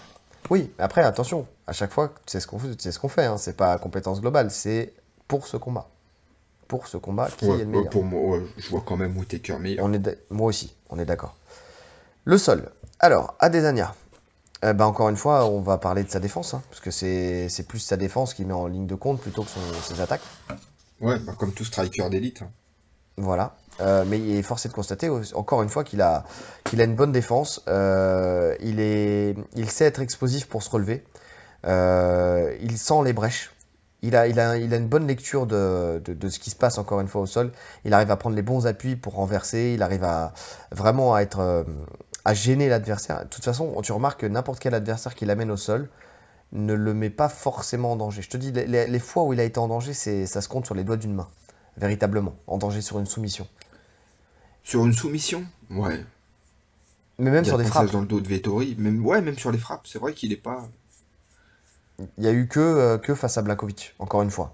[0.49, 3.25] Oui, après, attention, à chaque fois, c'est ce qu'on c'est ce qu'on fait.
[3.25, 3.37] Hein.
[3.37, 4.93] C'est pas compétence globale, c'est
[5.27, 5.89] pour ce combat.
[6.67, 9.85] Pour ce combat, qui est le meilleur Pour moi, je vois quand même Whitaker meilleur.
[9.85, 11.35] On est moi aussi, on est d'accord.
[12.23, 12.71] Le sol.
[12.99, 13.93] Alors, Adesanya.
[14.61, 17.79] Ben encore une fois, on va parler de sa défense, hein, parce que c'est, plus
[17.79, 19.49] sa défense qui met en ligne de compte plutôt que
[19.83, 20.23] ses attaques.
[21.01, 22.41] Ouais, bah, comme tout striker d'élite.
[22.41, 22.49] Hein.
[23.17, 23.55] Voilà.
[23.81, 26.23] Euh, mais il est forcé de constater, encore une fois, qu'il a,
[26.63, 27.63] qu'il a une bonne défense.
[27.67, 31.03] Euh, il, est, il sait être explosif pour se relever.
[31.65, 33.51] Euh, il sent les brèches.
[34.01, 36.77] Il a, il a, il a une bonne lecture de, de, ce qui se passe,
[36.77, 37.51] encore une fois, au sol.
[37.85, 39.73] Il arrive à prendre les bons appuis pour renverser.
[39.73, 40.33] Il arrive à
[40.71, 41.65] vraiment à être
[42.25, 43.23] à gêner l'adversaire.
[43.23, 45.89] De toute façon, tu remarques que n'importe quel adversaire qui l'amène au sol,
[46.51, 48.21] ne le met pas forcément en danger.
[48.21, 50.75] Je te dis, les, fois où il a été en danger, ça se compte sur
[50.75, 51.27] les doigts d'une main,
[51.77, 53.47] véritablement, en danger sur une soumission.
[54.65, 56.03] Sur une soumission Ouais.
[57.19, 57.91] Mais même sur des frappes.
[57.91, 60.35] dans le dos de Vettori, même, ouais, même sur les frappes, c'est vrai qu'il n'est
[60.35, 60.67] pas.
[61.99, 64.53] Il n'y a eu que, euh, que face à Blakovic, encore une fois.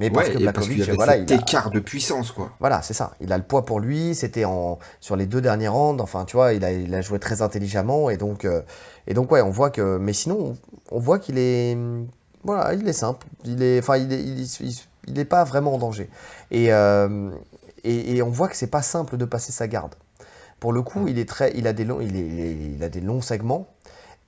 [0.00, 2.50] Mais parce que Blakovic, voilà, il écart de puissance, quoi.
[2.58, 3.14] Voilà, c'est ça.
[3.20, 4.14] Il a le poids pour lui.
[4.16, 6.02] C'était en sur les deux derniers rounds.
[6.02, 8.62] Enfin, tu vois, il a, il a joué très intelligemment et donc euh,
[9.06, 9.98] et donc ouais, on voit que.
[9.98, 10.56] Mais sinon,
[10.90, 11.76] on, voit qu'il est
[12.44, 13.26] voilà, il est simple.
[13.44, 14.22] Il est, enfin, il est,
[15.06, 16.10] il, est, pas vraiment en danger.
[16.50, 17.30] Et, euh,
[17.84, 19.94] et, et, on voit que c'est pas simple de passer sa garde.
[20.60, 23.00] Pour le coup, il est très, il a des longs, il, est, il a des
[23.00, 23.68] longs segments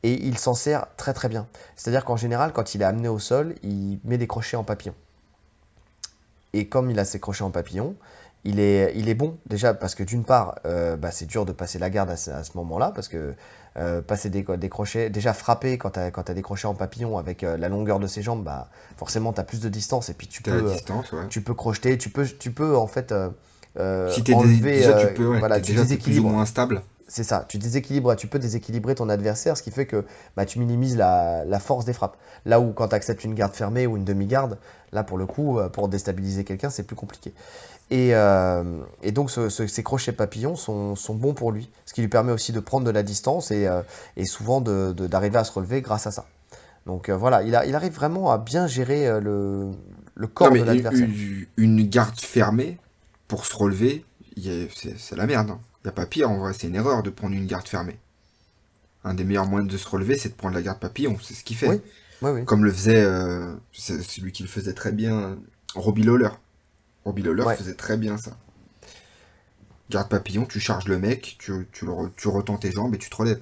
[0.03, 1.47] et il s'en sert très très bien.
[1.77, 4.95] C'est-à-dire qu'en général, quand il est amené au sol, il met des crochets en papillon.
[6.53, 7.97] Et comme il a ses crochets en papillon,
[8.45, 11.53] il est, il est bon déjà parce que d'une part, euh, bah, c'est dur de
[11.53, 13.35] passer la garde à ce, moment-là parce que
[13.77, 17.19] euh, passer des, des, crochets, déjà frapper quand tu as, as, des crochets en papillon
[17.19, 20.15] avec euh, la longueur de ses jambes, bah, forcément tu as plus de distance et
[20.15, 20.73] puis tu peux,
[21.29, 23.13] tu peux crocheter, tu peux, tu peux en fait
[23.75, 26.83] si enlever, déjà, tu peux, voilà, tu plus ou moins instable.
[27.09, 30.05] C'est ça, tu déséquilibres, tu peux déséquilibrer ton adversaire, ce qui fait que
[30.37, 32.17] bah, tu minimises la, force des frappes.
[32.45, 34.59] Là où quand tu acceptes une garde fermée ou une demi-garde,
[34.91, 37.33] là pour le coup, euh, pour déstabiliser quelqu'un, c'est plus compliqué.
[37.91, 38.65] Et, euh,
[39.13, 42.85] donc ces crochets papillons sont, bons pour lui, ce qui lui permet aussi de prendre
[42.85, 43.83] de la distance et, euh,
[44.25, 46.27] souvent d'arriver à se relever grâce à ça.
[46.87, 49.73] Donc voilà, il, arrive vraiment à bien gérer le,
[50.35, 51.09] corps de l'adversaire.
[51.09, 52.79] Une, une garde fermée,
[53.29, 54.05] pour se relever,
[54.37, 55.51] c'est la merde.
[55.51, 57.99] Hein n'y a pas pire, en vrai, c'est une erreur de prendre une garde fermée.
[59.05, 61.45] Un des meilleurs moyens de se relever, c'est de prendre la garde papillon, c'est ce
[61.45, 61.81] qu'il fait.
[62.45, 65.39] Comme le faisait, euh, c'est celui qui le faisait très bien,
[65.75, 66.31] Robbie Lawler.
[67.07, 68.33] Robbie Lawler faisait très bien ça.
[69.91, 73.17] Garde papillon, tu charges le mec, tu, tu, tu retends tes jambes et tu te
[73.17, 73.41] relèves.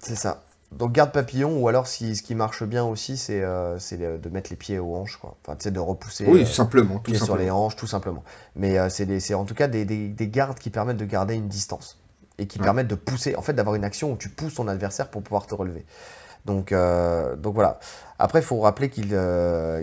[0.00, 0.44] C'est ça.
[0.70, 4.50] Donc garde papillon, ou alors si, ce qui marche bien aussi, c'est euh, de mettre
[4.50, 5.34] les pieds aux hanches, quoi.
[5.46, 8.22] Enfin, de repousser oui, euh, simplement, tout sur les hanches, tout simplement.
[8.54, 11.98] Mais euh, c'est en tout cas des, des, gardes qui permettent de garder une distance
[12.36, 15.08] et qui permettent de pousser, en fait, d'avoir une action où tu pousses ton adversaire
[15.08, 15.86] pour pouvoir te relever.
[16.44, 17.80] Donc, donc voilà.
[18.18, 19.16] Après, il faut rappeler qu'il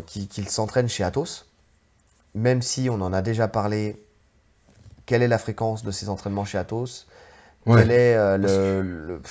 [0.05, 1.45] qu'il s'entraîne chez Athos,
[2.35, 4.03] même si on en a déjà parlé.
[5.05, 7.05] Quelle est la fréquence de ses entraînements chez Athos
[7.65, 9.21] Quel est le, le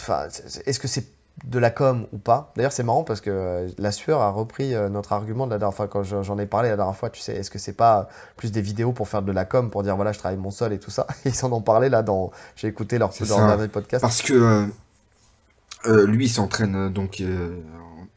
[0.66, 1.06] Est-ce que c'est
[1.44, 2.52] de la com ou pas?
[2.56, 5.58] D'ailleurs, c'est marrant parce que euh, la sueur a repris euh, notre argument de la
[5.58, 7.10] dernière fois quand j'en ai parlé la dernière fois.
[7.10, 9.82] Tu sais, est-ce que c'est pas plus des vidéos pour faire de la com, pour
[9.82, 11.06] dire voilà, je travaille mon sol et tout ça?
[11.24, 12.30] Ils s'en ont parlé là dans.
[12.56, 14.02] J'ai écouté leur, dernier podcast.
[14.02, 14.68] Parce que
[15.86, 17.22] euh, lui, il s'entraîne donc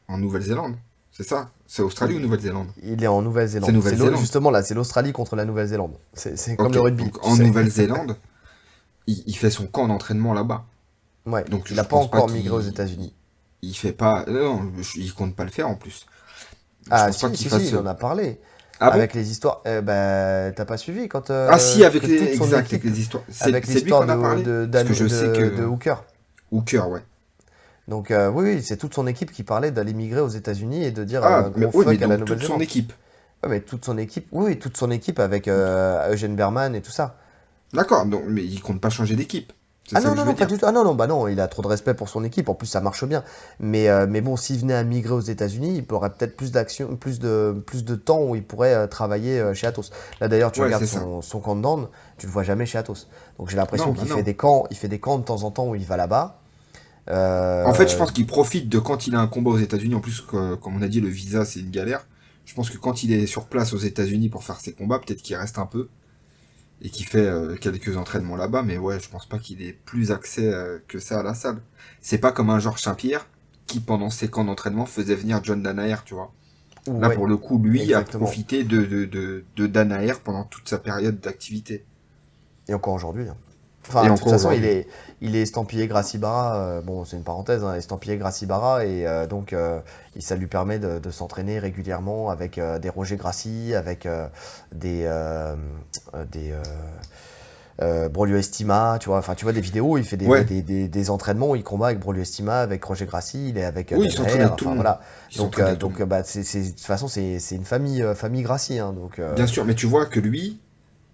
[0.06, 0.76] en Nouvelle-Zélande.
[1.16, 3.70] C'est ça C'est Australie ou Nouvelle-Zélande Il est en Nouvelle-Zélande.
[3.70, 4.20] C'est Nouvelle-Zélande.
[4.20, 5.94] Justement, là, c'est l'Australie contre la Nouvelle-Zélande.
[6.12, 7.10] C'est comme le rugby.
[7.22, 8.16] en Nouvelle-Zélande,
[9.06, 10.66] il, fait son camp d'entraînement là-bas.
[11.24, 13.14] Ouais, donc il n'a pas encore migré aux États-Unis.
[13.62, 14.26] Il fait pas.
[14.28, 16.04] Non, il compte pas le faire en plus.
[16.90, 18.38] ah, si, si, si, il en a parlé.
[18.78, 19.62] Ah avec les histoires.
[19.64, 21.30] Eh ben, t'as pas suivi quand.
[21.30, 23.24] Euh, ah, si, avec les, exact, avec les histoires.
[23.40, 25.56] Avec l'histoire de, de, de, je sais que...
[25.56, 26.04] de Hooker.
[26.52, 27.00] Hooker, ouais.
[27.88, 30.90] Donc, euh, oui, oui c'est toute son équipe qui parlait d'aller migrer aux États-Unis et
[30.90, 32.92] de dire ah, mais, oui, mais à la Toute son équipe.
[33.42, 36.90] Ouais, mais toute son équipe, oui, toute son équipe avec euh, Eugène Berman et tout
[36.90, 37.16] ça.
[37.72, 39.52] D'accord, mais il compte pas changer d'équipe.
[39.94, 40.66] Ah non, non, non, pas du tout.
[40.66, 42.48] Ah non, non, bah non, il a trop de respect pour son équipe.
[42.48, 43.22] En plus, ça marche bien.
[43.60, 46.96] Mais, euh, mais bon, s'il venait à migrer aux États-Unis, il aurait peut-être plus d'action,
[46.96, 49.92] plus de, plus de temps où il pourrait euh, travailler euh, chez Atos.
[50.20, 51.86] Là, d'ailleurs, tu regardes son, son, camp de Dan,
[52.18, 53.08] tu le vois jamais chez Atos.
[53.38, 55.50] Donc j'ai l'impression qu'il bah fait des camps, il fait des camps de temps en
[55.50, 56.40] temps où il va là-bas.
[57.08, 59.94] En fait, je pense qu'il profite de quand il a un combat aux États-Unis.
[59.94, 62.06] En plus, comme on a dit, le visa c'est une galère.
[62.44, 65.22] Je pense que quand il est sur place aux États-Unis pour faire ses combats, peut-être
[65.22, 65.88] qu'il reste un peu
[66.82, 70.12] et qui fait euh, quelques entraînements là-bas, mais ouais, je pense pas qu'il ait plus
[70.12, 71.60] accès euh, que ça à la salle.
[72.00, 73.26] C'est pas comme un Georges Saint-Pierre
[73.66, 76.32] qui, pendant ses camps d'entraînement, faisait venir John Danaher, tu vois.
[76.86, 80.78] Là, pour le coup, lui a profité de, de, de, de Danaher pendant toute sa
[80.78, 81.84] période d'activité.
[82.68, 83.28] Et encore aujourd'hui.
[83.28, 83.36] Hein.
[83.88, 84.86] Enfin, de toute façon, il est,
[85.20, 86.56] il est estampillé Gracibara.
[86.56, 88.84] Euh, bon, c'est une parenthèse, hein, estampillé Gracibara.
[88.84, 89.80] Et euh, donc, euh,
[90.18, 94.08] ça lui permet de, s'entraîner régulièrement avec des Roger Gracie, avec
[94.72, 95.10] des.
[96.32, 96.54] des
[98.10, 101.50] Brolio Estima, tu vois, enfin tu vois des vidéos, il fait des, des, des, entraînements
[101.50, 104.14] où il combat avec Brolio Estima, avec Roger Gracie, il est avec oui, il
[104.56, 105.02] tout voilà.
[105.36, 108.78] Donc, donc bah, c'est, de toute façon c'est, une famille, famille Gracie.
[108.78, 110.58] Hein, donc, Bien sûr, mais tu vois que lui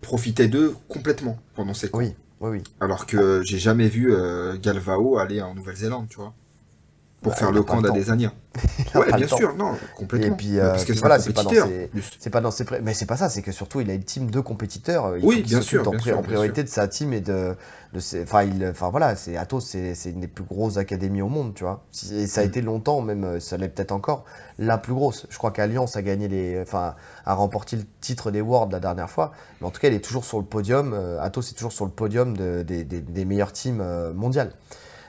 [0.02, 2.14] profitait d'eux complètement pendant ses Oui.
[2.80, 6.34] Alors que j'ai jamais vu euh, Galvao aller en Nouvelle-Zélande, tu vois.
[7.22, 8.32] Pour bah, faire le camp d'Adesanya.
[8.96, 10.34] ouais, bien sûr, non, complètement.
[10.34, 11.68] Et puis, euh, parce que compétiteur.
[12.18, 14.30] C'est pas dans ses, mais c'est pas ça, c'est que surtout il a une team
[14.30, 15.16] de compétiteurs.
[15.16, 17.54] Il oui, bien sûr, en, priorité de sa team et de,
[17.92, 21.28] de ses, enfin, il, enfin voilà, c'est Athos, c'est une des plus grosses académies au
[21.28, 21.84] monde, tu vois.
[22.12, 22.48] Et ça a mm.
[22.48, 24.24] été longtemps, même euh, ça l'est peut-être encore,
[24.58, 25.26] la plus grosse.
[25.30, 29.08] Je crois qu'Alliance a gagné les, enfin, a remporté le titre des Worlds la dernière
[29.08, 30.92] fois, mais en tout cas, il est toujours sur le podium.
[31.20, 34.52] Athos est toujours sur le podium de, des, des, des meilleures teams mondiales.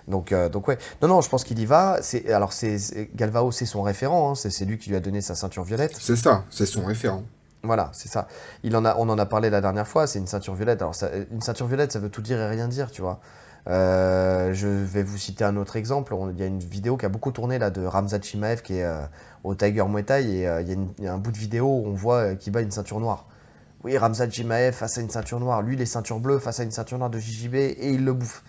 [0.08, 0.78] Donc, euh, donc ouais.
[1.02, 2.00] Non, non, je pense qu'il y va.
[2.02, 2.78] C'est, alors, c'est,
[3.16, 4.32] Galvao, c'est son référent.
[4.32, 4.36] Hein.
[4.36, 5.96] C'est, lui qui lui a donné sa ceinture violette.
[6.00, 7.24] C'est ça, c'est son référent.
[7.64, 8.28] Voilà, c'est ça.
[8.64, 10.08] Il en a, on en a parlé la dernière fois.
[10.08, 10.82] C'est une ceinture violette.
[10.82, 10.96] Alors,
[11.32, 13.20] une ceinture violette, ça veut tout dire et rien dire, tu vois.
[13.70, 16.14] Euh, je vais vous citer un autre exemple.
[16.32, 18.84] Il y a une vidéo qui a beaucoup tourné là de Ramzat Chimaev qui est
[18.84, 19.06] euh,
[19.46, 22.36] au Tiger Muay Thai et il y, a un bout de vidéo où on voit
[22.36, 23.26] qu'il bat une ceinture noire.
[23.84, 25.62] Oui, Ramzat Chimaev face à une ceinture noire.
[25.62, 28.44] Lui, les ceintures bleues face à une ceinture noire de JJB et il le bouffe.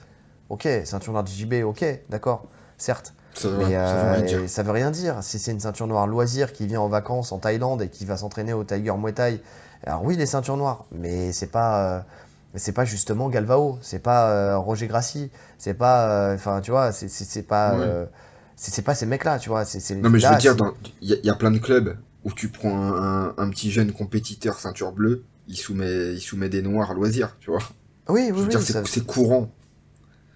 [0.55, 2.47] Ok, ceinture noire de JB, ok, d'accord,
[2.79, 3.13] certes.
[3.35, 5.21] Ça mais euh, ça veut rien dire.
[5.21, 8.17] Si c'est une ceinture noire loisir qui vient en vacances en Thaïlande et qui va
[8.17, 9.43] s'entraîner au Tiger Muay Thai,
[9.85, 11.97] alors oui, les ceintures noires, mais c'est pas.
[11.97, 12.01] Euh,
[12.55, 17.43] c'est pas justement Galvao, c'est pas euh, Roger Grassi, c'est pas, enfin tu vois, c'est
[17.43, 17.77] pas,
[18.55, 19.65] c'est pas ces mecs-là, tu vois.
[19.97, 20.55] non mais je veux dire,
[21.01, 24.93] il y, a plein de clubs où tu prends un, un, petit jeune compétiteur ceinture
[24.93, 27.59] bleue, il soumet, il soumet des noirs loisirs, tu vois.
[28.09, 28.85] Oui, oui, oui.
[28.87, 29.51] C'est courant.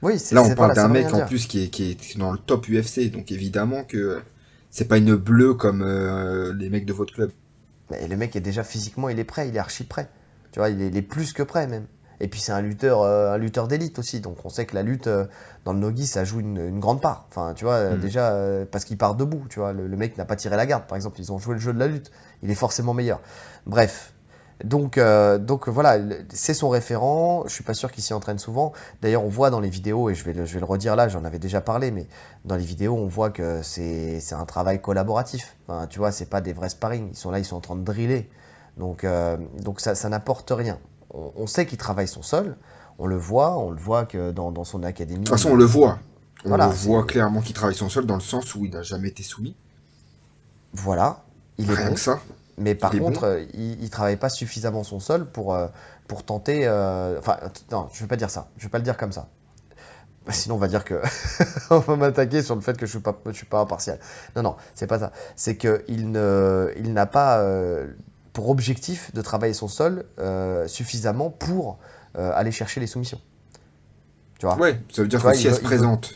[0.03, 2.69] Oui, Là, on parle d'un mec en plus qui est, qui est dans le top
[2.69, 4.21] UFC, donc évidemment que
[4.71, 7.31] c'est pas une bleue comme euh, les mecs de votre club.
[7.91, 10.09] Mais le mec est déjà physiquement, il est prêt, il est archi prêt.
[10.53, 11.87] Tu vois, il est, plus que prêt même.
[12.21, 14.21] Et puis c'est un lutteur, euh, un lutteur d'élite aussi.
[14.21, 15.27] Donc on sait que la lutte euh,
[15.65, 17.27] dans le nogi, ça joue une, grande part.
[17.31, 18.01] Enfin, tu vois, mm.
[18.01, 18.37] déjà
[18.71, 19.47] parce qu'il part debout.
[19.51, 20.87] Tu vois, le, le mec n'a pas tiré la garde.
[20.87, 22.11] Par exemple, ils ont joué le jeu de la lutte.
[22.43, 23.21] Il est forcément meilleur.
[23.67, 24.13] Bref,
[24.65, 25.99] donc, euh, donc voilà,
[26.31, 27.45] c'est son référent.
[27.47, 28.73] Je suis pas sûr qu'il s'y entraîne souvent.
[29.03, 31.09] D'ailleurs, on voit dans les vidéos, et je vais le, je vais le redire là,
[31.09, 32.07] j'en avais déjà parlé, mais
[32.45, 35.57] dans les vidéos, on voit que c'est un travail collaboratif.
[35.67, 37.11] Enfin, tu vois, c'est pas des vrais sparring.
[37.13, 38.29] Ils sont là, ils sont en train de driller.
[38.77, 40.79] Donc, euh, donc ça, ça n'apporte rien.
[41.11, 42.57] On, sait qu'il travaille son sol.
[42.99, 45.21] On le voit, on le voit que dans, dans son académie.
[45.21, 45.99] De toute façon, on le voit.
[46.45, 49.09] On le voit clairement qu'il travaille son sol dans le sens où il n'a jamais
[49.09, 49.57] été soumis.
[50.75, 51.25] Voilà.
[51.57, 52.21] Il est Rien que ça.
[52.59, 55.69] Mais par contre, euh, il, ne travaille pas suffisamment son sol pour, euh,
[56.07, 56.67] pour tenter.
[56.67, 57.39] Euh, enfin,
[57.71, 58.49] non, je vais pas dire ça.
[58.57, 59.29] Je vais pas le dire comme ça.
[60.27, 61.01] Bah, sinon, on va dire que
[61.71, 63.99] on va m'attaquer sur le fait que je suis pas, je suis pas impartial.
[64.37, 65.13] Non, non, c'est pas ça.
[65.37, 67.45] C'est que il ne, il n'a pas
[68.33, 70.05] pour objectif de travailler son sol
[70.67, 71.79] suffisamment pour
[72.15, 73.21] aller chercher les soumissions.
[74.39, 74.57] Tu vois?
[74.57, 76.15] Ouais, ça veut dire que si elle se présente,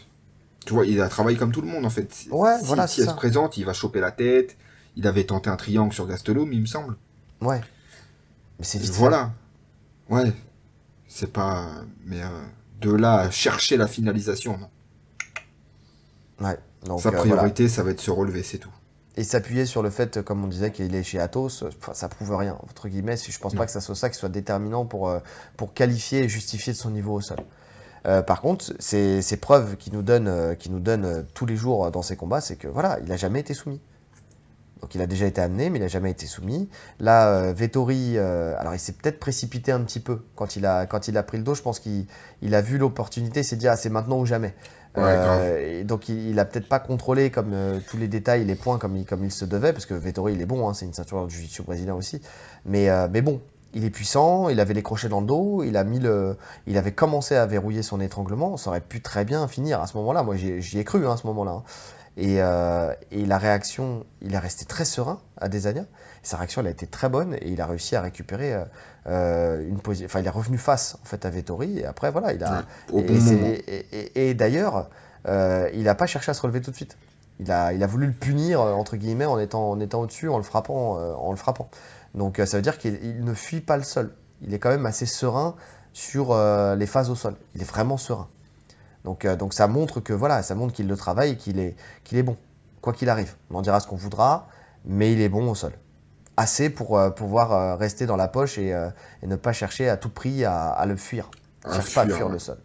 [0.66, 2.09] tu vois, il a travaillé comme tout le monde en fait.
[2.31, 2.86] Ouais, si, voilà.
[2.86, 4.56] Si elle se présente, il va choper la tête
[4.97, 6.97] il avait tenté un triangle sur Gastelum, il me semble.
[7.40, 7.60] Ouais.
[8.59, 9.32] Mais c'est Voilà.
[10.09, 10.32] Ouais.
[11.09, 11.69] C'est pas.
[12.05, 12.28] Mais euh,
[12.81, 14.70] de là à chercher la finalisation, non.
[16.47, 16.59] Ouais.
[16.85, 18.73] Donc, Sa euh, priorité, ça va être se relever, c'est tout.
[19.16, 21.51] Et s'appuyer sur le fait, comme on disait, qu'il est chez Athos,
[21.93, 23.16] ça prouve rien, entre guillemets.
[23.16, 25.20] Je pense pas que ça soit ça qui soit déterminant pour, euh,
[25.59, 27.36] pour qualifier et justifier de son niveau au sol.
[28.27, 32.02] par contre, ces, ces preuves qu'il nous donne, qui nous donne tous les jours dans
[32.02, 33.81] ses combats, c'est que voilà, il a jamais été soumis.
[34.83, 36.69] Donc il a déjà été amené, mais il n'a jamais été soumis.
[36.99, 40.87] Là, euh, Vettori, euh, alors il s'est peut-être précipité un petit peu quand il a,
[40.87, 41.55] quand il a pris le dos.
[41.55, 42.07] Je pense qu'il
[42.43, 44.55] il a vu l'opportunité, il s'est dit ah, c'est maintenant ou jamais.
[44.99, 47.55] Euh, et donc il, n'a a peut-être pas contrôlé comme
[47.89, 50.43] tous les détails, les points comme il, comme il se devait, parce que Vettori il
[50.43, 52.21] est bon, hein, c'est une ceinture du jiu brésilien aussi.
[52.67, 53.41] Mais, mais bon,
[53.75, 56.37] il est puissant, il avait les crochets dans le dos, il, a mis le,
[56.67, 59.97] il avait commencé à verrouiller son étranglement, ça aurait pu très bien finir à ce
[59.97, 60.23] moment-là.
[60.23, 61.53] Moi j'y ai cru hein, à ce moment-là.
[61.53, 61.63] Hein.
[62.18, 65.84] Euh, et, la réaction, il est resté très serein à Desania.
[66.22, 68.64] Sa réaction, elle a été très bonne et il a réussi à récupérer euh,
[69.06, 70.06] euh, une position.
[70.06, 72.64] Enfin, il est revenu face en fait à Vettori et après voilà, il a.
[74.14, 74.90] et, d'ailleurs,
[75.26, 76.98] il n'a pas cherché à se relever tout de suite.
[77.40, 80.36] Il a, il a voulu le punir entre guillemets en étant, en étant au-dessus, en
[80.36, 81.70] le frappant, en le frappant.
[82.14, 84.14] Donc ça veut dire qu'il ne fuit pas le sol.
[84.43, 85.56] Il est quand même assez serein
[85.94, 86.36] sur
[86.76, 87.36] les phases au sol.
[87.55, 88.28] Il est vraiment serein.
[89.05, 91.77] Donc, euh, donc ça montre que voilà, ça montre qu'il le travaille et qu'il est,
[92.05, 92.37] qu'il est bon,
[92.81, 93.35] quoi qu'il arrive.
[93.51, 94.49] On en dira ce qu'on voudra,
[94.85, 95.73] mais il est bon au sol.
[96.37, 98.74] Assez pour euh, pouvoir euh, rester dans la poche et,
[99.23, 101.31] ne pas chercher à tout prix à, le fuir.
[101.66, 102.59] Il cherche pas à fuir le sol.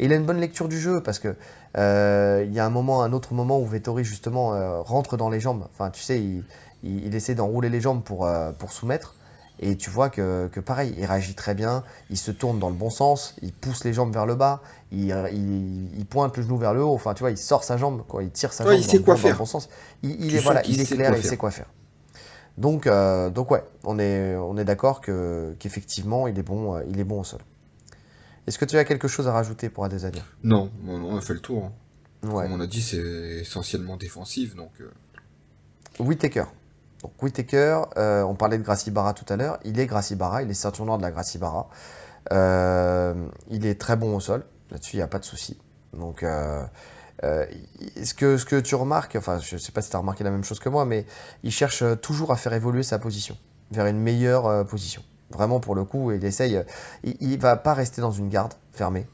[0.00, 1.34] Et il a une bonne lecture du jeu parce que
[1.76, 5.66] il y a un moment, un autre moment où Vettori justement rentre dans les jambes.
[5.72, 6.44] Enfin, tu sais, il,
[6.82, 8.28] il essaie d'enrouler les jambes pour,
[8.58, 9.14] pour soumettre.
[9.60, 12.76] Et tu vois que, que, pareil, il réagit très bien, il se tourne dans le
[12.76, 14.62] bon sens, il pousse les jambes vers le bas,
[14.92, 15.08] il,
[15.96, 18.22] il, pointe le genou vers le haut, enfin tu vois, il sort sa jambe, quoi,
[18.22, 19.32] il tire sa jambe dans, quoi faire.
[19.32, 19.68] le bon sens.
[20.02, 21.66] Il, est, voilà, il, est clair, il sait quoi faire.
[22.56, 26.82] Donc, euh, donc ouais, on est, on est d'accord que, qu'effectivement, il, est bon, euh,
[26.88, 27.40] il est bon au sol.
[28.46, 30.22] Est-ce que tu as quelque chose à rajouter pour Adesanya?
[30.42, 31.64] Non, on a fait le tour.
[31.66, 31.72] Hein.
[32.22, 32.96] Comme on a dit, c'est
[33.40, 34.70] essentiellement défensif, donc...
[34.80, 34.90] Euh...
[36.00, 36.44] Whitaker.
[37.02, 40.42] Donc Whitaker, euh, on parlait de Gracie Barra tout à l'heure, il est Gracie Barra,
[40.42, 41.68] il est ceinture noire de la Gracie Barra.
[42.32, 43.14] Euh,
[43.48, 45.58] il est très bon au sol, là-dessus il n'y a pas de souci.
[45.92, 46.64] Donc euh,
[47.22, 50.24] ce, que, ce que tu remarques, enfin je ne sais pas si tu as remarqué
[50.24, 51.06] la même chose que moi, mais
[51.44, 53.36] il cherche toujours à faire évoluer sa position
[53.70, 55.02] vers une meilleure position.
[55.30, 56.62] Vraiment pour le coup, il essaye,
[57.04, 59.06] il ne va pas rester dans une garde fermée,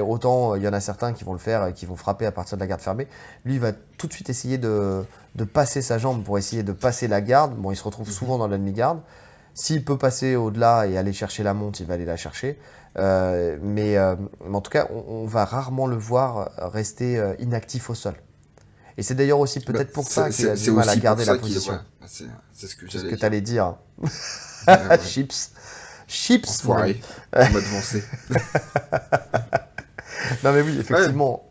[0.00, 2.32] autant il y en a certains qui vont le faire et qui vont frapper à
[2.32, 3.08] partir de la garde fermée.
[3.44, 5.04] Lui, il va tout de suite essayer de,
[5.52, 7.54] passer sa jambe pour essayer de passer la garde.
[7.56, 8.12] Bon, il se retrouve mhm.
[8.12, 9.00] souvent dans l'ennemi garde.
[9.54, 12.58] S'il peut passer au-delà et aller chercher la monte, il va aller la chercher.
[12.98, 14.16] Euh, mais, euh,
[14.52, 18.14] en tout cas, on, va rarement le voir rester euh, inactif au sol.
[18.96, 21.36] Et c'est d'ailleurs aussi peut-être bah, pour ça qu'il a du mal à garder la
[21.36, 21.78] position.
[22.06, 23.76] c'est ce que tu allais dire.
[25.04, 25.52] Chips.
[26.08, 26.48] Chips.
[26.48, 27.00] Enfoiré.
[27.32, 28.02] On m'a devancé.
[30.44, 31.44] Non mais oui, effectivement.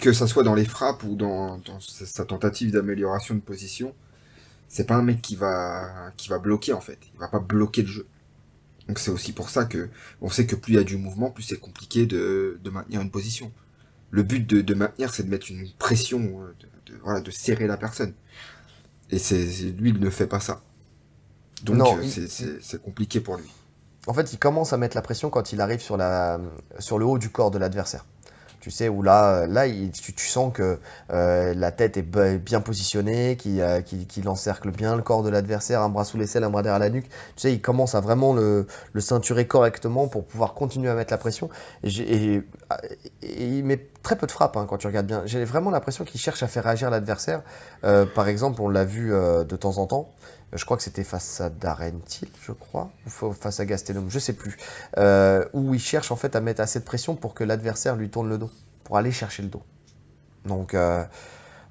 [0.00, 3.94] que ça soit dans les frappes ou dans, sa tentative d'amélioration de position,
[4.68, 6.98] c'est pas un mec qui va qui va bloquer en fait.
[7.14, 8.06] Il va pas bloquer le jeu.
[8.88, 9.88] Donc c'est aussi pour ça que
[10.20, 13.10] on sait que plus il y a du mouvement, plus c'est compliqué de, maintenir une
[13.10, 13.52] position.
[14.10, 16.54] Le but de, maintenir, c'est de mettre une pression, euh,
[16.86, 18.14] de, voilà, de serrer la personne.
[19.10, 20.62] Et c'est lui, il ne fait pas ça.
[21.64, 22.26] Donc euh,
[22.60, 23.50] c'est compliqué pour lui.
[24.06, 26.40] En fait, il commence à mettre la pression quand il arrive sur, la,
[26.78, 28.04] sur le haut du corps de l'adversaire
[28.66, 30.80] Tu sais, où là, là tu, sens que
[31.12, 35.88] euh, la tête est bien positionnée, qu'il qui, encercle bien le corps de l'adversaire, un
[35.88, 37.08] bras sous l'aisselle, un bras derrière la nuque.
[37.08, 38.66] Tu sais, il commence à vraiment le,
[38.98, 41.48] ceinturer correctement pour pouvoir continuer à mettre la pression.
[41.84, 42.42] Et,
[43.22, 45.22] il met très peu de frappes hein, quand tu regardes bien.
[45.26, 47.42] J'ai vraiment l'impression qu'il cherche à faire réagir l'adversaire.
[47.84, 50.10] Euh, par exemple, on l'a vu euh, de temps en temps
[50.52, 54.32] je crois que c'était face à Darentil, je crois, ou face à Gastelum, je sais
[54.32, 54.56] plus,
[54.96, 58.08] euh, où il cherche en fait à mettre assez de pression pour que l'adversaire lui
[58.08, 58.50] tourne le dos,
[58.84, 59.62] pour aller chercher le dos.
[60.44, 61.04] Donc, euh,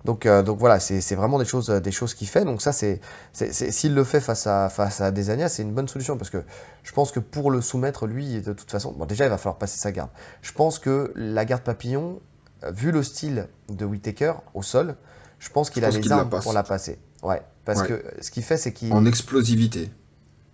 [0.03, 2.43] donc, euh, donc voilà, c'est vraiment des choses, des choses qu'il fait.
[2.43, 2.99] Donc ça, c'est
[3.33, 6.43] s'il le fait face à face à Desania, c'est une bonne solution parce que
[6.83, 9.57] je pense que pour le soumettre, lui, de toute façon, bon déjà il va falloir
[9.57, 10.09] passer sa garde.
[10.41, 12.19] Je pense que la garde papillon,
[12.67, 14.95] vu le style de Whitaker au sol,
[15.39, 16.99] je pense qu'il a les armes pour la passer.
[17.23, 18.93] Ouais, parce que ce qu'il fait, c'est qu'il.
[18.93, 19.89] En explosivité.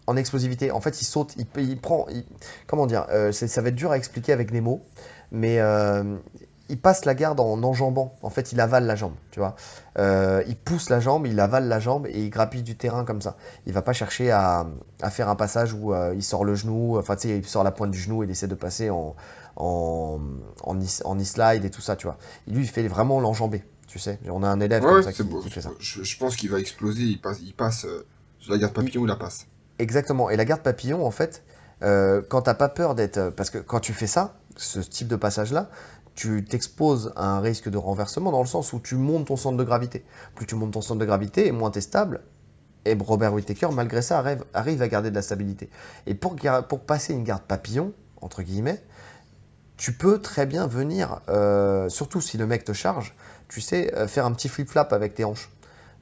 [0.08, 0.72] En explosivité.
[0.72, 2.08] En fait, il saute, il, il prend.
[2.68, 4.82] comment dire euh, Ça va être dur à expliquer avec des mots,
[5.32, 6.18] mais euh,
[6.70, 8.18] il passe la garde en enjambant.
[8.22, 9.56] En fait, il avale la jambe, tu vois.
[10.00, 13.22] Euh, il pousse la jambe, il avale la jambe et il grappille du terrain comme
[13.22, 13.36] ça.
[13.68, 14.66] Il va pas chercher à,
[15.10, 17.92] faire un passage où il sort le genou, enfin, tu sais, il sort la pointe
[17.92, 19.16] du genou et il essaie de passer en,
[19.58, 20.20] en,
[20.64, 22.18] en, en e-slide et tout ça, tu vois.
[22.48, 24.20] Lui, il fait vraiment l'enjambé tu sais.
[24.30, 25.72] On a un élève comme ça qui, fait ça.
[25.78, 28.08] Je, pense qu'il va exploser, il passe, il passe euh,
[28.48, 29.48] la garde papillon, il, la passe.
[29.80, 30.30] Exactement.
[30.30, 31.44] Et la garde papillon, en fait,
[31.84, 33.18] euh, quand t'as pas peur d'être.
[33.18, 35.70] Euh, parce que quand tu fais ça, ce type de passage-là,
[36.16, 39.58] tu t'exposes à un risque de renversement dans le sens où tu montes ton centre
[39.58, 40.06] de gravité.
[40.36, 42.22] Plus tu montes ton centre de gravité, et moins tu es stable.
[42.86, 45.70] Et Robert Whittaker, malgré ça, arrive, arrive, à garder de la stabilité.
[46.06, 46.38] Et pour,
[46.70, 47.92] pour passer une garde papillon,
[48.22, 48.82] entre guillemets,
[49.76, 51.20] tu peux très bien venir,
[51.90, 53.16] surtout si le mec te charge,
[53.52, 55.50] tu sais, euh, faire un petit flip-flap avec tes hanches.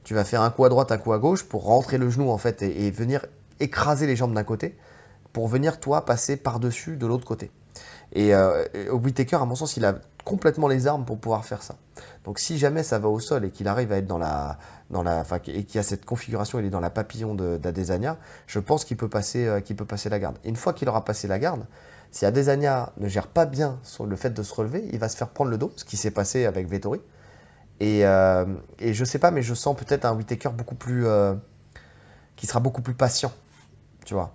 [0.04, 2.30] Tu vas faire un coup à droite, un coup à gauche pour rentrer le genou
[2.30, 3.26] en fait et, venir
[3.58, 4.78] écraser les jambes d'un côté
[5.32, 7.50] pour venir toi passer par-dessus de l'autre côté.
[8.12, 11.74] Et euh, Whitaker, à mon sens, il a complètement les armes pour pouvoir faire ça.
[12.24, 14.58] Donc si jamais ça va au sol et qu'il arrive à être dans la,
[14.90, 18.16] dans la, et qu'il y a cette configuration, il est dans la papillon d'Adesanya,
[18.46, 20.38] je pense qu'il peut passer, euh, qu'il peut passer la garde.
[20.44, 21.66] une fois qu'il aura passé la garde,
[22.12, 25.16] si Adesanya ne gère pas bien sur le fait de se relever, il va se
[25.16, 27.00] faire prendre le dos, ce qui s'est passé avec Vettori.
[27.80, 28.44] Et, euh,
[28.78, 31.06] et je sais pas, mais je sens peut-être un Whitaker beaucoup plus.
[31.06, 31.34] Euh,
[32.36, 33.32] qui sera beaucoup plus patient.
[34.04, 34.34] Tu vois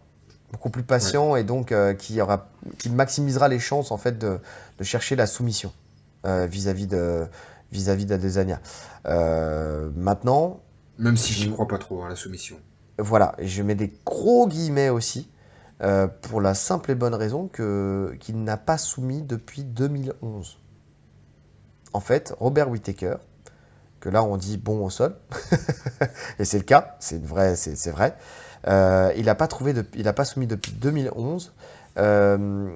[0.51, 4.39] Beaucoup plus patient et donc euh, qui, aura, qui maximisera les chances en fait de,
[4.77, 5.71] de chercher la soumission
[6.23, 7.27] vis-à-vis de
[7.71, 8.59] vis-à-vis d'Adesanya.
[9.05, 10.61] maintenant.
[10.97, 12.57] Même si je ne crois pas trop à la soumission.
[12.97, 15.29] Voilà, et je mets des gros guillemets aussi.
[16.21, 20.59] pour la simple et bonne raison que qu'il n'a pas soumis depuis 2011.
[21.93, 23.17] En fait, Robert Whittaker,
[24.09, 25.15] là on dit bon au sol,
[26.39, 28.15] et c'est le cas, c'est vrai, c'est vrai.
[28.67, 31.53] Euh, il n'a pas trouvé, il n'a pas soumis depuis 2011,
[31.97, 32.69] euh,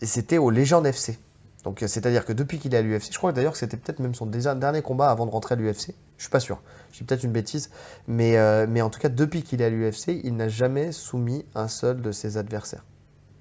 [0.00, 1.18] et c'était au Légende FC.
[1.64, 4.14] Donc c'est-à-dire que depuis qu'il est à l'UFC, je crois d'ailleurs que c'était peut-être même
[4.14, 5.94] son dernier combat avant de rentrer à l'UFC.
[6.16, 6.60] Je suis pas sûr,
[6.92, 7.70] j'ai peut-être une bêtise,
[8.08, 11.44] mais, euh, mais en tout cas depuis qu'il est à l'UFC, il n'a jamais soumis
[11.54, 12.84] un seul de ses adversaires,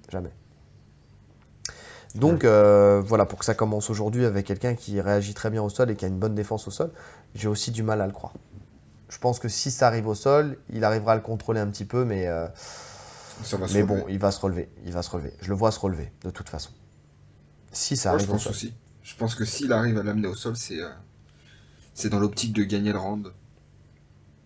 [0.09, 0.31] jamais.
[2.15, 5.69] Donc euh, voilà, pour que ça commence aujourd'hui avec quelqu'un qui réagit très bien au
[5.69, 6.91] sol et qui a une bonne défense au sol,
[7.35, 8.33] j'ai aussi du mal à le croire.
[9.09, 11.85] Je pense que si ça arrive au sol, il arrivera à le contrôler un petit
[11.85, 12.47] peu, mais, euh,
[13.73, 14.69] mais bon, il va se relever.
[14.85, 15.33] Il va se relever.
[15.41, 16.71] Je le vois se relever, de toute façon.
[17.71, 18.73] Si ça arrive je pense Aussi.
[19.03, 20.89] Je pense que s'il arrive à l'amener au sol, c'est euh,
[21.93, 23.33] c'est dans l'optique de gagner le round,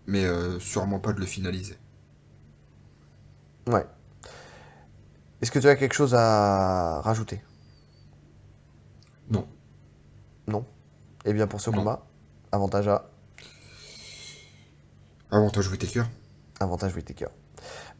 [0.06, 0.24] mais
[0.60, 1.76] sûrement pas de le finaliser.
[3.68, 3.86] Ouais.
[5.42, 7.40] Est-ce que tu as quelque chose à rajouter?
[9.30, 9.46] Non.
[10.46, 10.64] Non.
[11.24, 12.06] Et eh bien pour ce combat,
[12.52, 13.10] avantage à.
[15.30, 16.04] Avantage Whitaker.
[16.60, 17.28] Avantage Whitaker.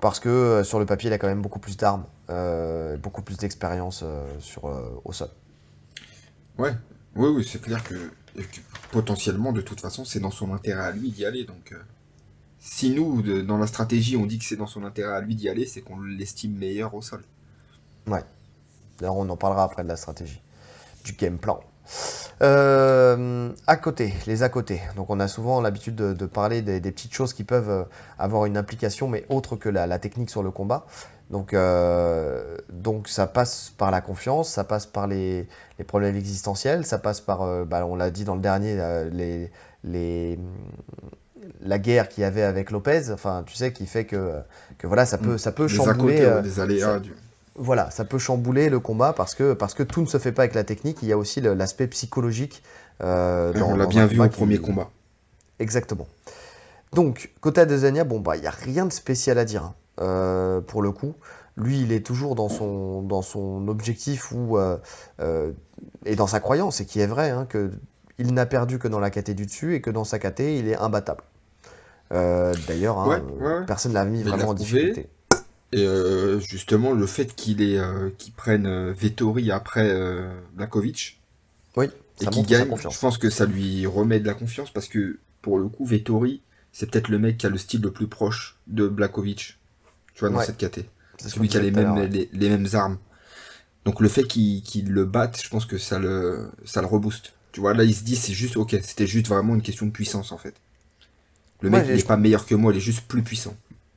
[0.01, 3.23] Parce que euh, sur le papier, il a quand même beaucoup plus d'armes, euh, beaucoup
[3.23, 4.65] plus d'expérience euh, sur
[5.05, 5.29] au sol.
[6.59, 6.73] Ouais,
[7.17, 7.95] oui, oui, c'est clair que,
[8.93, 11.45] potentiellement, de toute façon, c'est dans son intérêt à lui d'y aller.
[11.45, 11.75] Donc,
[12.61, 15.49] si nous, dans la stratégie, on dit que c'est dans son intérêt à lui d'y
[15.49, 17.23] aller, c'est qu'on l'estime meilleur au sol.
[18.07, 18.23] Ouais.
[18.99, 20.41] D'ailleurs, on en parlera après de la stratégie
[21.07, 21.61] du game plan.
[22.43, 24.81] Euh, à côté, les à côté.
[24.97, 27.85] Donc on a souvent l'habitude de, parler des, petites choses qui peuvent euh,
[28.19, 30.85] avoir une implication, mais autre que la, technique sur le combat.
[31.31, 35.49] Donc, euh, donc ça passe par la confiance, ça passe par les,
[35.87, 38.77] problèmes existentiels, ça passe par, bah, on l'a dit dans le dernier,
[39.13, 39.51] les,
[39.83, 40.39] les,
[41.61, 43.11] la guerre qu'il y avait avec Lopez.
[43.11, 44.41] Enfin, tu sais, qui fait que,
[44.79, 46.41] que voilà, ça peut, ça peut chambouler.
[46.43, 47.13] les aléas du
[47.59, 50.43] voilà, ça peut chambouler le combat parce que, parce que tout ne se fait pas
[50.43, 50.99] avec la technique.
[51.03, 52.63] Il y a aussi l'aspect psychologique.
[53.03, 54.91] Euh, on l'a bien vu au premier combat.
[55.59, 56.07] Exactement.
[56.93, 59.73] Donc, côté Adesanya, bon, bah, il n'y a rien de spécial à dire.
[59.99, 60.63] Hein.
[60.67, 61.15] pour le coup.
[61.59, 64.59] Lui, il est toujours dans son, dans son objectif ou
[66.05, 67.71] et dans sa croyance, et qui est vrai, hein, que
[68.19, 70.69] il n'a perdu que dans la KT du dessus et que dans sa KT, il
[70.69, 71.23] est imbattable.
[72.11, 75.09] D'ailleurs, hein, personne ne l'a mis vraiment en difficulté.
[75.73, 79.95] Et euh, justement, le fait qu'il est euh, prenne euh, Vettori après
[80.55, 81.21] Blakovic
[81.77, 81.87] oui,
[82.21, 85.59] et qu'il gagne, je pense que ça lui remet de la confiance parce que pour
[85.59, 86.41] le coup, Vettori,
[86.73, 89.59] c'est peut-être le mec qui a le style le plus proche de Blakovic,
[90.15, 90.87] tu vois, dans cette KT.
[91.19, 92.99] C'est celui qui a les mêmes, les, mêmes armes.
[93.85, 97.33] Donc le fait qu'il le batte, je pense que ça le, ça le rebooste.
[97.53, 99.91] Tu vois, là, il se dit, c'est juste, ok, c'était juste vraiment une question de
[99.91, 100.55] puissance en fait.
[101.63, 103.57] Le mec, il n'est pas meilleur que moi, il est juste plus puissant.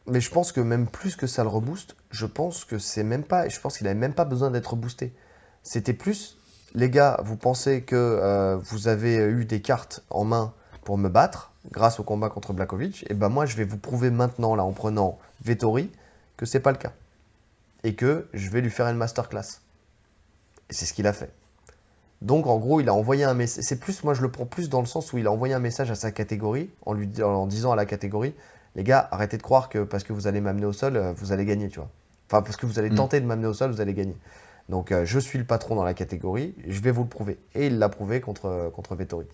[0.09, 3.23] Mais je pense que même plus que ça le rebooste, je pense que c'est même
[3.23, 3.47] pas.
[3.47, 5.13] Je pense qu'il avait même pas besoin d'être boosté.
[5.63, 6.37] C'était plus,
[6.73, 10.53] les gars, vous pensez que euh, vous avez eu des cartes en main
[10.83, 13.77] pour me battre grâce au combat contre Blakovic, et eh ben moi je vais vous
[13.77, 15.91] prouver maintenant là en prenant Vettori
[16.37, 16.93] que c'est pas le cas
[17.83, 19.61] et que je vais lui faire une masterclass.
[20.69, 21.31] Et c'est ce qu'il a fait.
[22.21, 23.63] Donc en gros, il a envoyé un message.
[23.63, 25.59] C'est plus, moi je le prends plus dans le sens où il a envoyé un
[25.59, 28.33] message à sa catégorie en lui en disant à la catégorie
[28.75, 31.31] les gars, arrêtez de croire que parce que vous allez m'amener au sol, euh, vous
[31.31, 31.89] allez gagner, tu vois.
[32.27, 32.95] Enfin, parce que vous allez mm.
[32.95, 34.15] tenter de m'amener au sol, vous allez gagner.
[34.69, 37.39] Donc, euh, je suis le patron dans la catégorie, je vais vous le prouver.
[37.55, 39.25] Et il l'a prouvé contre, contre Vettori.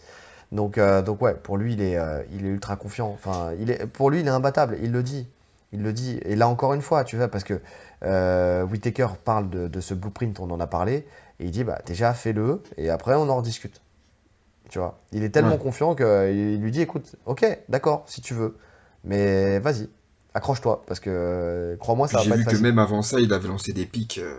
[0.51, 1.97] Donc, euh, donc ouais, pour lui, il est,
[2.31, 3.09] il est ultra confiant.
[3.09, 4.77] Enfin, il est, pour lui, il est imbattable.
[4.81, 5.27] Il le dit.
[5.73, 6.19] Il le dit.
[6.23, 7.59] Et là, encore une fois, tu vois, parce que
[8.63, 11.05] Whitaker parle de, ce blueprint, on en a parlé.
[11.39, 12.63] Et il dit, bah, déjà, fais-le.
[12.77, 13.81] Et après, on en rediscute.
[14.69, 14.99] Tu vois.
[15.11, 18.55] Il est tellement confiant qu'il lui dit, écoute, ok, d'accord, si tu veux.
[19.05, 19.87] Mais vas-y,
[20.33, 23.31] accroche-toi, parce que euh, crois-moi, ça va pas J'ai vu que même avant ça, il
[23.33, 24.19] avait lancé des pics.
[24.19, 24.37] Euh,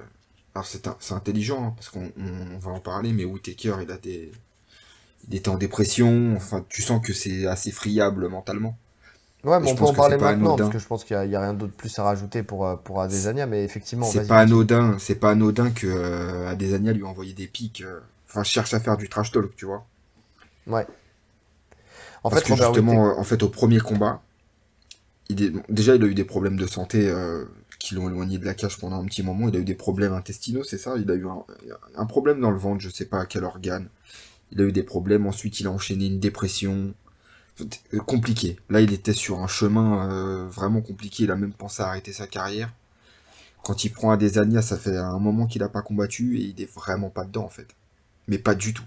[0.54, 2.10] alors c'est intelligent, hein, parce qu'on
[2.60, 4.30] va en parler, mais Whitaker, il a des.
[5.28, 8.76] Il était en dépression, enfin, tu sens que c'est assez friable mentalement.
[9.42, 11.54] Ouais, mais on peut en parler maintenant, parce que je pense qu'il n'y a, rien
[11.54, 14.06] d'autre plus à rajouter pour, euh, pour Adesanya, mais effectivement.
[14.06, 17.84] C'est pas anodin, c'est pas anodin que Adesanya lui a envoyé des pics.
[18.28, 19.84] Enfin, cherche à faire du trash talk, tu vois.
[20.66, 20.86] Ouais.
[22.22, 24.20] En parce fait, que justement, en fait, au premier combat,
[25.34, 27.44] déjà, il a eu des problèmes de santé euh,
[27.78, 29.48] qui l'ont éloigné de la cage pendant un petit moment.
[29.48, 30.94] Il a eu des problèmes intestinaux, c'est ça?
[30.96, 31.26] Il a eu
[31.96, 33.88] un, problème dans le ventre, je sais pas à quel organe.
[34.52, 35.26] Il a eu des problèmes.
[35.26, 36.94] Ensuite, il a enchaîné une dépression.
[38.06, 38.58] Compliqué.
[38.68, 41.24] Là, il était sur un chemin euh, vraiment compliqué.
[41.24, 42.72] Il a même pensé à arrêter sa carrière.
[43.64, 46.70] Quand il prend Adesanya, ça fait un moment qu'il n'a pas combattu et il est
[46.72, 47.66] vraiment pas dedans, en fait.
[48.28, 48.84] Mais pas du tout.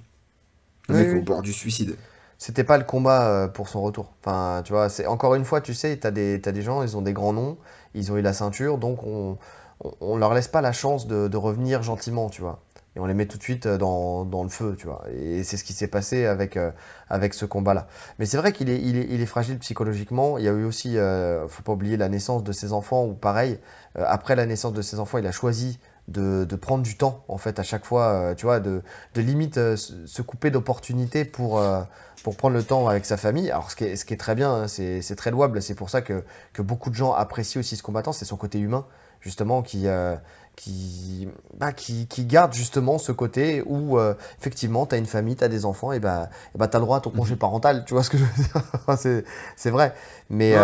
[0.88, 1.96] Le mec au bord du suicide
[2.40, 4.14] c'était pas le combat euh, pour son retour.
[4.22, 6.98] Enfin, tu vois, c'est encore une fois, tu sais, t'as des, as des gens, ils
[6.98, 7.58] ont des grands noms,
[7.94, 9.38] ils ont eu la ceinture, donc on,
[10.00, 12.62] on, leur laisse pas la chance de, revenir gentiment, tu vois.
[12.96, 15.04] Et on les met tout de suite euh, dans, le feu, tu vois.
[15.14, 16.72] Et c'est ce qui s'est passé avec, euh,
[17.10, 17.88] avec ce combat-là.
[18.20, 20.38] Mais c'est vrai qu'il est, il est, fragile psychologiquement.
[20.38, 20.96] Il y a eu aussi,
[21.50, 23.60] faut pas oublier, la naissance de ses enfants, ou pareil,
[23.96, 25.78] après la naissance de ses enfants, il a choisi
[26.10, 28.82] de, prendre du temps, en fait, à chaque fois, euh, tu vois, de,
[29.14, 31.82] de limite euh, se couper d'opportunités pour, euh,
[32.24, 33.50] pour prendre le temps avec sa famille.
[33.52, 35.90] Alors, ce qui est, ce qui est très bien, hein, c'est très louable, c'est pour
[35.90, 36.24] ça que,
[36.54, 38.86] que, beaucoup de gens apprécient aussi ce combattant, c'est son côté humain,
[39.22, 39.86] justement, qui,
[40.56, 41.28] qui,
[41.58, 44.00] bah, qui, qui, garde justement ce côté où,
[44.40, 46.80] effectivement, tu as une famille, tu as des enfants, et bah, et bah tu as
[46.80, 47.40] le droit à ton congé mhm.
[47.40, 49.24] parental, tu vois ce que je veux dire?
[49.56, 49.94] C'est vrai.
[50.30, 50.56] Mais,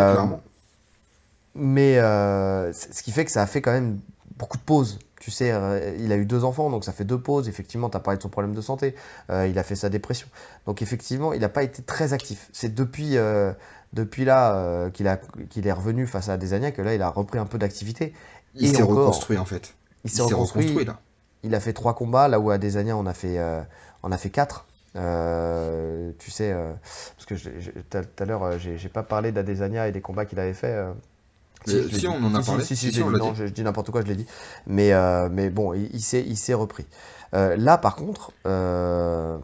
[1.53, 3.99] mais ce qui fait que ça a fait quand même
[4.37, 7.19] beaucoup de pauses tu sais, euh, il a eu deux enfants, donc ça fait deux
[7.19, 7.49] pauses.
[7.49, 8.93] Effectivement, tu as parlé de son problème de santé.
[9.31, 10.27] Euh, il a fait sa dépression.
[10.67, 12.47] Donc effectivement, il n'a pas été très actif.
[12.53, 13.51] C'est depuis, euh,
[13.91, 17.57] depuis là qu'il est revenu face à Adesanya que là, il a repris un peu
[17.57, 18.13] d'activité.
[18.53, 19.73] Il s'est reconstruit en fait.
[20.03, 20.99] Il s'est reconstruit, là.
[21.41, 23.39] Il a fait trois combats, là où à on a fait,
[24.03, 24.67] on a fait quatre.
[24.93, 26.55] tu sais,
[27.17, 30.85] parce que tout à l'heure, j'ai pas parlé d'Adesanya et des combats qu'il avait fait.
[31.67, 32.63] Si, on en a parlé.
[32.63, 34.25] Si, si, je, dis n'importe quoi, je l'ai dit.
[34.67, 36.85] Mais, euh, mais bon, il, il s'est repris.
[37.33, 39.37] Euh, là, par contre, euh,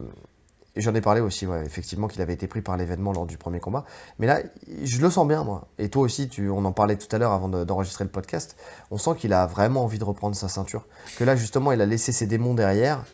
[0.76, 3.60] j'en ai parlé aussi, ouais, effectivement, qu'il avait été pris par l'événement lors du premier
[3.60, 3.84] combat.
[4.18, 4.40] Mais là,
[4.82, 5.68] je le sens bien, moi.
[5.78, 8.56] Et toi aussi, tu, on en parlait tout à l'heure avant d'enregistrer le podcast.
[8.90, 10.86] On sent qu'il a vraiment envie de reprendre sa ceinture.
[11.18, 13.04] Que là, justement, il a laissé ses démons derrière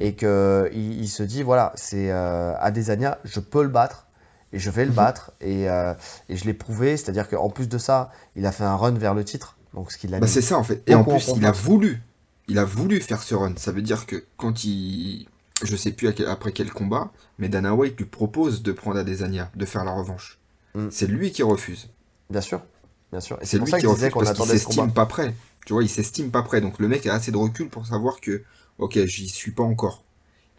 [0.00, 4.07] et qu'il il se dit voilà, c'est Adesanya, je peux le battre
[4.52, 4.96] et je vais le mhm.
[4.96, 5.32] battre.
[5.40, 5.94] Et, euh,
[6.28, 9.14] et je l'ai prouvé, c'est-à-dire qu'en plus de ça, il a fait un run vers
[9.14, 9.56] le titre.
[9.74, 10.82] Donc ce qu'il a bah c'est ça en fait.
[10.86, 12.02] Et en plus, il a voulu,
[12.48, 13.54] il a voulu faire ce run.
[13.56, 15.28] Ça veut dire que quand il,
[15.62, 19.64] je sais plus après quel combat, mais Dana White lui propose de prendre Adesanya, de
[19.64, 20.38] faire la revanche.
[20.74, 20.88] Mm.
[20.90, 21.88] C'est lui qui refuse.
[22.30, 22.62] Bien sûr,
[23.12, 23.38] bien sûr.
[23.42, 25.34] C'est lui qui refuse parce qu'il s'estime pas prêt.
[25.66, 26.60] Tu vois, il s'estime pas prêt.
[26.60, 28.42] Donc le mec a assez de recul pour savoir que,
[28.78, 30.02] ok, j'y suis pas encore.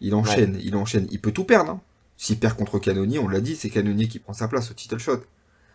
[0.00, 1.08] Il enchaîne, il enchaîne.
[1.10, 1.72] Il peut tout perdre.
[1.72, 1.80] Hein.
[2.20, 4.98] S'il perd contre Canonier, on l'a dit, c'est Canonier qui prend sa place au title
[4.98, 5.22] shot.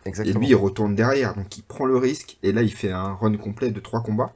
[0.04, 1.34] Et lui, il retourne derrière.
[1.34, 2.38] Donc il prend le risque.
[2.44, 4.32] Et là, il fait un run complet de trois combats.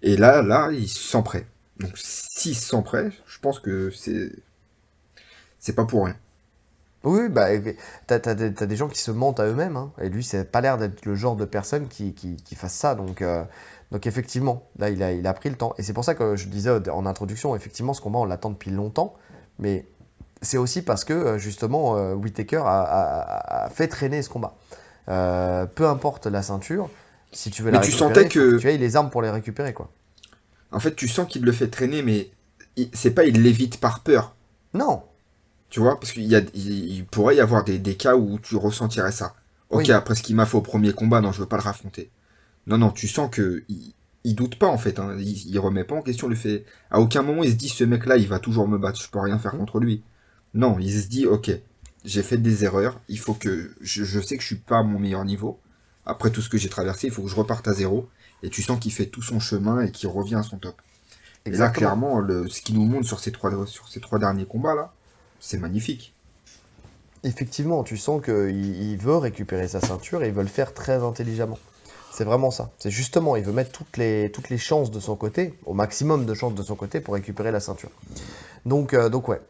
[0.00, 1.46] Et là, là, il se sent prêt.
[1.78, 4.32] Donc s'il se sent prêt, je pense que c'est.
[5.58, 6.16] C'est pas pour rien.
[7.04, 7.48] Oui, bah,
[8.06, 9.92] t'as, as, des gens qui se mentent à eux-mêmes, hein.
[10.00, 12.94] et lui, c'est pas l'air d'être le genre de personne qui, qui, qui fasse ça.
[12.94, 13.44] Donc, euh,
[13.90, 15.74] donc effectivement, là, il a, il a pris le temps.
[15.76, 18.70] Et c'est pour ça que je disais en introduction, effectivement, ce combat, on l'attend depuis
[18.70, 19.14] longtemps,
[19.58, 19.84] mais
[20.42, 24.54] c'est aussi parce que, euh, justement, euh, Whitaker a, a, fait traîner ce combat.
[25.06, 26.90] peu importe la ceinture,
[27.32, 28.58] si tu veux la récupérer, tu sentais que...
[28.58, 29.90] tu as les armes pour les récupérer, quoi.
[30.70, 32.30] En fait, tu sens qu'il le fait traîner, mais
[32.92, 34.34] c'est pas il l'évite par peur.
[34.74, 35.02] Non,
[35.72, 39.10] tu vois, parce qu'il y a, il, pourrait y avoir des, cas où tu ressentirais
[39.10, 39.34] ça.
[39.70, 42.10] Ok, après ce qu'il m'a fait au premier combat, non, je veux pas le raffronter.
[42.66, 43.64] Non, non, tu sens que
[44.24, 44.98] il, doute pas en fait.
[44.98, 45.16] Hein.
[45.18, 46.66] Il, remet pas en question le fait.
[46.90, 49.00] À aucun moment il se dit ce mec-là, il va toujours me battre.
[49.00, 49.58] Je peux rien faire mmh.
[49.58, 50.02] contre lui.
[50.54, 51.50] Non, il se dit ok,
[52.04, 53.00] j'ai fait des erreurs.
[53.08, 55.58] Il faut que je, sais que je suis pas à mon meilleur niveau.
[56.04, 58.08] Après tout ce que j'ai traversé, il faut que je reparte à zéro.
[58.42, 60.74] Et tu sens qu'il fait tout son chemin et qu'il revient à son top.
[61.44, 64.46] Et là, clairement, le, ce qu'il nous montre sur ces trois, sur ces trois derniers
[64.46, 64.92] combats là,
[65.40, 66.14] c'est magnifique.
[67.24, 71.58] Effectivement, tu sens qu'il veut récupérer sa ceinture et il veut le faire très intelligemment.
[72.12, 72.70] C'est vraiment ça.
[72.78, 76.26] C'est justement, il veut mettre toutes les, toutes les chances de son côté, au maximum
[76.26, 77.90] de chances de son côté pour récupérer la ceinture.
[78.66, 79.40] Donc, euh, donc ouais.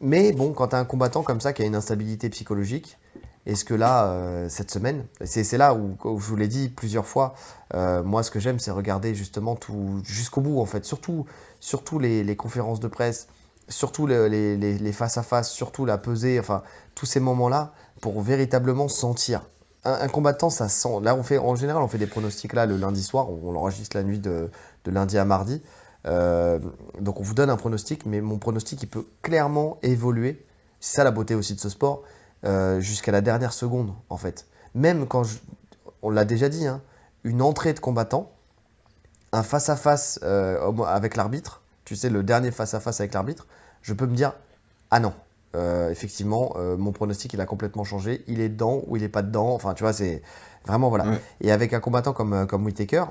[0.00, 2.98] Mais bon, quand tu as un combattant comme ça qui a une instabilité psychologique,
[3.46, 7.34] est-ce que là, euh, cette semaine, c'est là où, je vous l'ai dit plusieurs fois,
[7.74, 11.26] euh, moi ce que j'aime c'est regarder justement tout jusqu'au bout en fait, surtout,
[11.60, 13.28] surtout les, conférences de presse,
[13.68, 16.64] surtout les, face à face, surtout la pesée, enfin
[16.96, 19.42] tous ces moments-là, pour véritablement sentir.
[19.84, 20.98] Un, combattant, ça sent.
[21.02, 23.96] Là, on fait, en général, on fait des pronostics là le lundi soir, on, l'enregistre
[23.96, 24.50] la nuit de,
[24.84, 25.62] lundi à mardi.
[26.06, 26.58] Euh,
[27.00, 30.44] donc on vous donne un pronostic, mais mon pronostic, il peut clairement évoluer.
[30.80, 32.02] C'est ça la beauté aussi de ce sport,
[32.44, 34.46] euh, jusqu'à la dernière seconde, en fait.
[34.74, 35.24] Même quand,
[36.02, 36.82] on l'a déjà dit, hein,
[37.24, 38.30] une entrée de combattant,
[39.32, 43.46] un face-à-face euh, avec l'arbitre, tu sais, le dernier face-à-face avec l'arbitre,
[43.82, 44.34] je peux me dire,
[44.90, 45.14] ah non,
[45.54, 48.22] euh, effectivement, mon pronostic, il a complètement changé.
[48.26, 49.54] Il est dedans ou il n'est pas dedans.
[49.54, 50.22] Enfin, tu vois, c'est
[50.66, 51.06] vraiment, voilà.
[51.40, 53.04] Et avec un combattant comme, comme Whitaker,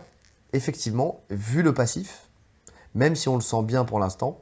[0.54, 2.24] effectivement, vu le passif,
[2.96, 4.42] même si on le sent bien pour l'instant,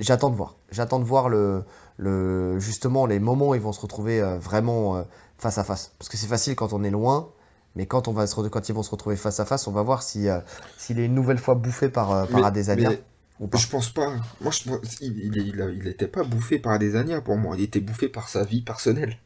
[0.00, 0.56] j'attends de voir.
[0.70, 1.64] J'attends de voir le,
[1.98, 5.04] le, justement les moments où ils vont se retrouver vraiment
[5.36, 5.92] face à face.
[5.98, 7.30] Parce que c'est facile quand on est loin,
[7.76, 9.82] mais quand, on va se, quand ils vont se retrouver face à face, on va
[9.82, 10.42] voir s'il
[10.78, 12.92] si, est une nouvelle fois bouffé par, par Adesanya.
[13.40, 14.14] Je pense pas.
[14.40, 14.70] Moi, je,
[15.00, 17.56] il, il, était pas bouffé par Adesanya pour moi.
[17.58, 19.18] Il était bouffé par sa vie personnelle.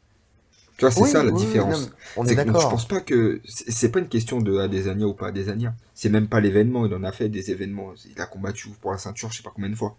[0.79, 1.91] Tu vois, c'est ça la différence.
[2.15, 2.61] on est, d'accord.
[2.61, 5.75] Je pense pas que c'est pas une question de Adesanya ou pas Adesanya.
[5.93, 6.85] C'est même pas l'événement.
[6.85, 7.91] Il en a fait des événements.
[8.09, 9.97] Il a combattu pour la ceinture, je sais pas combien de fois.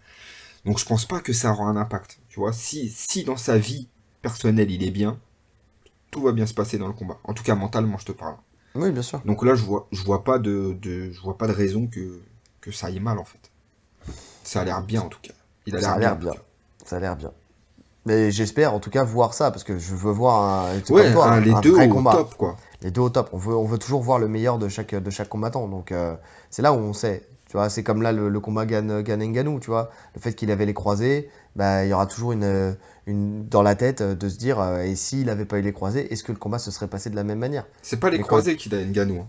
[0.65, 2.19] Donc je pense pas que ça aura un impact.
[2.29, 3.89] Tu vois, si si dans sa vie
[4.23, 5.19] personnelle il est bien,
[6.09, 7.19] tout va bien se passer dans le combat.
[7.25, 8.37] En tout cas mentalement, je te parle.
[8.73, 9.21] Oui, bien sûr.
[9.23, 12.21] Donc là, je vois je vois pas de, de je vois pas de raison que
[12.59, 13.51] que ça aille mal en fait.
[14.43, 15.33] Ça a l'air bien en tout cas.
[15.67, 16.33] Il a l'air bien.
[16.83, 17.31] Ça a l'air bien.
[18.05, 21.53] Mais j'espère en tout cas voir ça parce que je veux voir un, ouais, les
[21.61, 22.57] deux au top quoi.
[22.81, 23.29] Les deux au top.
[23.31, 25.67] On veut, on veut toujours voir le meilleur de chaque, de chaque combattant.
[25.67, 26.15] Donc euh,
[26.49, 27.23] c'est là où on sait.
[27.47, 29.91] Tu vois, c'est comme là le, combat Gan, Gan tu vois.
[30.15, 33.75] Le fait qu'il avait les croisés, bah, il y aura toujours une, une, dans la
[33.75, 36.37] tête de se dire euh, et s'il n'avait pas eu les croisés, est-ce que le
[36.37, 37.65] combat se serait passé de la même manière?
[37.81, 39.19] C'est pas les, croisés qu'il a Nganou.
[39.19, 39.27] Hein.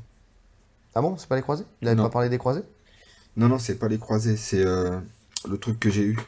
[0.95, 1.65] Ah bon, c'est pas les croisés?
[1.81, 2.63] Il avait pas parlé des croisés?
[3.37, 4.99] Non, non, c'est pas les croisés, c'est euh,
[5.49, 6.19] le truc que j'ai eu.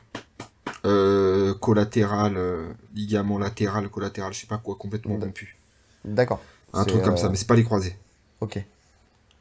[0.85, 5.57] Euh, collatéral, euh, ligament latéral, collatéral, je sais pas quoi, complètement rompu.
[6.05, 6.41] D'accord.
[6.75, 7.97] Un truc comme ça, mais c'est pas les croisés.
[8.41, 8.63] Ok.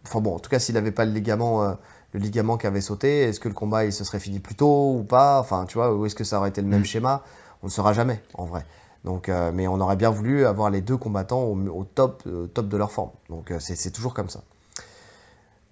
[0.05, 1.77] Enfin bon, en tout cas, s'il avait pas le ligament,
[2.13, 4.95] le ligament qui avait sauté, est-ce que le combat il se serait fini plus tôt
[4.97, 5.39] ou pas?
[5.39, 6.85] Enfin, tu vois, ou est-ce que ça aurait été le même mm.
[6.85, 7.23] schéma?
[7.61, 8.65] On ne saura jamais, en vrai.
[9.03, 12.91] Donc, mais on aurait bien voulu avoir les deux combattants au, top, top de leur
[12.91, 13.11] forme.
[13.29, 14.43] Donc, c'est toujours comme ça.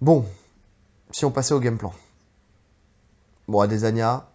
[0.02, 0.26] Bon,
[1.12, 1.94] si on passait au game plan.
[3.48, 4.26] Bon, Adesanya,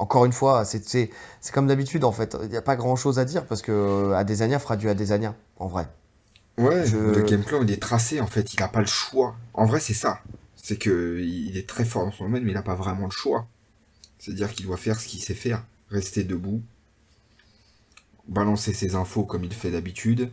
[0.00, 1.10] encore une fois, c'est
[1.52, 2.34] comme d'habitude en fait.
[2.42, 5.34] Il n'y a pas grand chose à dire parce que euh, Adesanya fera du Adesanya,
[5.58, 5.88] en vrai.
[6.56, 9.36] Ouais, le game plan il est tracé en fait, il n'a pas le choix.
[9.52, 10.20] En vrai, c'est ça.
[10.56, 13.10] C'est que il est très fort dans son domaine, mais il n'a pas vraiment le
[13.10, 13.46] choix.
[14.18, 16.62] C'est-à-dire qu'il doit faire ce qu'il sait faire, rester debout,
[18.26, 20.30] balancer ses infos comme il fait d'habitude,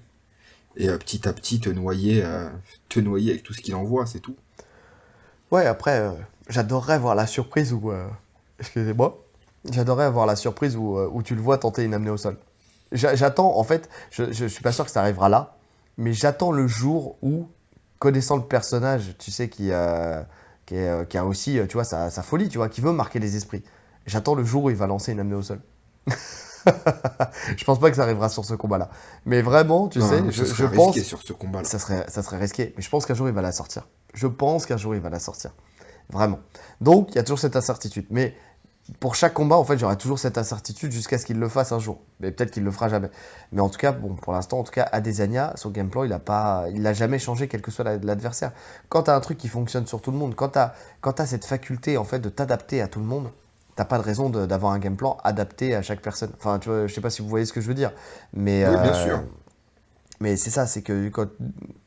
[0.77, 2.49] et euh, petit à petit te noyer, euh,
[2.87, 4.37] te noyer avec tout ce qu'il envoie, c'est tout.
[5.51, 6.11] Ouais, après, euh,
[6.47, 7.91] j'adorerais voir la surprise où.
[8.59, 9.26] Excusez-moi.
[9.71, 12.37] J'adorerais voir la surprise où, euh, où, tu le vois tenter une amenée au sol.
[12.91, 15.57] J'attends, en fait, je, je, suis pas sûr que ça arrivera là,
[15.97, 17.47] mais j'attends le jour où,
[17.99, 19.71] connaissant le personnage, tu sais, qui,
[20.65, 20.75] qui,
[21.09, 23.63] qui a aussi, tu vois, sa, sa, folie, tu vois, qui veut marquer les esprits.
[24.05, 25.59] J'attends le jour où il va lancer une amenée au sol.
[27.57, 28.89] je pense pas que ça arrivera sur ce combat-là.
[29.25, 30.97] Mais vraiment, tu sais, je, je pense.
[30.99, 31.67] sur ce combat-là.
[31.67, 32.73] Ça serait, ça serait risqué.
[32.75, 33.87] Mais je pense qu'un jour, il va la sortir.
[34.13, 35.51] Je pense qu'un jour, il va la sortir.
[36.09, 36.39] Vraiment.
[36.81, 38.07] Donc, il y a toujours cette incertitude.
[38.09, 38.35] Mais
[38.99, 41.79] pour chaque combat, en fait, j'aurai toujours cette incertitude jusqu'à ce qu'il le fasse un
[41.79, 42.01] jour.
[42.19, 43.09] Mais peut-être qu'il le fera jamais.
[43.51, 46.13] Mais en tout cas, bon, pour l'instant, en tout cas, Adesanya, son game plan, il
[46.13, 48.51] a pas, il n'a jamais changé, quel que soit l'adversaire.
[48.89, 51.19] Quand tu as un truc qui fonctionne sur tout le monde, quand tu as, quand
[51.19, 53.29] as cette faculté, en fait, de t'adapter à tout le monde,
[53.75, 56.31] t'as pas de raison d'avoir un game plan adapté à chaque personne.
[56.37, 57.91] Enfin, tu vois, je sais pas si vous voyez ce que je veux dire.
[58.33, 59.23] Mais, oui, bien euh, sûr.
[60.19, 61.27] Mais c'est ça, c'est que quand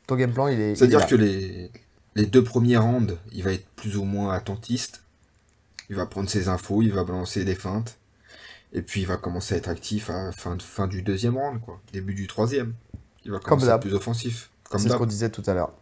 [0.07, 0.75] ton game plan, il est.
[0.75, 1.71] C'est-à-dire que les,
[2.15, 5.03] les deux premiers rounds, il va être plus ou moins attentiste
[5.91, 7.97] il va prendre ses infos, il va balancer des feintes.
[8.71, 11.81] Et puis il va commencer à être actif à fin, fin du deuxième round, quoi.
[11.91, 12.73] Début du troisième.
[13.25, 14.49] Il va commencer à être plus offensif.
[14.71, 15.73] C'est ce qu'on disait tout à l'heure.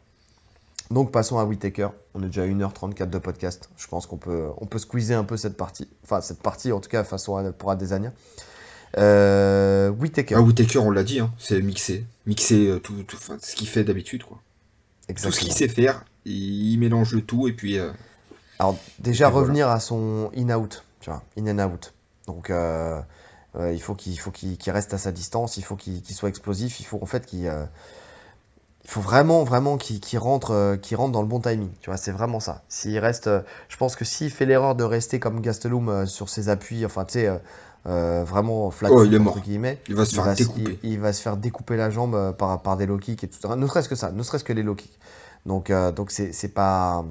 [0.90, 1.90] Donc passons à Whitaker.
[2.16, 3.70] On est déjà à 1h34 de podcast.
[3.78, 5.88] Je pense qu'on peut, on peut squeezer un peu cette partie.
[6.04, 8.12] Enfin, cette partie, en tout cas, façon à, pour Adesanya.
[8.98, 10.34] Euh, Whitaker.
[10.36, 12.04] Ah, Whitaker, on l'a dit, hein, c'est mixer.
[12.26, 14.24] Mixer euh, tout, tout ce qu'il fait d'habitude.
[14.24, 14.42] quoi.
[15.08, 17.78] Tout ce qu'il sait faire, il, mélange le tout et puis...
[17.78, 17.92] Euh,
[18.60, 21.94] alors déjà revenir à son in-out, tu vois, in and out.
[22.28, 23.02] Donc euh,
[23.56, 26.82] euh, il faut qu'il faut qu'il reste à sa distance, il faut qu'il soit explosif,
[26.82, 27.64] il faut en fait qu'il euh,
[28.84, 31.70] il faut vraiment vraiment qu'il rentre qu'il rentre dans le bon timing.
[31.80, 32.64] Tu vois, c'est vraiment ça.
[32.68, 33.30] S'il reste,
[33.70, 37.20] je pense que s'il fait l'erreur de rester comme Gastelum sur ses appuis, enfin tu
[37.20, 37.30] sais.
[37.86, 39.40] vraiment flat oh, il est mort.
[39.46, 40.80] il va se faire découper.
[40.84, 43.56] Il, va se faire découper la jambe par, par des low kicks et tout.
[43.56, 45.00] Ne serait-ce que ça, ne serait-ce que les low kicks.
[45.46, 47.06] Donc donc c'est pas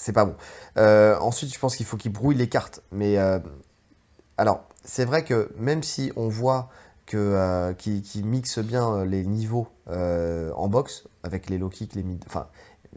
[0.00, 0.34] c'est pas bon.
[0.78, 2.82] Euh, ensuite, je pense qu'il faut qu'il brouille les cartes.
[2.90, 3.38] Mais euh,
[4.38, 6.70] alors, c'est vrai que même si on voit
[7.06, 12.22] que euh, qu'il mixe bien les niveaux en boxe avec les low kicks, les mid,
[12.26, 12.46] enfin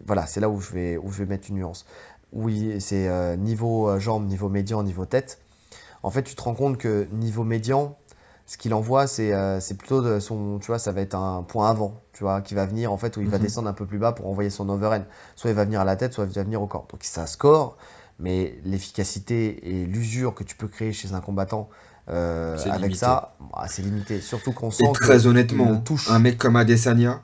[0.06, 1.86] voilà, c'est là où je vais où je vais mettre une nuance.
[2.32, 5.40] Oui, c'est niveau jambe, niveau médian, niveau tête.
[6.04, 7.98] En fait, tu te rends compte que niveau médian,
[8.46, 12.04] ce qu'il envoie, c'est plutôt de son, tu vois, ça va être un point avant
[12.14, 13.44] tu vois, qui va venir en fait où il va mhm.
[13.44, 15.04] descendre un peu plus bas pour envoyer son overhand.
[15.36, 16.88] Soit il va venir à la tête, soit il va venir au corps.
[16.90, 17.76] Donc c'est un score,
[18.20, 21.70] mais l'efficacité et l'usure que tu peux créer chez un combattant
[22.10, 24.22] euh, avec ça, bah, c'est limité.
[24.22, 26.10] Surtout qu'on sent et très honnêtement, touche.
[26.10, 27.24] un mec comme Adesanya,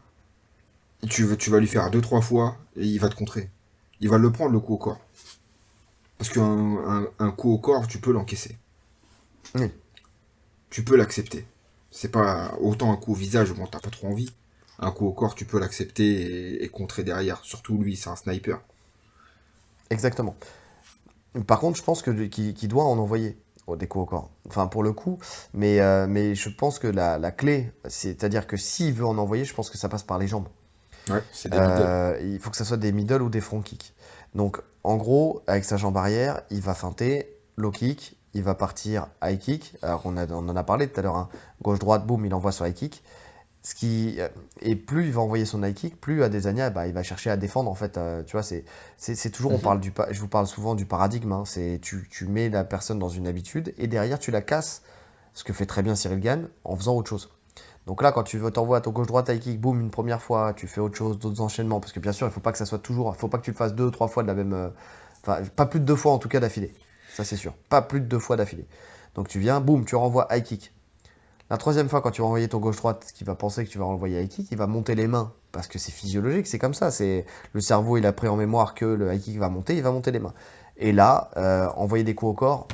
[1.08, 3.50] tu, veux, tu vas lui faire deux trois fois et il va te contrer.
[4.02, 5.00] Il va le prendre le coup au corps.
[6.18, 8.58] Parce qu'un un, coup au corps, tu peux l'encaisser.
[9.56, 9.72] Oui.
[10.70, 11.46] Tu peux l'accepter.
[11.91, 14.32] C'est pas autant un coup au visage, bon, t'as pas trop envie
[14.82, 17.40] un coup au corps, tu peux l'accepter et, contrer derrière.
[17.44, 18.62] Surtout lui, c'est un sniper.
[19.90, 20.36] Exactement.
[21.48, 23.38] Par contre, je pense que qu'il doit en envoyer
[23.78, 24.32] des coups au corps.
[24.48, 25.20] Enfin, pour le coup,
[25.54, 29.54] mais, euh, mais je pense que la, clé, c'est-à-dire que s'il veut en envoyer, je
[29.54, 30.48] pense que ça passe par les jambes.
[31.10, 33.94] Ouais, c'est des euh, il faut que ce soit des middle ou des front kicks.
[34.34, 39.07] Donc, en gros, avec sa jambe arrière, il va feinter, low kick, il va partir
[39.23, 39.76] high kick.
[39.81, 41.30] Alors, on, a, on en a parlé tout à l'heure, hein.
[41.61, 43.03] gauche-droite, boum, il envoie sur high kick.
[43.61, 44.30] Ce qui, euh,
[44.61, 47.38] et plus il va envoyer son high kick, plus Adesanya, bah, il va chercher à
[47.38, 47.69] défendre.
[47.69, 48.64] En fait, euh, tu vois, c'est,
[48.97, 49.61] c'est, toujours, on mhm.
[49.61, 51.34] parle du, je vous parle souvent du paradigme.
[51.34, 54.81] Hein, c'est tu, tu, mets la personne dans une habitude et derrière tu la casses.
[55.34, 57.30] Ce que fait très bien Cyril Gann en faisant autre chose.
[57.85, 60.53] Donc là, quand tu veux t'envoyer à ton gauche-droite high kick, boum, une première fois,
[60.53, 61.80] tu fais autre chose, d'autres enchaînements.
[61.80, 63.43] Parce que bien sûr, il faut pas que ça soit toujours, il faut pas que
[63.43, 64.69] tu le fasses deux, trois fois de la même, euh,
[65.22, 66.73] enfin, pas plus de deux fois en tout cas d'affilée.
[67.20, 67.54] Ça c'est sûr.
[67.68, 68.66] Pas plus de deux fois d'affilée.
[69.14, 70.72] Donc tu viens, boum, tu renvoies high kick.
[71.50, 73.84] La troisième fois, quand tu vas envoyer ton gauche-droite, qui va penser que tu vas
[73.84, 75.34] envoyer high kick, il va monter les mains.
[75.52, 76.91] Parce que c'est physiologique, c'est comme ça.
[76.91, 79.84] C'est Le cerveau, il a pris en mémoire que le high kick va monter, il
[79.84, 80.34] va monter les mains.
[80.78, 82.70] Et là, euh, envoyer des coups au corps.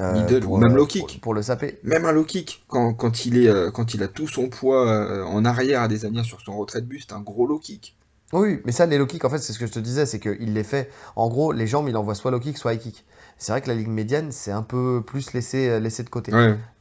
[0.00, 1.20] Euh, ou même low kick.
[1.20, 1.78] Pour, le saper.
[1.84, 5.24] Même un low kick, quand, quand, il, est, euh, quand il a tout son poids
[5.26, 7.96] en arrière à des années sur son retrait de buste, un gros low kick.
[8.32, 10.20] Oui, mais ça, les low kicks, en fait, c'est ce que je te disais, c'est
[10.20, 10.90] qu'il les fait.
[11.16, 13.04] En gros, les jambes, il envoie soit low kick, soit high kick.
[13.40, 16.30] C'est vrai que la ligne médiane, c'est un peu plus laissé, euh, laissé de côté.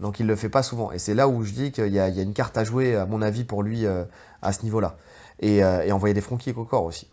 [0.01, 0.91] Donc il le fait pas souvent.
[0.91, 3.21] Et c'est là où je dis qu'il y, a une carte à jouer, à mon
[3.21, 4.03] avis, pour lui euh,
[4.41, 4.97] à ce niveau-là.
[5.39, 7.07] Et, euh, envoyer des front kicks au corps aussi.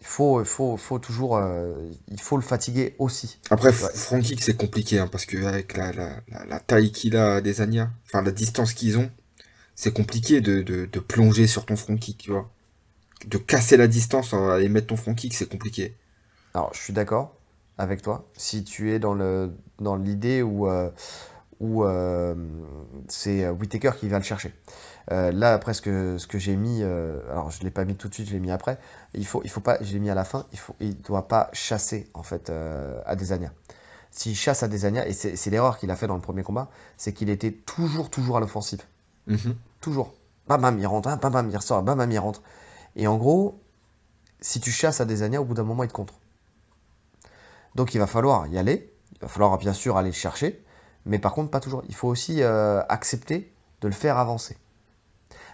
[0.00, 1.40] Il faut, faut, faut toujours,
[2.08, 3.38] il faut le fatiguer aussi.
[3.50, 7.60] Après, front kick, c'est compliqué, hein, parce qu'avec la, la, la, taille qu'il a des
[7.60, 9.10] Anya, enfin la distance qu'ils ont,
[9.74, 12.48] c'est compliqué de, de, de, plonger sur ton front kick, tu vois.
[13.26, 15.96] De casser la distance et mettre ton front kick, c'est compliqué.
[16.54, 17.37] Alors, je suis d'accord
[17.78, 18.26] avec toi.
[18.36, 20.90] Si tu es dans le dans l'idée où, euh,
[21.60, 22.34] où euh,
[23.08, 24.52] c'est euh, Whitaker qui va le chercher.
[25.10, 28.08] là, après ce que, ce que j'ai mis, alors je ne l'ai pas mis tout
[28.08, 28.78] de suite, je l'ai mis après.
[29.14, 30.44] Il faut, il faut pas, je l'ai mis à la fin.
[30.52, 32.52] Il faut, il doit pas chasser en fait
[33.06, 33.52] à Desania.
[34.10, 37.12] S'il chasse à Desania, et c'est l'erreur qu'il a fait dans le premier combat, c'est
[37.12, 38.82] qu'il était toujours, toujours à l'offensive.
[39.26, 39.54] Mhm.
[39.80, 40.14] Toujours.
[40.48, 42.42] Bam, bam, il rentre, hein, bam, bam, il ressort, bam, bam, il rentre.
[42.96, 43.60] Et en gros,
[44.40, 46.14] si tu chasses à Desania, au bout d'un moment, il te contre.
[47.78, 50.60] Donc il va falloir y aller, il va falloir bien sûr aller le chercher,
[51.06, 51.84] Mais par contre, pas toujours.
[51.88, 53.52] Il faut aussi euh, accepter
[53.82, 54.56] de le faire avancer.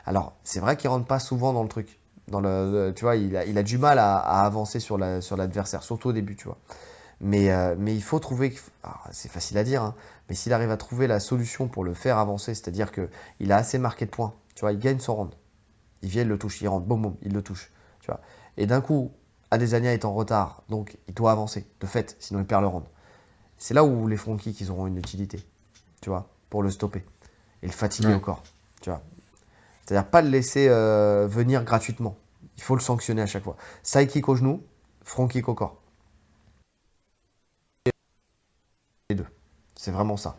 [0.06, 2.00] Alors, c'est vrai qu'il rentre pas souvent dans le truc.
[2.26, 6.46] Tu vois, il a, du mal à, avancer sur l'adversaire, sur surtout au début, tu
[6.46, 6.56] vois.
[7.20, 8.54] Mais, euh, il faut trouver,
[9.12, 9.94] c'est facile à dire, hein,
[10.30, 13.76] mais s'il arrive à trouver la solution pour le faire avancer, c'est-à-dire qu'il a assez
[13.76, 15.34] marqué de points, tu vois, il gagne son round.
[16.00, 17.70] Il vient, il le touche, il rentre, boum, boum, il le touche,
[18.00, 18.22] tu vois.
[18.56, 19.12] Et d'un coup,
[19.50, 22.84] Adesanya est en retard, donc il doit avancer, de fait, sinon il perd le round.
[23.58, 25.40] C'est là où les front kicks, ils auront une utilité,
[26.00, 27.04] tu vois, pour le stopper
[27.62, 28.42] et le fatiguer encore,
[28.80, 29.00] tu vois.
[29.84, 32.16] C'est-à-dire pas le laisser euh, venir gratuitement.
[32.56, 33.56] Il faut le sanctionner à chaque fois.
[33.82, 34.62] Side kick au genou,
[35.02, 35.76] front kick au corps.
[39.10, 39.26] Les deux.
[39.76, 40.36] C'est vraiment ça.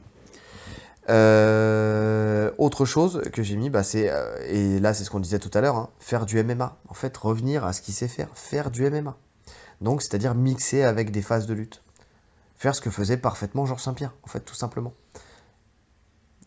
[1.10, 5.40] Euh, autre chose que j'ai mis, bah, c'est, euh, et là c'est ce qu'on disait
[5.40, 6.78] tout à l'heure, hein, faire du MMA.
[6.88, 9.16] En fait, revenir à ce qu'il sait faire, faire du MMA.
[9.82, 11.82] Donc, c'est-à-dire mixer avec des phases de lutte.
[12.56, 14.94] Faire ce que faisait parfaitement Georges Saint-Pierre, en fait, tout simplement.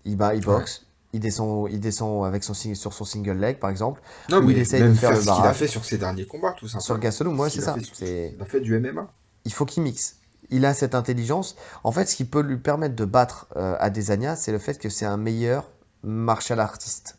[0.04, 3.68] Il, bat, il boxe, il descend, il descend avec son, sur son single leg, par
[3.68, 4.00] exemple.
[4.30, 6.52] Non, mais il essaye de faire, le ce qu'il a fait sur ses derniers combats,
[6.52, 6.80] tout simplement.
[6.80, 7.76] Sur le Gastelum, moi, c'est ça.
[8.00, 9.06] Il a fait du MMA.
[9.44, 10.16] Il faut qu'il mixe
[10.50, 11.56] il a cette intelligence.
[11.84, 14.88] En fait, ce qui peut lui permettre de battre euh, Adesanya, c'est le fait que
[14.88, 15.70] c'est un meilleur
[16.02, 17.18] martial artiste.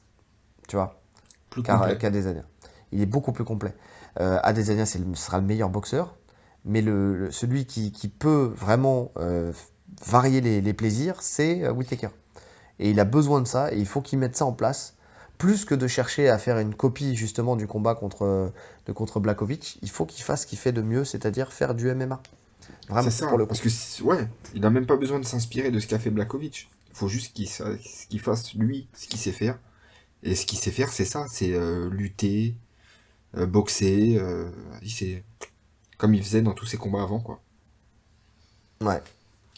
[0.67, 1.01] Tu vois
[1.63, 2.43] Qu'Adesanya.
[2.91, 3.73] il est beaucoup plus complet.
[4.19, 6.15] Euh, Adesanya sera le meilleur boxeur,
[6.65, 9.51] mais le, celui qui, peut vraiment euh,
[10.05, 12.09] varier les, plaisirs, c'est euh, Whitaker.
[12.79, 14.95] Et il a besoin de ça, et il faut qu'il mette ça en place.
[15.37, 18.51] Plus que de chercher à faire une copie justement du combat contre,
[18.85, 21.93] de, contre Blakovic, il faut qu'il fasse ce qu'il fait de mieux, c'est-à-dire faire du
[21.93, 22.21] MMA.
[23.03, 25.99] C'est ça, parce que ouais, il n'a même pas besoin de s'inspirer de ce qu'a
[25.99, 26.69] fait Blakovic.
[26.89, 29.59] Il faut juste qu'il fasse lui ce qu'il sait faire.
[30.23, 32.55] Et ce qu'il sait faire, c'est ça, c'est euh, lutter,
[33.37, 34.17] euh, boxer.
[34.17, 34.49] Euh,
[34.85, 35.23] c'est
[35.97, 37.41] comme il faisait dans tous ses combats avant, quoi.
[38.81, 39.01] Ouais.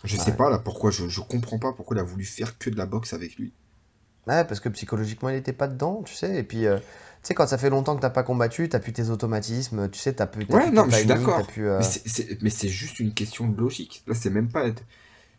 [0.04, 2.70] Je sais pas là pourquoi, je, je comprends pas pourquoi il a voulu faire que
[2.70, 3.54] de la boxe avec lui.
[4.27, 6.68] Ouais, parce que psychologiquement il était pas dedans, tu sais, et puis
[7.22, 9.99] tu sais, quand ça fait longtemps que t'as pas combattu, t'as plus tes automatismes, tu
[9.99, 10.48] sais, t'as plus.
[10.49, 11.45] As ouais, non, mais je suis d'accord.
[11.60, 11.80] Euh,
[12.41, 14.02] mais c'est juste une question de logique.
[14.07, 14.65] Là, c'est même pas.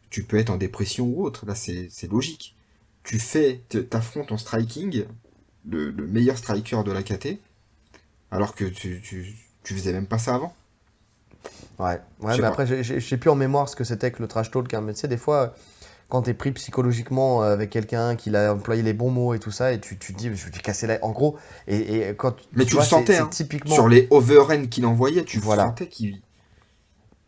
[0.09, 1.45] Tu peux être en dépression ou autre.
[1.45, 2.55] Là, c'est logique.
[3.03, 5.07] Tu fais, t'affrontes en striking,
[5.69, 7.39] le, meilleur striker de la KT,
[8.31, 9.35] alors que tu, tu,
[9.65, 10.55] tu faisais même pas ça avant.
[11.81, 14.73] Ouais, ouais mais après, j'ai plus en mémoire ce que c'était que le trash talk.
[14.73, 15.57] Hein, mais tu sais, des fois,
[16.13, 19.39] quand tu es pris psychologiquement euh, avec quelqu'un qui a employé les bons mots et
[19.39, 21.03] tout ça, et tu, tu te dis, je vais casser la.
[21.03, 22.37] En gros, et, et quand.
[22.53, 23.75] Mais tu, le sentais, hein, typiquement...
[23.75, 25.69] sur les overends qu'il envoyait, tu voilà.
[25.69, 26.21] sentais qu'il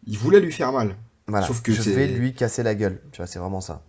[0.07, 0.97] il voulait lui faire mal.
[1.29, 1.47] Voilà.
[1.47, 3.81] Sauf que je vais lui casser la gueule, tu vois, c'est vraiment ça.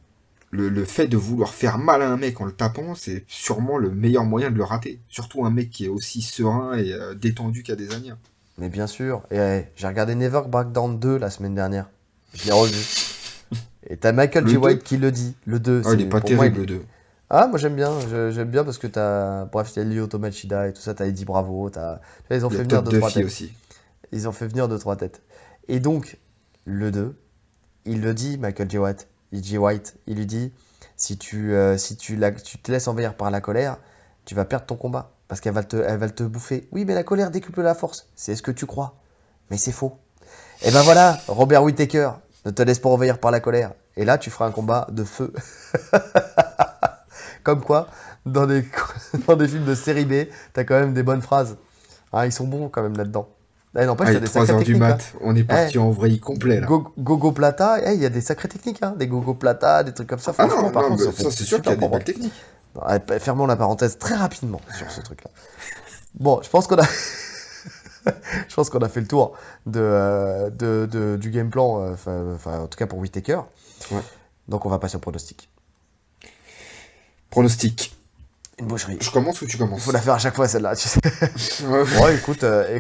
[0.52, 3.78] Le, le, fait de vouloir faire mal à un mec en le tapant, c'est sûrement
[3.78, 5.02] le meilleur moyen de le rater.
[5.10, 8.14] Surtout un mec qui est aussi serein et euh, détendu qu'à des années.
[8.58, 9.24] Mais bien sûr.
[9.30, 11.90] Et eh, j'ai regardé Never Back Down 2 la semaine dernière.
[12.34, 13.05] Je l'ai revu.
[13.90, 14.58] Et t'as Michael J.
[14.58, 15.84] White qui le dit, le 2.
[15.86, 16.82] Ah, il est pas terrible, le 2.
[17.30, 17.92] Ah, moi j'aime bien,
[18.32, 19.46] j'aime bien parce que t'as.
[19.46, 22.00] Bref, t'as Lyoto Machida et tout ça, t'as Eddie Bravo, t'as.
[22.30, 23.26] Ils ont fait venir deux, trois têtes.
[23.26, 23.52] Aussi.
[24.12, 25.22] Ils ont fait venir deux, trois têtes.
[25.68, 26.18] Et donc,
[26.66, 27.16] le 2,
[27.86, 28.78] il le dit, Michael J.
[28.78, 29.58] White, J.
[29.58, 30.52] White il lui dit
[30.98, 33.78] si tu, euh, si tu, la, tu te laisses envahir par la colère,
[34.26, 36.68] tu vas perdre ton combat parce qu'elle va, te, elle va te bouffer.
[36.72, 38.08] Oui, mais la colère décuple la force.
[38.16, 38.96] C'est ce que tu crois.
[39.50, 39.98] Mais c'est faux.
[40.64, 42.12] Et ben voilà, Robert Whittaker,
[42.46, 43.72] ne te laisse pas envahir par la colère.
[43.98, 45.34] Et là, tu feras un combat de feu.
[47.44, 47.88] Comme quoi,
[48.26, 48.66] dans des,
[49.28, 51.58] dans des films de série B, t'as quand même des bonnes phrases.
[52.14, 53.28] Ah, ils sont bons quand même là-dedans.
[53.78, 55.20] Eh, ah, il y a des 3 heures du mat, hein.
[55.22, 56.68] on est parti eh, en vrille complet là.
[56.98, 58.96] gogo Plata, eh, il y a des sacrées techniques, hein.
[58.98, 60.34] des Gogo Plata, des trucs comme ça.
[60.38, 62.34] Ah non, par contre, ça c'est sûr qu'il y a des bonnes techniques.
[63.20, 65.30] Fermons la parenthèse très rapidement sur ce truc-là.
[66.18, 66.86] Bon, je pense qu'on a.
[68.50, 72.60] je pense qu'on a fait le tour de, euh, de, du game plan, euh, enfin,
[72.60, 73.42] en tout cas pour Whitaker.
[74.48, 75.50] Donc on va passer au pronostic.
[77.30, 77.96] Pronostic.
[78.58, 78.98] Une boucherie.
[79.02, 81.02] Je commence ou tu commences Faut la faire à chaque fois celle-là, tu sais.
[81.66, 82.44] ouais, écoute.
[82.44, 82.80] Euh,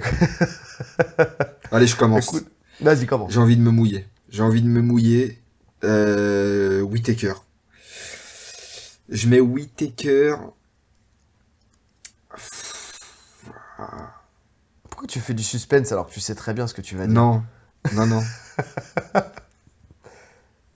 [1.71, 2.33] Allez, je commence.
[2.79, 3.33] Vas-y, commence.
[3.33, 4.07] J'ai envie de me mouiller.
[4.29, 5.41] J'ai envie de me mouiller.
[5.83, 7.33] Euh, Whitaker.
[9.09, 10.35] Je mets Whitaker.
[14.95, 17.05] Pourquoi tu fais du suspense alors que tu sais très bien ce que tu vas
[17.05, 17.43] dire Non,
[17.95, 18.23] non, non.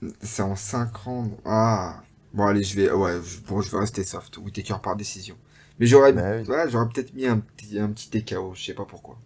[0.20, 1.34] C'est en 5 rounds.
[1.46, 2.02] Ah.
[2.34, 3.18] Bon, allez, je vais, ouais,
[3.48, 4.36] bon, je vais rester soft.
[4.36, 5.36] Whitaker par décision.
[5.78, 9.16] Mais j'aurais, bah j'aurais peut-être mis un petit, un petit TKO, je sais pas pourquoi.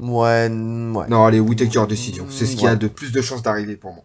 [0.00, 1.08] Ouais, ouais.
[1.08, 2.26] Non, allez, Whitaker décision.
[2.30, 4.02] C'est ce qui a de plus de chances d'arriver pour moi.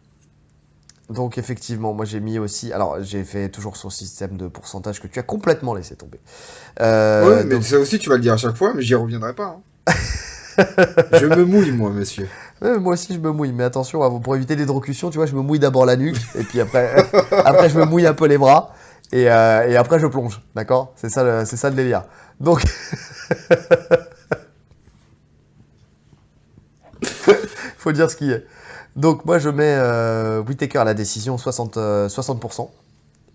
[1.10, 2.74] Donc effectivement, moi j'ai mis aussi.
[2.74, 6.20] Alors j'ai fait toujours son système de pourcentage que tu as complètement laissé tomber.
[6.82, 9.34] Euh, oui, mais ça aussi tu vas le dire à chaque fois, mais j'y reviendrai
[9.34, 9.60] pas.
[9.88, 9.94] Hein.
[11.14, 12.28] je me mouille moi, monsieur.
[12.62, 15.60] moi aussi, je me mouille, mais attention, pour éviter l'hydrocution, tu vois, je me mouille
[15.60, 16.96] d'abord la nuque, et puis après,
[17.46, 18.74] après, je me mouille un peu les bras,
[19.12, 20.94] et, et après, je plonge, d'accord?
[20.96, 22.06] C'est ça, c'est ça le délire.
[22.40, 22.64] Donc.
[27.86, 28.46] faut dire ce qui est.
[28.96, 32.66] Donc moi je mets euh, Whitaker à la décision 60, 60% euh,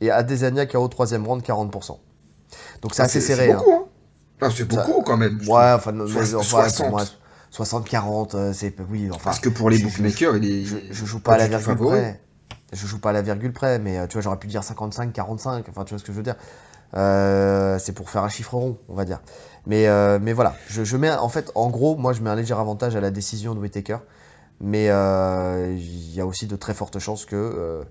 [0.01, 1.99] et Adesanya au troisième round 40%.
[2.82, 3.49] Donc c'est ah, assez serré.
[3.49, 3.85] C'est beaucoup, hein.
[4.41, 4.49] hein.
[4.55, 5.39] c'est beaucoup quand même.
[5.47, 5.93] Ouais, enfin,
[7.53, 9.09] 60-40, euh, c'est oui.
[9.11, 10.65] Enfin, Parce que pour les bookmakers, il est.
[10.65, 12.20] Je, joue pas, à la virgule près.
[12.73, 15.65] Je joue pas à la virgule près, mais tu vois, j'aurais pu dire 55-45.
[15.69, 16.37] Enfin, tu vois ce que je veux dire.
[17.78, 19.20] c'est pour faire un chiffre rond, on va dire.
[19.66, 19.87] Mais,
[20.20, 22.97] mais voilà, je, je, mets en fait, en gros, moi je mets un léger avantage
[22.97, 23.99] à la décision de Whitaker.
[24.61, 27.85] Mais euh, il y a aussi de très fortes chances que, euh,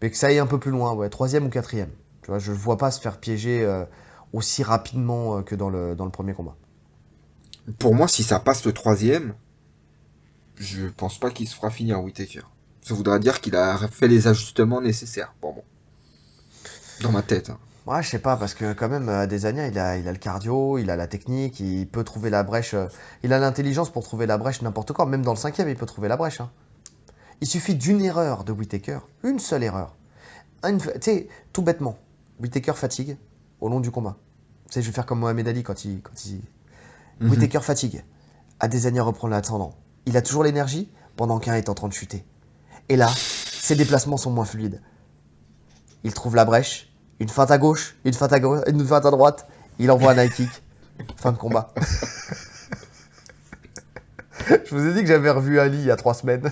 [0.00, 1.90] que ça aille un peu plus loin, ouais, troisième ou quatrième.
[2.22, 3.84] Tu vois, je ne vois pas se faire piéger euh,
[4.32, 6.56] aussi rapidement que dans le, premier combat.
[7.78, 9.34] Pour moi, si ça passe le troisième,
[10.56, 12.42] je pense pas qu'il se fera finir Whitaker.
[12.80, 15.64] Ça voudra dire qu'il a fait les ajustements nécessaires pour moi.
[17.00, 17.50] Dans ma tête.
[17.50, 17.58] Hein.
[17.86, 20.12] Ouais, je sais pas, parce que quand même, euh, des années, il a, il a
[20.12, 22.72] le cardio, il a la technique, il peut trouver la brèche.
[22.72, 22.86] Euh,
[23.22, 25.04] il a l'intelligence pour trouver la brèche n'importe quand.
[25.04, 26.40] Même dans le cinquième, il peut trouver la brèche.
[26.40, 26.50] Hein.
[27.42, 29.94] Il suffit d'une erreur de Whitaker, une seule erreur.
[30.62, 31.98] Tu sais, tout bêtement,
[32.40, 33.18] Whitaker fatigue
[33.60, 34.16] au long du combat.
[34.68, 36.00] Tu sais, je vais faire comme Mohamed Ali quand il.
[36.00, 36.40] Quand il...
[37.20, 37.30] Mhm.
[37.30, 38.02] Whitaker fatigue.
[38.60, 39.74] Adesanya reprend l'ascendant.
[40.06, 42.24] Il a toujours l'énergie pendant qu'un est en train de chuter.
[42.88, 44.80] Et là, ses déplacements sont moins fluides.
[46.02, 49.10] Il trouve la brèche, une feinte à gauche, une feinte à gauche, une feinte à
[49.10, 49.46] droite.
[49.78, 50.50] Il envoie un high kick.
[51.16, 51.72] fin de combat.
[54.48, 56.50] Je vous ai dit que j'avais revu Ali il y a trois semaines.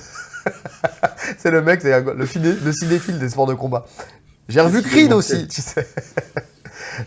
[1.38, 3.84] c'est le mec, c'est le, le cinéphile des sports de combat.
[4.48, 5.86] J'ai revu Creed aussi, tu sais.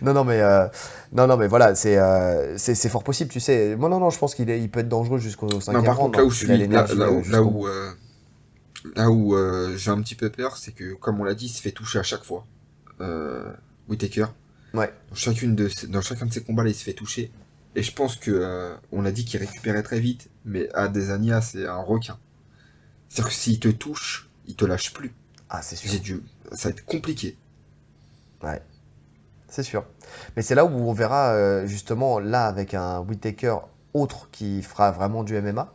[0.02, 0.68] non, non, mais euh,
[1.12, 3.76] non, non, mais voilà, euh, c'est fort possible, tu sais.
[3.76, 6.16] Moi, non, non, je pense qu'il il peut être dangereux jusqu'au 5 round.
[6.16, 7.12] Là où, je suis, là, là,
[7.44, 7.68] où,
[8.96, 11.50] là où euh, j'ai un petit peu peur, c'est que, comme on l'a dit, il
[11.50, 12.46] se fait toucher à chaque fois
[13.88, 14.28] Whitaker.
[14.74, 14.94] Ouais.
[15.10, 17.32] Dans, chacune de, dans chacun de ces combats-là, il se fait toucher.
[17.76, 21.68] Et je pense que euh, on a dit qu'il récupérait très vite, mais Adesanya, c'est
[21.68, 22.18] un requin.
[23.10, 25.14] C'est-à-dire que s'il te touche, il te lâche plus.
[25.50, 25.90] Ah, c'est sûr.
[26.54, 27.38] Ça va être compliqué.
[28.42, 28.62] Ouais.
[29.48, 29.86] C'est sûr.
[30.36, 33.58] Mais c'est là où on verra, euh, justement, là, avec un Whitaker
[33.94, 35.74] autre qui fera vraiment du MMA,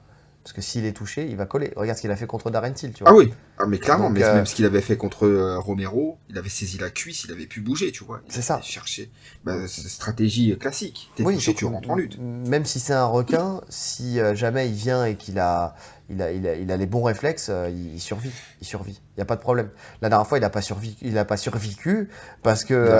[0.50, 1.72] parce que s'il est touché, il va coller.
[1.76, 3.12] Regarde ce qu'il a fait contre Darren Till, tu vois.
[3.12, 6.18] Ah oui, ah, mais clairement, mais euh, même ce qu'il avait fait contre euh, Romero,
[6.28, 8.20] il avait saisi la cuisse, il avait pu bouger, tu vois.
[8.28, 8.60] C'est ça.
[8.60, 9.12] Chercher.
[9.44, 11.12] Bah, stratégie classique.
[11.14, 12.18] T'es touché, tu rentres en lutte.
[12.18, 15.76] Même si c'est un requin, si euh, jamais il vient et qu'il a,
[16.08, 18.32] il a, il a, il a, les bons réflexes, il, survit.
[18.60, 19.00] Il survit.
[19.14, 19.70] Il n'y a pas de problème.
[20.02, 22.08] La dernière fois, il n'a pas, survécu, il a pas survécu
[22.42, 22.92] parce que.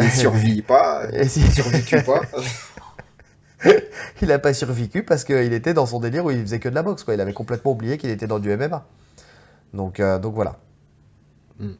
[0.00, 2.22] S'il survit pas, s'il survécu pas?
[4.22, 6.74] il n'a pas survécu parce qu'il était dans son délire où il faisait que de
[6.74, 7.04] la boxe.
[7.04, 7.14] Quoi.
[7.14, 8.84] Il avait complètement oublié qu'il était dans du MMA.
[9.74, 10.56] Donc, euh, donc voilà.
[11.58, 11.72] Hmm.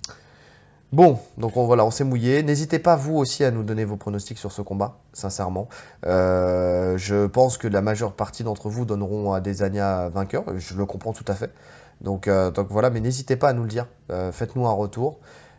[0.93, 2.43] Bon, donc on, voilà, on s'est mouillé.
[2.43, 5.69] N'hésitez pas, vous aussi, à nous donner vos pronostics sur ce combat, sincèrement.
[6.07, 10.44] Euh, je pense que la majeure partie d'entre vous donneront à Desania vainqueur.
[10.57, 11.53] Je le comprends tout à fait.
[12.01, 13.86] Donc, euh, donc voilà, mais n'hésitez pas à nous le dire.
[14.32, 15.19] Faites-nous un retour.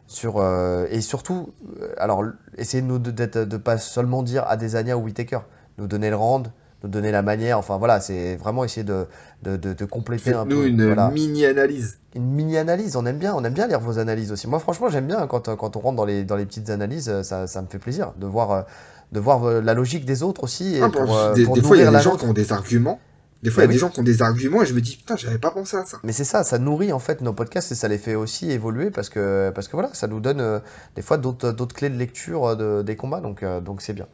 [0.10, 0.42] Sur,
[0.90, 1.54] et surtout,
[1.98, 2.24] alors,
[2.58, 5.40] essayez de ne pas seulement dire à Adesanya ou Whitaker
[5.78, 6.44] nous donner le rand,
[6.84, 7.58] nous donner la manière.
[7.58, 9.08] Enfin voilà, c'est vraiment essayer de,
[9.44, 10.68] de, de, compléter un nous peu.
[10.68, 12.00] une mini-analyse.
[12.16, 14.48] Une mini-analyse, on aime bien, on aime bien lire vos analyses aussi.
[14.48, 17.48] Moi franchement j'aime bien quand, quand on rentre dans les, dans les petites analyses, ça,
[17.48, 18.66] ça me fait plaisir de voir,
[19.12, 20.76] de voir euh, la logique des autres aussi.
[20.76, 22.52] Et ah, pour, euh, des, des fois il y a des gens qui ont des
[22.52, 23.00] arguments.
[23.44, 24.96] Des fois, il y a des gens qui ont des arguments et je me dis,
[24.96, 26.00] putain, j'avais pas pensé à ça.
[26.04, 28.90] Mais c'est ça, ça nourrit en fait nos podcasts et ça les fait aussi évoluer
[28.90, 30.60] parce que, parce que voilà, ça nous donne euh,
[30.96, 34.08] des fois d'autres clés de lecture de, des combats, donc donc c'est bien.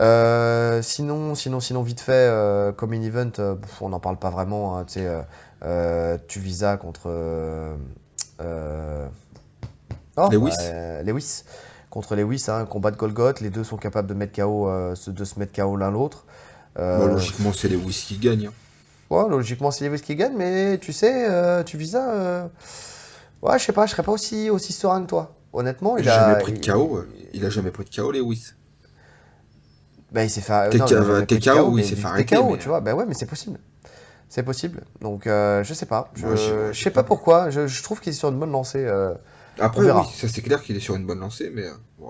[0.00, 4.30] Euh, sinon, sinon, sinon, vite fait, euh, comme in event, euh, on n'en parle pas
[4.30, 4.78] vraiment.
[4.78, 5.00] Hein, tu
[6.28, 7.08] Tuvisa contre
[10.16, 10.56] oh, Lewis.
[11.04, 11.44] Lewis.
[11.90, 13.40] Contre Lewis, hein, combat de Golgoth.
[13.40, 14.70] Les deux sont capables de, mettre KO,
[15.06, 16.24] de se mettre KO l'un l'autre.
[16.74, 18.46] Bah, logiquement, c'est Lewis qui gagne.
[18.46, 18.52] Hein.
[19.10, 22.48] Ouais, logiquement, c'est Lewis qui gagne, mais tu sais, Tuvisa,
[23.42, 25.34] ouais, je sais pas, je serais pas aussi, aussi serein que toi.
[25.52, 27.04] Honnêtement, il, il a jamais pris de KO.
[27.34, 28.54] Il a jamais pris de KO, Lewis.
[30.12, 30.70] Bah, il s'est fait.
[30.70, 32.36] TKO, oui, il s'est fait arrêter.
[32.36, 33.58] TKO, tu vois, bah ouais, mais c'est possible.
[34.28, 34.82] C'est possible.
[35.00, 36.10] Donc, euh, je sais pas.
[36.14, 37.50] Je, je, sais pas pourquoi.
[37.50, 38.84] Je, je trouve qu'il est sur une bonne lancée.
[38.84, 39.14] Euh,
[39.58, 41.64] Après, oui, ça c'est clair qu'il est sur une bonne lancée, mais.
[41.64, 42.06] Euh,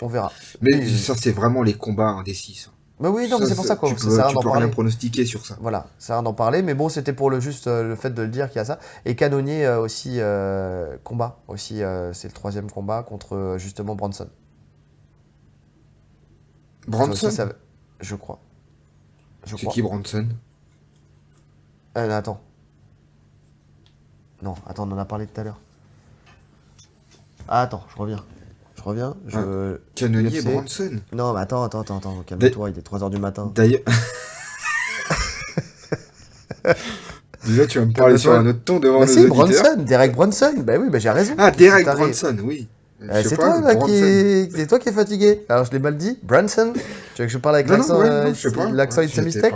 [0.00, 0.32] on verra.
[0.60, 2.66] Mais ça, c'est vraiment les combats indécis.
[3.00, 5.56] Mais oui, non, c'est pour ça qu'on tu peux, tu peux rien pronostiquer sur ça.
[5.60, 8.28] Voilà, ça rien d'en parler, mais bon, c'était pour le juste le fait de le
[8.28, 8.78] dire qu'il y a ça.
[9.04, 10.20] Et Canonnier aussi
[11.02, 11.82] combat aussi,
[12.12, 14.28] c'est le troisième combat contre justement Bronson.
[16.86, 17.48] Bronson
[18.00, 18.40] Je crois.
[19.44, 20.26] C'est qui Bronson
[21.96, 22.40] euh, Attends.
[24.42, 25.60] Non, attends, on en a parlé tout à l'heure.
[27.48, 28.24] Ah, attends, je reviens.
[28.76, 29.16] Je reviens.
[29.26, 29.38] Je...
[29.38, 33.52] Ah, Canonier Bronson Non, mais attends, attends, attends, attends calme-toi, il est 3h du matin.
[33.54, 33.82] D'ailleurs.
[37.44, 39.62] Déjà, tu vas me parler sur un autre ton devant bah nos si, auditeurs.
[39.62, 40.54] Bronson, Derek Bronson.
[40.58, 41.34] Bah oui, bah j'ai raison.
[41.38, 42.68] Ah, Derek Bronson, oui.
[43.10, 44.54] Euh, c'est toi, là, qui est...
[44.54, 45.44] C'est toi qui est fatigué.
[45.48, 46.18] Alors, je l'ai mal dit.
[46.22, 46.72] Bronson
[47.14, 48.32] Tu veux que je parle avec l'accent euh,
[48.72, 49.54] L'accent It's a Mistake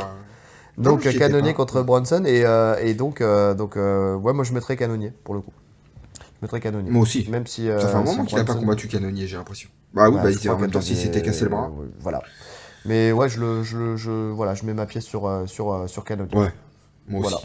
[0.78, 2.24] Donc, canonnier contre Bronson.
[2.24, 5.52] Et, euh, et donc, euh, donc euh, ouais, moi, je mettrais canonnier, pour le coup.
[6.18, 6.90] Je mettrais canonnier.
[6.90, 7.28] Moi aussi.
[7.31, 9.68] Même si, Ça fait un moment qu'il n'a pas combattu canonnier, j'ai l'impression.
[9.94, 11.70] Bah oui, bah, bah en même temps, s'il s'était cassé le bras.
[12.01, 12.23] voilà.
[12.85, 16.36] Mais ouais, je, le, je, je, voilà, je mets ma pièce sur, sur, sur canonnier.
[16.36, 16.52] Ouais,
[17.09, 17.39] moi voilà.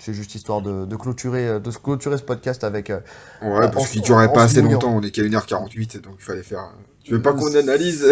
[0.00, 2.88] C'est juste histoire de, de, clôturer, euh, de clôturer ce podcast avec.
[2.88, 3.00] Euh,
[3.42, 6.72] ouais, parce qu'il durait pas assez longtemps, on est qu'à 1h48, donc il fallait faire.
[7.04, 8.10] Tu veux pas qu'on analyse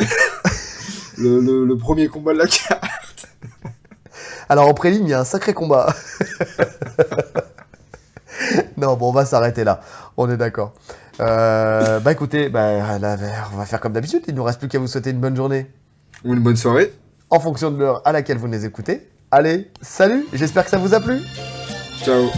[1.18, 3.26] le, le, premier combat de la carte?
[4.50, 5.94] Alors en préligne, il y a un sacré combat.
[8.76, 9.80] non, bon, on va s'arrêter là.
[10.18, 10.74] On est d'accord.
[11.20, 13.16] Euh, bah écoutez, bah, là,
[13.54, 14.22] on va faire comme d'habitude.
[14.28, 15.70] Il nous reste plus qu'à vous souhaiter une bonne journée.
[16.24, 16.92] Ou une bonne soirée.
[17.30, 19.08] En fonction de l'heure à laquelle vous les écoutez.
[19.30, 21.20] Allez, salut, j'espère que ça vous a plu.
[22.02, 22.30] So